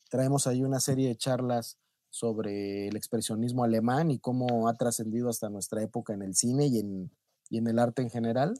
traemos 0.09 0.47
ahí 0.47 0.63
una 0.63 0.79
serie 0.79 1.07
de 1.09 1.15
charlas 1.17 1.77
sobre 2.09 2.87
el 2.87 2.95
expresionismo 2.95 3.63
alemán 3.63 4.11
y 4.11 4.19
cómo 4.19 4.67
ha 4.69 4.73
trascendido 4.75 5.29
hasta 5.29 5.49
nuestra 5.49 5.81
época 5.83 6.13
en 6.13 6.21
el 6.21 6.35
cine 6.35 6.67
y 6.67 6.79
en, 6.79 7.11
y 7.49 7.57
en 7.57 7.67
el 7.67 7.79
arte 7.79 8.01
en 8.01 8.09
general. 8.09 8.59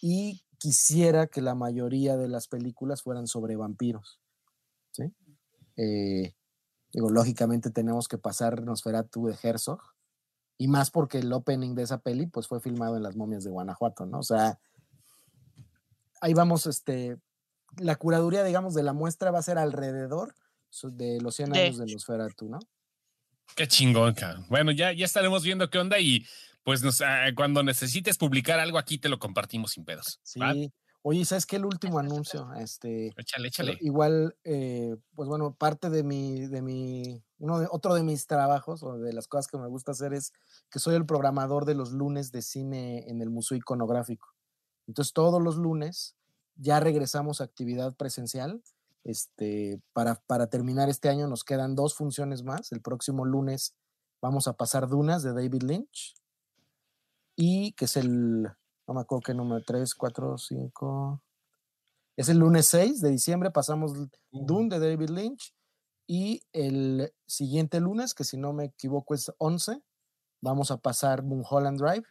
Y 0.00 0.44
quisiera 0.58 1.26
que 1.28 1.40
la 1.42 1.54
mayoría 1.54 2.16
de 2.16 2.28
las 2.28 2.48
películas 2.48 3.02
fueran 3.02 3.26
sobre 3.26 3.56
vampiros. 3.56 4.20
¿sí? 4.90 5.04
Eh, 5.76 6.34
digo, 6.92 7.10
lógicamente 7.10 7.70
tenemos 7.70 8.08
que 8.08 8.18
pasar 8.18 8.62
Nosferatu 8.62 9.26
de 9.26 9.36
Herzog. 9.42 9.80
Y 10.58 10.68
más 10.68 10.90
porque 10.90 11.18
el 11.18 11.32
opening 11.32 11.74
de 11.74 11.82
esa 11.82 11.98
peli 11.98 12.26
pues 12.26 12.46
fue 12.46 12.60
filmado 12.60 12.96
en 12.96 13.02
las 13.02 13.16
momias 13.16 13.42
de 13.42 13.50
Guanajuato, 13.50 14.06
¿no? 14.06 14.18
O 14.20 14.22
sea, 14.22 14.58
ahí 16.20 16.34
vamos, 16.34 16.66
este, 16.66 17.16
la 17.78 17.96
curaduría, 17.96 18.44
digamos, 18.44 18.74
de 18.74 18.82
la 18.82 18.92
muestra 18.92 19.30
va 19.30 19.38
a 19.40 19.42
ser 19.42 19.58
alrededor 19.58 20.34
de 20.82 21.20
los 21.20 21.34
100 21.36 21.50
De- 21.52 21.60
años 21.62 21.78
de 21.78 21.86
Nosferatu, 21.92 22.48
¿no? 22.48 22.58
Qué 23.56 23.66
chingón, 23.66 24.14
cabrón. 24.14 24.46
Bueno, 24.48 24.70
ya, 24.70 24.92
ya 24.92 25.04
estaremos 25.04 25.42
viendo 25.42 25.68
qué 25.68 25.78
onda 25.78 25.98
y 25.98 26.24
pues 26.62 26.82
nos, 26.82 27.00
ah, 27.00 27.24
cuando 27.34 27.62
necesites 27.62 28.16
publicar 28.16 28.60
algo 28.60 28.78
aquí 28.78 28.98
te 28.98 29.08
lo 29.08 29.18
compartimos 29.18 29.72
sin 29.72 29.84
pedos. 29.84 30.20
Sí. 30.22 30.38
¿va? 30.38 30.54
Oye, 31.04 31.24
¿sabes 31.24 31.46
qué? 31.46 31.56
El 31.56 31.64
último 31.64 31.98
anuncio, 31.98 32.52
este, 32.54 33.08
Échale, 33.16 33.48
échale. 33.48 33.76
igual, 33.80 34.36
eh, 34.44 34.96
pues 35.16 35.28
bueno, 35.28 35.52
parte 35.54 35.90
de 35.90 36.04
mi, 36.04 36.46
de 36.46 36.62
mi, 36.62 37.24
uno 37.38 37.58
de, 37.58 37.66
otro 37.68 37.94
de 37.94 38.04
mis 38.04 38.28
trabajos 38.28 38.84
o 38.84 38.98
de 38.98 39.12
las 39.12 39.26
cosas 39.26 39.48
que 39.48 39.58
me 39.58 39.66
gusta 39.66 39.90
hacer 39.92 40.14
es 40.14 40.32
que 40.70 40.78
soy 40.78 40.94
el 40.94 41.04
programador 41.04 41.64
de 41.64 41.74
los 41.74 41.90
lunes 41.90 42.30
de 42.30 42.40
cine 42.42 43.10
en 43.10 43.20
el 43.20 43.30
Museo 43.30 43.56
Iconográfico. 43.56 44.28
Entonces, 44.86 45.12
todos 45.12 45.42
los 45.42 45.56
lunes 45.56 46.14
ya 46.54 46.78
regresamos 46.78 47.40
a 47.40 47.44
actividad 47.44 47.96
presencial. 47.96 48.62
Este, 49.02 49.80
para, 49.92 50.14
para 50.28 50.46
terminar 50.46 50.88
este 50.88 51.08
año 51.08 51.26
nos 51.26 51.42
quedan 51.42 51.74
dos 51.74 51.94
funciones 51.94 52.44
más. 52.44 52.70
El 52.70 52.80
próximo 52.80 53.24
lunes 53.24 53.74
vamos 54.20 54.46
a 54.46 54.52
pasar 54.52 54.88
Dunas 54.88 55.24
de 55.24 55.32
David 55.32 55.62
Lynch 55.64 56.14
y 57.34 57.72
que 57.72 57.86
es 57.86 57.96
el, 57.96 58.52
no 58.92 59.00
me 59.00 59.02
acuerdo 59.02 59.22
qué 59.22 59.34
número, 59.34 59.62
3, 59.64 59.94
4, 59.94 60.38
5. 60.38 61.22
Es 62.16 62.28
el 62.28 62.38
lunes 62.38 62.66
6 62.66 63.00
de 63.00 63.10
diciembre, 63.10 63.50
pasamos. 63.50 63.92
Dune 64.30 64.68
de 64.68 64.78
David 64.78 65.10
Lynch. 65.10 65.54
Y 66.06 66.42
el 66.52 67.12
siguiente 67.26 67.80
lunes, 67.80 68.12
que 68.12 68.24
si 68.24 68.36
no 68.36 68.52
me 68.52 68.66
equivoco 68.66 69.14
es 69.14 69.32
11, 69.38 69.80
vamos 70.42 70.70
a 70.70 70.76
pasar 70.76 71.22
Mulholland 71.22 71.80
Drive. 71.80 72.04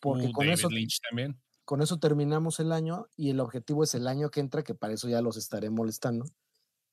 Porque 0.00 0.26
Uh, 0.26 0.32
con, 0.32 0.46
David 0.46 0.58
eso, 0.58 0.68
Lynch 0.68 1.00
también. 1.08 1.40
con 1.64 1.82
eso 1.82 1.98
terminamos 1.98 2.58
el 2.58 2.72
año 2.72 3.06
y 3.16 3.30
el 3.30 3.40
objetivo 3.40 3.84
es 3.84 3.94
el 3.94 4.08
año 4.08 4.30
que 4.30 4.40
entra, 4.40 4.64
que 4.64 4.74
para 4.74 4.94
eso 4.94 5.08
ya 5.08 5.22
los 5.22 5.36
estaré 5.36 5.70
molestando, 5.70 6.24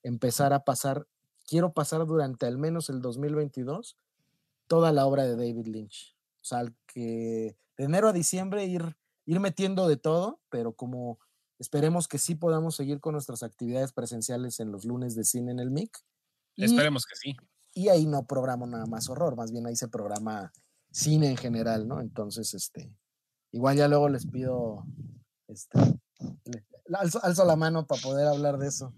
empezar 0.02 0.52
a 0.52 0.64
pasar, 0.64 1.06
quiero 1.46 1.72
pasar 1.72 2.06
durante 2.06 2.46
al 2.46 2.58
menos 2.58 2.90
el 2.90 3.00
2022 3.00 3.96
toda 4.66 4.92
la 4.92 5.06
obra 5.06 5.24
de 5.24 5.36
David 5.36 5.66
Lynch. 5.66 6.16
O 6.40 6.44
sea, 6.44 6.64
que 6.86 7.56
de 7.76 7.84
enero 7.84 8.08
a 8.08 8.12
diciembre 8.12 8.64
ir, 8.64 8.96
ir 9.26 9.40
metiendo 9.40 9.88
de 9.88 9.96
todo, 9.96 10.40
pero 10.48 10.72
como 10.72 11.18
esperemos 11.58 12.08
que 12.08 12.18
sí 12.18 12.34
podamos 12.34 12.76
seguir 12.76 13.00
con 13.00 13.12
nuestras 13.12 13.42
actividades 13.42 13.92
presenciales 13.92 14.60
en 14.60 14.72
los 14.72 14.84
lunes 14.84 15.14
de 15.14 15.24
cine 15.24 15.52
en 15.52 15.58
el 15.58 15.70
MIC. 15.70 15.96
Esperemos 16.56 17.04
que 17.04 17.16
sí. 17.16 17.36
Y 17.74 17.88
ahí 17.88 18.06
no 18.06 18.26
programo 18.26 18.66
nada 18.66 18.86
más 18.86 19.10
horror, 19.10 19.36
más 19.36 19.52
bien 19.52 19.66
ahí 19.66 19.76
se 19.76 19.88
programa 19.88 20.52
cine 20.90 21.28
en 21.28 21.36
general, 21.36 21.86
¿no? 21.86 22.00
Entonces, 22.00 22.54
este, 22.54 22.90
igual 23.52 23.76
ya 23.76 23.88
luego 23.88 24.08
les 24.08 24.26
pido, 24.26 24.84
este, 25.48 25.78
alzo, 26.94 27.22
alzo, 27.22 27.44
la 27.44 27.56
mano 27.56 27.86
para 27.86 28.00
poder 28.00 28.26
hablar 28.28 28.56
de 28.56 28.68
eso. 28.68 28.94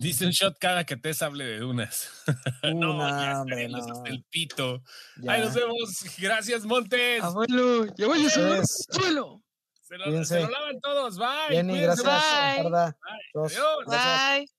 Dice 0.00 0.26
un 0.26 0.32
shot 0.32 0.58
cada 0.58 0.84
que 0.84 0.96
te 0.96 1.12
hable 1.20 1.44
de 1.44 1.58
dunas. 1.58 2.08
No, 2.74 2.98
hombre, 2.98 3.68
el 4.06 4.24
pito. 4.24 4.82
Ahí 5.28 5.40
nos 5.40 5.54
vemos. 5.54 6.04
Gracias, 6.18 6.64
Montes. 6.64 7.22
Abuelo, 7.22 7.86
ya 7.96 8.06
voy 8.08 8.28
suelo. 8.28 9.40
Se 9.88 9.96
lo, 9.96 10.50
lavan 10.50 10.80
todos. 10.80 11.16
Bye. 11.16 11.56
Gracias. 13.32 13.62
Gracias. 13.86 14.38
Bye. 14.38 14.57